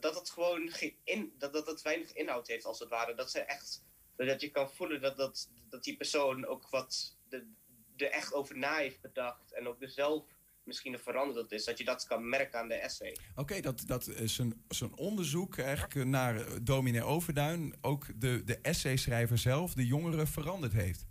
Dat, 0.00 0.14
het 0.14 0.30
gewoon 0.30 0.70
geen 0.70 0.96
in, 1.04 1.32
dat, 1.38 1.52
dat 1.52 1.66
het 1.66 1.82
weinig 1.82 2.12
inhoud 2.12 2.46
heeft, 2.48 2.64
als 2.64 2.78
het 2.78 2.88
ware. 2.88 3.14
Dat 3.14 3.30
ze 3.30 3.40
echt. 3.40 3.84
Dat 4.16 4.40
je 4.40 4.50
kan 4.50 4.70
voelen 4.70 5.00
dat, 5.00 5.16
dat, 5.16 5.50
dat 5.68 5.84
die 5.84 5.96
persoon 5.96 6.46
ook 6.46 6.68
wat 6.68 7.16
de, 7.28 7.52
er 7.96 8.10
echt 8.10 8.32
over 8.32 8.58
na 8.58 8.76
heeft 8.76 9.00
bedacht. 9.00 9.52
En 9.52 9.68
ook 9.68 9.82
er 9.82 9.90
zelf 9.90 10.24
misschien 10.62 10.92
een 10.92 10.98
veranderd 10.98 11.52
is. 11.52 11.64
Dat 11.64 11.78
je 11.78 11.84
dat 11.84 12.06
kan 12.06 12.28
merken 12.28 12.58
aan 12.58 12.68
de 12.68 12.74
essay. 12.74 13.16
Oké, 13.34 13.60
dat, 13.60 13.82
dat 13.86 14.06
is 14.06 14.38
een, 14.38 14.64
zo'n 14.68 14.96
onderzoek 14.96 15.58
eigenlijk 15.58 16.08
naar 16.08 16.64
dominee 16.64 17.02
Overduin... 17.02 17.76
ook 17.80 18.20
de, 18.20 18.44
de 18.44 18.58
essayschrijver 18.60 19.38
zelf, 19.38 19.74
de 19.74 19.86
jongeren, 19.86 20.26
veranderd 20.26 20.72
heeft. 20.72 21.06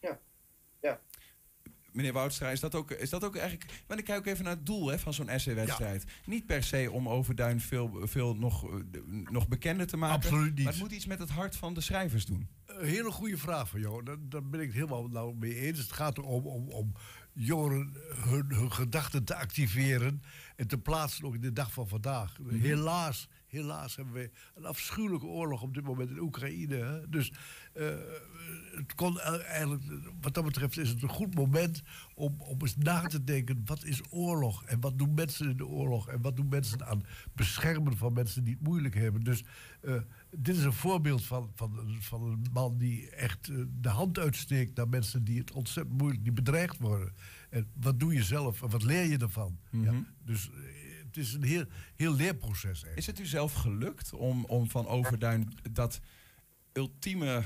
Ja. 0.00 0.20
Ja. 0.80 1.00
Meneer 1.94 2.12
Woudstra, 2.12 2.50
is 2.50 2.60
dat 2.60 2.74
ook, 2.74 2.90
is 2.90 3.10
dat 3.10 3.24
ook 3.24 3.36
eigenlijk... 3.36 3.84
Maar 3.88 3.98
ik 3.98 4.04
kijk 4.04 4.18
ook 4.18 4.26
even 4.26 4.44
naar 4.44 4.54
het 4.54 4.66
doel 4.66 4.88
hè, 4.88 4.98
van 4.98 5.14
zo'n 5.14 5.28
essay-wedstrijd. 5.28 6.04
Niet 6.26 6.46
per 6.46 6.62
se 6.62 6.90
om 6.90 7.08
Overduin 7.08 7.60
veel, 7.60 8.00
veel 8.02 8.36
nog, 8.36 8.64
eh, 8.64 8.80
nog 9.30 9.48
bekender 9.48 9.86
te 9.86 9.96
maken. 9.96 10.14
Absoluut 10.14 10.54
niet. 10.54 10.64
Maar 10.64 10.72
het 10.72 10.82
moet 10.82 10.92
iets 10.92 11.06
met 11.06 11.18
het 11.18 11.30
hart 11.30 11.56
van 11.56 11.74
de 11.74 11.80
schrijvers 11.80 12.26
doen. 12.26 12.48
Een 12.66 12.86
hele 12.86 13.10
goede 13.10 13.38
vraag 13.38 13.68
van 13.68 13.80
jou. 13.80 14.02
Daar, 14.02 14.16
daar 14.20 14.48
ben 14.48 14.60
ik 14.60 14.66
het 14.66 14.74
helemaal 14.74 15.08
nou 15.08 15.34
mee 15.34 15.54
eens. 15.54 15.78
Het 15.78 15.92
gaat 15.92 16.18
erom 16.18 16.46
om, 16.46 16.68
om 16.68 16.92
jongeren 17.32 17.96
hun, 18.06 18.46
hun 18.48 18.72
gedachten 18.72 19.24
te 19.24 19.34
activeren 19.34 20.22
en 20.56 20.66
te 20.66 20.78
plaatsen 20.78 21.24
ook 21.24 21.34
in 21.34 21.40
de 21.40 21.52
dag 21.52 21.72
van 21.72 21.88
vandaag. 21.88 22.36
Helaas, 22.48 23.28
helaas 23.54 23.96
hebben 23.96 24.14
we 24.14 24.30
een 24.54 24.64
afschuwelijke 24.64 25.26
oorlog 25.26 25.62
op 25.62 25.74
dit 25.74 25.84
moment 25.84 26.10
in 26.10 26.18
Oekraïne. 26.20 26.74
Hè? 26.76 27.08
Dus 27.08 27.32
eh, 27.72 27.86
het 28.76 28.94
kon 28.94 29.16
e- 29.16 29.20
eigenlijk, 29.38 29.82
wat 30.20 30.34
dat 30.34 30.44
betreft 30.44 30.78
is 30.78 30.88
het 30.88 31.02
een 31.02 31.08
goed 31.08 31.34
moment 31.34 31.82
om, 32.14 32.34
om 32.40 32.60
eens 32.60 32.76
na 32.76 33.00
te 33.06 33.24
denken. 33.24 33.62
Wat 33.64 33.84
is 33.84 34.00
oorlog? 34.10 34.64
En 34.64 34.80
wat 34.80 34.98
doen 34.98 35.14
mensen 35.14 35.50
in 35.50 35.56
de 35.56 35.66
oorlog? 35.66 36.08
En 36.08 36.20
wat 36.22 36.36
doen 36.36 36.48
mensen 36.48 36.86
aan 36.86 37.02
beschermen 37.32 37.96
van 37.96 38.12
mensen 38.12 38.44
die 38.44 38.54
het 38.54 38.62
moeilijk 38.62 38.94
hebben? 38.94 39.22
Dus 39.24 39.44
eh, 39.80 39.94
dit 40.30 40.56
is 40.56 40.64
een 40.64 40.72
voorbeeld 40.72 41.24
van, 41.24 41.50
van, 41.54 41.78
een- 41.78 42.02
van 42.02 42.22
een 42.22 42.44
man 42.52 42.78
die 42.78 43.10
echt 43.10 43.48
eh, 43.48 43.56
de 43.80 43.88
hand 43.88 44.18
uitsteekt 44.18 44.76
naar 44.76 44.88
mensen 44.88 45.24
die 45.24 45.38
het 45.38 45.52
ontzettend 45.52 45.98
moeilijk, 46.00 46.22
die 46.22 46.32
bedreigd 46.32 46.78
worden. 46.78 47.12
En 47.50 47.66
wat 47.80 48.00
doe 48.00 48.14
je 48.14 48.22
zelf 48.22 48.62
en 48.62 48.70
wat 48.70 48.82
leer 48.84 49.04
je 49.04 49.18
ervan? 49.18 49.58
ja, 49.70 49.92
dus 50.24 50.50
eh, 50.50 50.56
het 51.16 51.24
is 51.24 51.32
een 51.32 51.42
heel, 51.42 51.64
heel 51.96 52.14
leerproces. 52.14 52.64
Eigenlijk. 52.64 52.98
Is 52.98 53.06
het 53.06 53.18
u 53.18 53.26
zelf 53.26 53.52
gelukt 53.52 54.12
om, 54.12 54.44
om 54.44 54.70
van 54.70 54.86
Overduin 54.86 55.52
dat 55.70 56.00
ultieme 56.72 57.44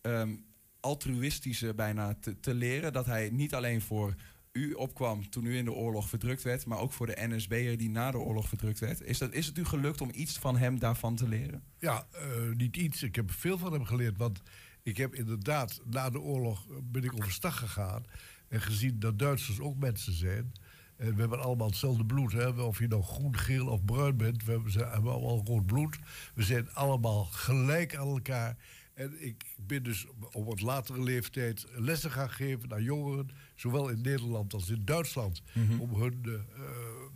ehm, 0.00 0.36
altruïstische 0.80 1.74
bijna 1.74 2.14
te, 2.14 2.40
te 2.40 2.54
leren? 2.54 2.92
Dat 2.92 3.06
hij 3.06 3.30
niet 3.30 3.54
alleen 3.54 3.80
voor 3.80 4.14
u 4.52 4.72
opkwam 4.72 5.30
toen 5.30 5.44
u 5.44 5.56
in 5.56 5.64
de 5.64 5.72
oorlog 5.72 6.08
verdrukt 6.08 6.42
werd, 6.42 6.66
maar 6.66 6.78
ook 6.78 6.92
voor 6.92 7.06
de 7.06 7.26
NSB'er 7.28 7.76
die 7.76 7.90
na 7.90 8.10
de 8.10 8.18
oorlog 8.18 8.48
verdrukt 8.48 8.78
werd. 8.78 9.00
Is, 9.00 9.18
dat, 9.18 9.32
is 9.32 9.46
het 9.46 9.58
u 9.58 9.64
gelukt 9.64 10.00
om 10.00 10.10
iets 10.14 10.38
van 10.38 10.56
hem 10.56 10.78
daarvan 10.78 11.16
te 11.16 11.28
leren? 11.28 11.62
Ja, 11.78 12.06
eh, 12.12 12.50
niet 12.56 12.76
iets. 12.76 13.02
Ik 13.02 13.14
heb 13.14 13.30
veel 13.30 13.58
van 13.58 13.72
hem 13.72 13.84
geleerd. 13.84 14.16
Want 14.16 14.42
ik 14.82 14.96
heb 14.96 15.14
inderdaad, 15.14 15.80
na 15.84 16.10
de 16.10 16.20
oorlog 16.20 16.66
ben 16.82 17.04
ik 17.04 17.14
overstag 17.14 17.58
gegaan. 17.58 18.04
En 18.48 18.60
gezien 18.60 18.98
dat 18.98 19.18
Duitsers 19.18 19.60
ook 19.60 19.76
mensen 19.76 20.12
zijn. 20.12 20.52
En 20.98 21.14
we 21.14 21.20
hebben 21.20 21.42
allemaal 21.42 21.66
hetzelfde 21.66 22.04
bloed. 22.04 22.32
Hè? 22.32 22.48
Of 22.48 22.78
je 22.78 22.88
nou 22.88 23.02
groen, 23.02 23.36
geel 23.36 23.66
of 23.66 23.84
bruin 23.84 24.16
bent. 24.16 24.44
We 24.44 24.52
hebben, 24.52 25.12
allemaal 25.12 25.42
rood 25.44 25.66
bloed. 25.66 25.98
We 26.34 26.42
zijn 26.42 26.72
allemaal 26.72 27.24
gelijk 27.24 27.96
aan 27.96 28.08
elkaar. 28.08 28.56
En 28.94 29.26
ik 29.26 29.44
ben 29.56 29.82
dus 29.82 30.06
op 30.32 30.44
wat 30.44 30.60
latere 30.60 31.02
leeftijd 31.02 31.66
lessen 31.76 32.10
gaan 32.10 32.30
geven 32.30 32.72
aan 32.72 32.82
jongeren. 32.82 33.30
Zowel 33.54 33.88
in 33.88 34.00
Nederland 34.00 34.54
als 34.54 34.68
in 34.68 34.84
Duitsland. 34.84 35.42
Om 35.78 35.94
hun 35.94 36.18
eh, 36.24 36.32
eh, 36.34 36.40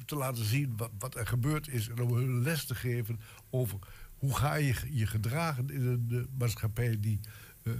te 0.05 0.17
laten 0.17 0.45
zien 0.45 0.77
wat, 0.77 0.91
wat 0.99 1.17
er 1.17 1.27
gebeurd 1.27 1.69
is. 1.69 1.89
En 1.89 2.01
om 2.01 2.15
hun 2.15 2.43
les 2.43 2.65
te 2.65 2.75
geven 2.75 3.21
over 3.51 3.79
hoe 4.23 4.37
ga 4.37 4.55
je 4.55 4.75
je 4.91 5.07
gedragen 5.07 5.71
in 5.71 5.87
een 5.87 6.07
eh, 6.11 6.39
maatschappij 6.39 7.01
die 7.01 7.21
eh, 7.63 7.73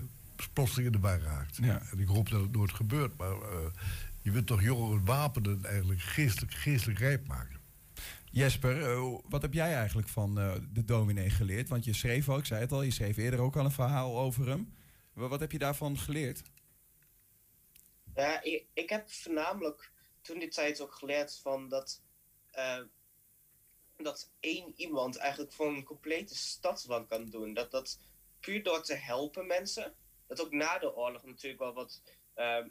plotseling 0.53 0.87
in 0.87 1.01
de 1.01 1.07
war 1.07 1.21
raakt. 1.21 1.57
Ja. 1.57 1.83
En 1.91 1.99
ik 1.99 2.07
hoop 2.07 2.31
dat 2.31 2.41
het 2.41 2.53
nooit 2.53 2.73
gebeurt. 2.73 3.17
Maar 3.17 3.33
eh, 3.33 3.59
je 4.23 4.31
wilt 4.31 4.47
toch 4.47 4.63
jongeren 4.63 5.05
wapenen 5.05 5.65
eigenlijk 5.65 6.01
geestelijk, 6.01 6.53
geestelijk 6.55 6.99
rijp 6.99 7.27
maken. 7.27 7.61
Jesper, 8.31 8.91
eh, 8.91 9.19
wat 9.29 9.43
heb 9.43 9.53
jij 9.53 9.75
eigenlijk 9.75 10.09
van 10.09 10.39
eh, 10.39 10.55
de 10.73 10.85
dominee 10.85 11.31
geleerd? 11.31 11.69
Want 11.69 11.85
je 11.85 11.93
schreef 11.93 12.29
ook, 12.29 12.39
ik 12.39 12.45
zei 12.47 12.61
het 12.61 12.73
al, 12.73 12.83
je 12.83 12.91
schreef 12.91 13.17
eerder 13.17 13.41
ook 13.41 13.57
al 13.57 13.65
een 13.65 13.71
verhaal 13.71 14.19
over 14.19 14.49
hem. 14.49 14.75
Wa- 15.13 15.29
Wat 15.29 15.41
heb 15.41 15.53
je 15.53 15.59
daarvan 15.59 15.99
geleerd? 15.99 16.43
Ja, 18.15 18.43
ik, 18.43 18.67
ik 18.73 18.89
heb 18.89 19.11
voornamelijk 19.11 19.93
toen 20.21 20.39
die 20.39 20.49
tijd 20.49 20.81
ook 20.81 20.95
geleerd 20.95 21.39
van 21.43 21.69
dat, 21.69 22.03
eh, 22.51 22.83
dat 23.97 24.31
één 24.41 24.73
iemand 24.77 25.17
eigenlijk 25.17 25.53
voor 25.53 25.67
een 25.67 25.85
complete 25.85 26.35
stadswand 26.37 27.09
kan 27.09 27.31
doen. 27.31 27.55
Dat 27.55 27.71
dat 27.71 27.99
puur 28.41 28.63
door 28.63 28.83
te 28.83 28.95
helpen 28.95 29.47
mensen. 29.47 29.95
Dat 30.27 30.41
ook 30.45 30.53
na 30.53 30.79
de 30.79 30.95
oorlog 30.95 31.25
natuurlijk 31.25 31.63
wel 31.63 31.73
wat, 31.75 32.03
ehm, 32.35 32.69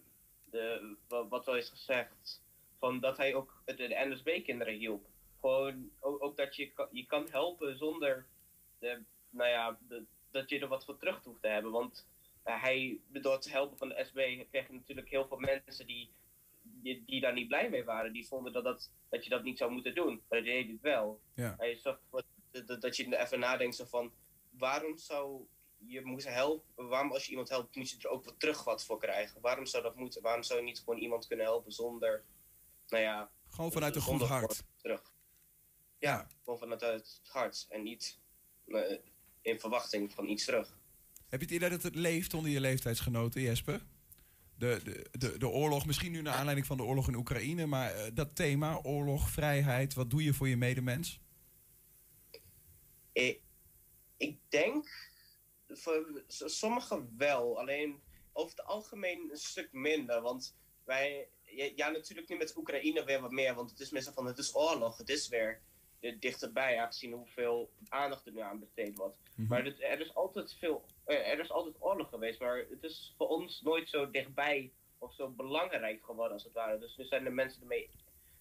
de, 0.51 0.95
wat, 1.07 1.45
wel 1.45 1.57
is 1.57 1.69
gezegd. 1.69 2.41
Van 2.77 2.99
dat 2.99 3.17
hij 3.17 3.35
ook 3.35 3.61
de, 3.65 3.75
de 3.75 4.05
NSB-kinderen 4.07 4.73
hielp. 4.73 5.05
Gewoon 5.39 5.91
ook, 5.99 6.23
ook 6.23 6.37
dat 6.37 6.55
je, 6.55 6.87
je 6.91 7.05
kan 7.05 7.27
helpen 7.29 7.77
zonder 7.77 8.27
de, 8.79 9.03
nou 9.29 9.49
ja, 9.49 9.77
de, 9.87 10.05
dat 10.31 10.49
je 10.49 10.59
er 10.59 10.67
wat 10.67 10.85
voor 10.85 10.97
terug 10.97 11.23
hoeft 11.23 11.41
te 11.41 11.47
hebben. 11.47 11.71
Want 11.71 12.07
uh, 12.45 12.61
hij, 12.61 12.99
door 13.07 13.39
te 13.39 13.49
helpen 13.49 13.77
van 13.77 13.89
de 13.89 14.03
SB 14.05 14.45
kreeg 14.49 14.67
je 14.67 14.73
natuurlijk 14.73 15.09
heel 15.09 15.27
veel 15.27 15.37
mensen 15.37 15.87
die, 15.87 16.11
die, 16.61 17.03
die 17.05 17.21
daar 17.21 17.33
niet 17.33 17.47
blij 17.47 17.69
mee 17.69 17.83
waren. 17.83 18.13
Die 18.13 18.27
vonden 18.27 18.53
dat, 18.53 18.63
dat, 18.63 18.91
dat 19.09 19.23
je 19.23 19.29
dat 19.29 19.43
niet 19.43 19.57
zou 19.57 19.71
moeten 19.71 19.95
doen. 19.95 20.23
Maar 20.29 20.39
dat 20.39 20.47
deed 20.47 20.63
hij 20.63 20.71
het 20.71 20.81
wel. 20.81 21.21
Ja. 21.35 21.55
Hij 21.57 21.79
ervoor 21.83 22.23
dat, 22.51 22.81
dat, 22.81 22.95
je 22.95 23.17
even 23.17 23.39
nadenkt 23.39 23.83
van... 23.89 24.13
Waarom 24.49 24.97
zou 24.97 25.47
je 25.85 26.01
moeten 26.05 26.33
helpen? 26.33 26.87
Waarom 26.87 27.11
als 27.11 27.23
je 27.25 27.29
iemand 27.29 27.49
helpt, 27.49 27.75
moet 27.75 27.89
je 27.89 27.97
er 27.99 28.09
ook 28.09 28.25
wat 28.25 28.39
terug 28.39 28.63
wat 28.63 28.85
voor 28.85 28.99
krijgen? 28.99 29.41
Waarom 29.41 29.65
zou 29.65 29.83
dat 29.83 29.95
moeten? 29.95 30.21
Waarom 30.21 30.43
zou 30.43 30.59
je 30.59 30.65
niet 30.65 30.79
gewoon 30.79 30.99
iemand 30.99 31.27
kunnen 31.27 31.45
helpen 31.45 31.71
zonder... 31.71 32.23
Nou 32.87 33.03
ja... 33.03 33.31
Gewoon 33.49 33.71
vanuit 33.71 33.95
een 33.95 34.01
goed 34.01 34.21
hart. 34.21 34.63
Terug. 34.77 35.13
Ja, 35.99 36.27
gewoon 36.43 36.59
vanuit 36.59 36.81
het 36.81 37.21
hart. 37.23 37.65
En 37.69 37.83
niet 37.83 38.19
eh, 38.67 38.97
in 39.41 39.59
verwachting 39.59 40.13
van 40.13 40.27
iets 40.27 40.45
terug. 40.45 40.79
Heb 41.29 41.39
je 41.39 41.45
het 41.45 41.55
idee 41.55 41.69
dat 41.69 41.83
het 41.83 41.95
leeft 41.95 42.33
onder 42.33 42.51
je 42.51 42.59
leeftijdsgenoten, 42.59 43.41
Jesper? 43.41 43.85
De, 44.55 44.79
de, 44.83 45.07
de, 45.11 45.37
de 45.37 45.47
oorlog, 45.47 45.85
misschien 45.85 46.11
nu 46.11 46.21
naar 46.21 46.33
aanleiding 46.33 46.67
van 46.67 46.77
de 46.77 46.83
oorlog 46.83 47.07
in 47.07 47.15
Oekraïne, 47.15 47.65
maar 47.65 47.95
eh, 47.95 48.11
dat 48.13 48.35
thema, 48.35 48.79
oorlog, 48.83 49.29
vrijheid, 49.29 49.93
wat 49.93 50.09
doe 50.09 50.23
je 50.23 50.33
voor 50.33 50.47
je 50.47 50.57
medemens? 50.57 51.19
Ik, 53.11 53.41
ik 54.17 54.37
denk 54.49 55.10
voor 55.73 56.23
sommigen 56.27 57.13
wel, 57.17 57.59
alleen 57.59 58.01
over 58.33 58.57
het 58.57 58.65
algemeen 58.65 59.29
een 59.31 59.37
stuk 59.37 59.71
minder. 59.71 60.21
Want 60.21 60.55
wij, 60.83 61.29
ja, 61.75 61.89
natuurlijk 61.89 62.29
nu 62.29 62.37
met 62.37 62.57
Oekraïne 62.57 63.03
weer 63.03 63.21
wat 63.21 63.31
meer, 63.31 63.55
want 63.55 63.69
het 63.69 63.79
is 63.79 63.89
meestal 63.89 64.13
van 64.13 64.25
het 64.25 64.37
is 64.37 64.55
oorlog, 64.55 64.97
het 64.97 65.09
is 65.09 65.27
weer 65.27 65.61
dichterbij, 66.19 66.79
aangezien 66.79 67.13
hoeveel 67.13 67.71
aandacht 67.89 68.25
er 68.25 68.31
nu 68.31 68.39
aan 68.39 68.59
besteed 68.59 68.97
wordt. 68.97 69.17
Mhm. 69.35 69.47
Maar 69.47 69.65
er 69.65 69.99
is 69.99 70.15
altijd 70.15 70.53
veel, 70.53 70.85
eh, 71.05 71.31
er 71.31 71.39
is 71.39 71.51
altijd 71.51 71.75
oorlog 71.79 72.09
geweest, 72.09 72.39
maar 72.39 72.57
het 72.57 72.83
is 72.83 73.13
voor 73.17 73.27
ons 73.27 73.61
nooit 73.61 73.89
zo 73.89 74.11
dichtbij 74.11 74.71
of 74.97 75.13
zo 75.13 75.29
belangrijk 75.29 76.03
geworden 76.03 76.33
als 76.33 76.43
het 76.43 76.53
ware. 76.53 76.79
Dus 76.79 76.97
nu 76.97 77.05
zijn 77.05 77.23
de 77.23 77.29
mensen 77.29 77.61
ermee 77.61 77.89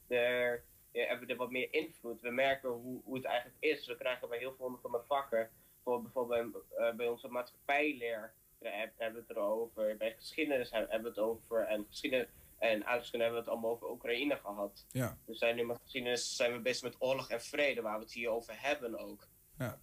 er, 0.08 0.64
ja, 0.92 1.06
hebben 1.06 1.26
we 1.26 1.32
er 1.32 1.38
wat 1.38 1.50
meer 1.50 1.72
invloed. 1.72 2.20
We 2.20 2.30
merken 2.30 2.70
hoe, 2.70 3.00
hoe 3.04 3.16
het 3.16 3.24
eigenlijk 3.24 3.56
is. 3.60 3.86
We 3.86 3.96
krijgen 3.96 4.28
bij 4.28 4.38
heel 4.38 4.54
veel 4.54 4.78
van 4.82 4.90
mijn 4.90 5.04
vakken, 5.08 5.50
voor 5.82 6.02
bijvoorbeeld 6.02 6.52
bij, 6.52 6.88
eh, 6.88 6.94
bij 6.96 7.08
onze 7.08 7.28
maatschappijleer, 7.28 8.32
hebben 8.58 9.12
we 9.12 9.24
het 9.28 9.30
erover. 9.30 9.96
Bij 9.96 10.14
geschiedenis 10.14 10.70
hebben 10.70 11.02
we 11.02 11.08
het 11.08 11.18
over. 11.18 11.66
En 11.66 11.86
geschiedenis 11.88 12.28
en 12.58 12.84
aardrijkskunde 12.84 13.24
hebben 13.24 13.42
we 13.44 13.50
het 13.50 13.54
allemaal 13.54 13.70
over 13.70 13.90
Oekraïne 13.90 14.36
gehad. 14.36 14.86
Ja. 14.90 15.18
We 15.24 15.34
zijn 15.34 15.56
nu 15.56 15.64
met 15.64 15.78
geschiedenis 15.82 16.36
zijn 16.36 16.52
we 16.52 16.58
bezig 16.58 16.82
met 16.82 16.96
oorlog 16.98 17.30
en 17.30 17.42
vrede, 17.42 17.80
waar 17.80 17.98
we 17.98 18.04
het 18.04 18.12
hier 18.12 18.30
over 18.30 18.62
hebben 18.62 18.98
ook. 18.98 19.28
Ja. 19.58 19.80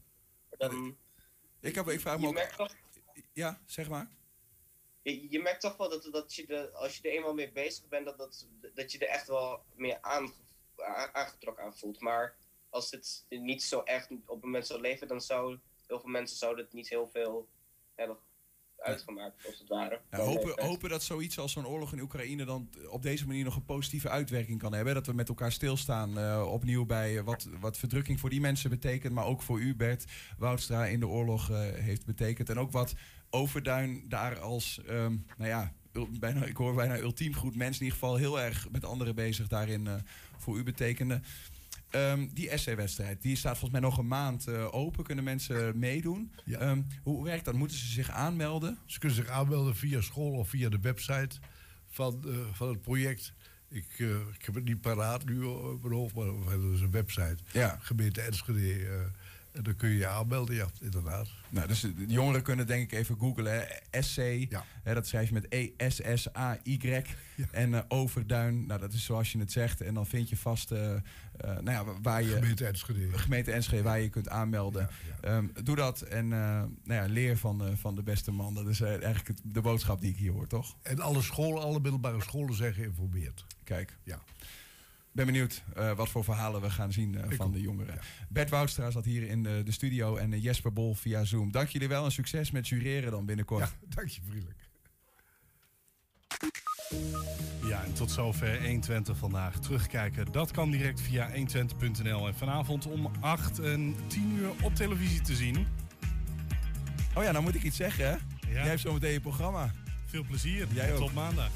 Dan, 0.58 0.98
Ik, 1.60 1.76
heb, 1.76 1.88
ik 1.88 2.00
vraag 2.00 2.20
me 2.20 2.28
ook... 2.28 2.38
toch, 2.38 2.76
Ja, 3.34 3.62
zeg 3.66 3.89
maar. 3.89 4.08
je, 5.02 5.32
je 5.32 5.39
merkt 5.39 5.62
toch 5.62 5.78
wel 5.78 5.89
dat, 5.89 6.10
dat 6.12 6.34
je 6.34 6.45
er, 6.48 6.70
als 6.72 6.98
je 6.98 7.10
er 7.10 7.16
eenmaal 7.16 7.34
mee 7.34 7.52
bezig 7.52 7.88
bent, 7.88 8.06
dat, 8.06 8.18
dat, 8.18 8.48
dat 8.74 8.91
je 8.91 8.98
er 9.00 9.08
echt 9.08 9.28
wel 9.28 9.60
meer 9.76 9.98
aan, 10.02 10.34
aangetrokken 11.12 11.64
aan 11.64 11.78
voelt. 11.78 12.00
Maar 12.00 12.36
als 12.70 12.91
het 12.91 13.26
niet 13.30 13.64
zo 13.64 13.82
echt 13.82 14.12
op 14.12 14.28
het 14.28 14.43
moment 14.43 14.68
zou 14.68 14.82
leven, 14.82 15.08
dan 15.08 15.22
zou 15.22 15.60
heel 15.88 15.99
veel 15.99 16.09
mensen 16.09 16.38
zouden 16.38 16.65
het 16.65 16.73
niet 16.73 16.89
heel 16.89 17.09
veel 17.13 17.47
hebben 17.95 18.17
uitgemaakt, 18.77 19.45
als 19.45 19.59
het 19.59 19.67
ware. 19.67 20.01
Ja, 20.11 20.17
hopen, 20.17 20.63
hopen 20.65 20.89
dat 20.89 21.03
zoiets 21.03 21.39
als 21.39 21.51
zo'n 21.51 21.67
oorlog 21.67 21.93
in 21.93 21.99
Oekraïne 21.99 22.45
dan 22.45 22.69
op 22.89 23.01
deze 23.01 23.27
manier 23.27 23.43
nog 23.43 23.55
een 23.55 23.65
positieve 23.65 24.09
uitwerking 24.09 24.59
kan 24.59 24.73
hebben. 24.73 24.93
Dat 24.93 25.05
we 25.05 25.13
met 25.13 25.29
elkaar 25.29 25.51
stilstaan 25.51 26.17
eh, 26.17 26.47
opnieuw 26.51 26.85
bij 26.85 27.17
eh, 27.17 27.23
wat, 27.23 27.47
wat 27.59 27.77
verdrukking 27.77 28.19
voor 28.19 28.29
die 28.29 28.41
mensen 28.41 28.69
betekent. 28.69 29.13
Maar 29.13 29.25
ook 29.25 29.41
voor 29.41 29.59
u, 29.59 29.75
Bert 29.75 30.05
Woudstra, 30.38 30.85
in 30.85 30.99
de 30.99 31.07
oorlog 31.07 31.49
eh, 31.49 31.59
heeft 31.59 32.05
betekend. 32.05 32.49
En 32.49 32.59
ook 32.59 32.71
wat 32.71 32.93
Overduin 33.29 34.05
daar 34.09 34.39
als, 34.39 34.81
ehm, 34.88 35.15
nou 35.38 35.49
ja, 35.49 35.73
bijna, 36.19 36.45
ik 36.45 36.57
hoor 36.57 36.75
bijna 36.75 36.97
ultiem 36.97 37.33
goed 37.33 37.55
mens 37.55 37.77
in 37.77 37.83
ieder 37.83 37.99
geval 37.99 38.15
heel 38.15 38.39
erg 38.39 38.69
met 38.69 38.85
anderen 38.85 39.15
bezig 39.15 39.47
daarin 39.47 39.88
voor 40.38 40.57
u 40.57 40.63
betekende. 40.63 41.21
Ehm, 41.89 42.27
die 42.33 42.49
essay-wedstrijd, 42.49 43.21
die 43.21 43.35
staat 43.35 43.57
volgens 43.57 43.71
mij 43.79 43.89
nog 43.89 43.97
een 43.97 44.07
maand 44.07 44.47
eh, 44.47 44.73
open. 44.73 45.03
Kunnen 45.03 45.23
mensen 45.23 45.79
meedoen? 45.79 46.31
Ehm, 46.51 46.81
hoe 47.03 47.23
werkt 47.23 47.45
dat? 47.45 47.53
Moeten 47.53 47.77
ze 47.77 47.88
zich 47.88 48.09
aanmelden? 48.09 48.77
Ze 48.85 48.99
kunnen 48.99 49.17
zich 49.17 49.27
aanmelden 49.27 49.75
via 49.75 50.01
school 50.01 50.31
of 50.31 50.49
via 50.49 50.69
de 50.69 50.79
website 50.79 51.39
van, 51.88 52.23
eh, 52.27 52.35
van 52.51 52.67
het 52.69 52.81
project. 52.81 53.33
Ik, 53.69 53.95
eh, 53.97 54.07
ik 54.09 54.45
heb 54.45 54.55
het 54.55 54.63
niet 54.63 54.81
paraat 54.81 55.25
nu 55.25 55.43
op 55.43 55.81
mijn 55.81 55.93
hoofd, 55.93 56.15
maar 56.15 56.39
we 56.43 56.49
hebben 56.49 56.71
dus 56.71 56.81
een 56.81 56.91
website. 56.91 57.38
Ja. 57.51 57.77
Gemeente 57.81 58.21
Enschede. 58.21 59.11
En 59.58 59.64
dan 59.64 59.76
kun 59.76 59.89
je 59.89 59.97
je 59.97 60.08
aanmelden, 60.08 60.55
ja, 60.55 60.68
inderdaad. 60.82 61.28
Nou, 61.49 61.68
dus 61.68 61.80
de 61.82 61.93
jongeren 62.08 62.41
kunnen 62.41 62.68
denk 62.68 62.91
ik 62.91 62.99
even 62.99 63.18
googlen. 63.20 63.68
SC, 63.91 64.18
hè, 64.84 64.93
dat 64.93 65.08
schrijf 65.08 65.28
je 65.28 65.34
met 65.34 65.45
E 65.49 65.70
E-S-S-A-Y. 65.78 67.01
En 67.51 67.74
eh, 67.74 67.82
Overduin, 67.88 68.66
nou 68.66 68.80
dat 68.80 68.93
is 68.93 69.03
zoals 69.05 69.32
je 69.32 69.39
het 69.39 69.51
zegt. 69.51 69.82
En 69.82 69.93
dan 69.93 70.05
vind 70.05 70.30
je 70.30 70.38
vast 70.38 70.72
eh, 70.72 70.93
eh, 70.95 71.01
nou 71.38 71.70
ja, 71.72 71.84
wa- 71.86 72.01
waar 72.01 72.24
je... 72.24 72.30
Gemeente 72.34 72.66
Enschede. 72.68 73.18
Gemeente 73.18 73.51
Enschede, 73.51 73.84
waar 73.84 73.99
je 73.99 74.10
kunt 74.10 74.30
aanmelden. 74.30 74.89
Ehm, 75.22 75.47
doe 75.64 75.76
dat 75.76 76.01
en 76.01 76.28
nou 76.28 76.70
ja, 76.86 77.05
leer 77.05 77.38
van, 77.38 77.78
van 77.78 77.95
de 77.95 78.03
beste 78.03 78.32
man. 78.32 78.53
Dat 78.53 78.68
is 78.68 78.82
eigenlijk 78.82 79.28
het- 79.28 79.41
de 79.43 79.62
boodschap 79.62 80.01
die 80.01 80.12
ik 80.12 80.18
hier 80.18 80.32
hoor, 80.32 80.47
toch? 80.47 80.76
En 80.82 80.99
alle 80.99 81.22
scholen, 81.22 81.62
alle 81.64 81.80
middelbare 81.80 82.22
scholen 82.22 82.55
zijn 82.55 82.74
geïnformeerd. 82.74 83.45
Kijk. 83.64 83.97
Ja. 84.03 84.22
Ben 85.18 85.26
benieuwd 85.26 85.63
eh, 85.76 85.91
wat 85.91 86.09
voor 86.09 86.24
verhalen 86.24 86.61
we 86.61 86.70
gaan 86.70 86.91
zien 86.91 87.18
eh, 87.18 87.38
van 87.38 87.51
de 87.51 87.61
jongeren. 87.61 87.99
Bert 88.30 88.49
Woudstra 88.49 88.91
zat 88.91 89.05
hier 89.05 89.24
in 89.24 89.43
de, 89.43 89.61
de 89.65 89.72
studio 89.72 90.15
en 90.15 90.34
eh, 90.34 90.43
Jesper 90.43 90.74
Bol 90.74 90.93
via 90.93 91.24
Zoom. 91.24 91.51
Dank 91.51 91.70
jullie 91.70 91.88
wel 91.88 92.05
en 92.05 92.11
succes 92.11 92.51
met 92.51 92.68
jureren 92.68 93.11
dan 93.11 93.26
binnenkort. 93.26 93.76
Dank 93.95 94.07
je 94.07 94.22
vriendelijk. 94.28 94.59
Ja, 97.63 97.84
en 97.84 97.93
tot 97.93 98.11
zover 98.11 98.61
120 98.68 99.18
vandaag. 99.18 99.59
Terugkijken, 99.59 100.32
dat 100.32 100.51
kan 100.51 100.72
direct 100.72 101.01
via 101.01 101.30
120.nl. 101.32 102.28
En 102.28 102.36
vanavond 102.36 102.86
om 102.86 103.11
8 103.20 103.59
en 103.59 103.95
10 104.07 104.32
uur 104.32 104.49
op 104.61 104.76
televisie 104.76 105.22
te 105.22 105.36
zien. 105.36 105.68
Oh 107.15 107.24
ja, 107.24 107.32
nou 107.32 107.43
moet 107.43 107.55
ik 107.55 107.63
iets 107.63 107.78
zeggen, 107.78 108.09
hè? 108.09 108.15
Jij 108.51 108.68
hebt 108.68 108.80
zometeen 108.80 109.11
je 109.11 109.22
programma. 109.22 109.72
Veel 110.05 110.24
plezier. 110.24 110.68
Jij 110.74 110.93
ook. 110.93 110.97
Tot 110.97 111.13
maandag. 111.13 111.49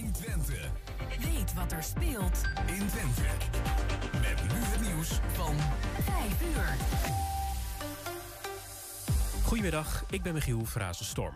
120. 0.00 0.70
Weet 1.20 1.54
wat 1.54 1.72
er 1.72 1.82
speelt 1.82 2.42
in 2.66 2.86
Twente. 2.86 3.22
Met 4.12 4.42
nu 4.42 4.58
het 4.58 4.80
nieuws 4.80 5.20
van 5.32 5.54
5 6.00 6.42
uur. 6.42 6.76
Goedemiddag, 9.44 10.04
ik 10.10 10.22
ben 10.22 10.32
Michiel 10.32 10.64
Frazenstorm. 10.64 11.34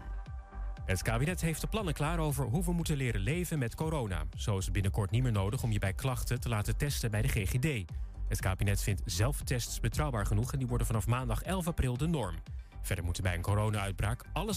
Het 0.85 1.03
kabinet 1.03 1.41
heeft 1.41 1.61
de 1.61 1.67
plannen 1.67 1.95
klaar 1.95 2.19
over 2.19 2.45
hoe 2.45 2.65
we 2.65 2.73
moeten 2.73 2.97
leren 2.97 3.21
leven 3.21 3.59
met 3.59 3.75
corona. 3.75 4.25
Zo 4.37 4.59
is 4.59 4.65
het 4.65 4.73
binnenkort 4.73 5.11
niet 5.11 5.23
meer 5.23 5.33
nodig 5.33 5.63
om 5.63 5.73
je 5.73 5.79
bij 5.79 5.93
klachten 5.93 6.41
te 6.41 6.49
laten 6.49 6.77
testen 6.77 7.11
bij 7.11 7.23
de 7.23 7.29
GGD. 7.29 7.91
Het 8.29 8.41
kabinet 8.41 8.83
vindt 8.83 9.03
zelftests 9.05 9.81
betrouwbaar 9.81 10.27
genoeg 10.27 10.53
en 10.53 10.59
die 10.59 10.69
worden 10.69 10.87
vanaf 10.87 11.07
maandag 11.07 11.43
11 11.43 11.67
april 11.67 11.97
de 11.97 12.07
norm. 12.07 12.35
Verder 12.83 13.05
moeten 13.05 13.23
bij 13.23 13.35
een 13.35 13.43
corona-uitbraak 13.43 14.25
alles 14.33 14.53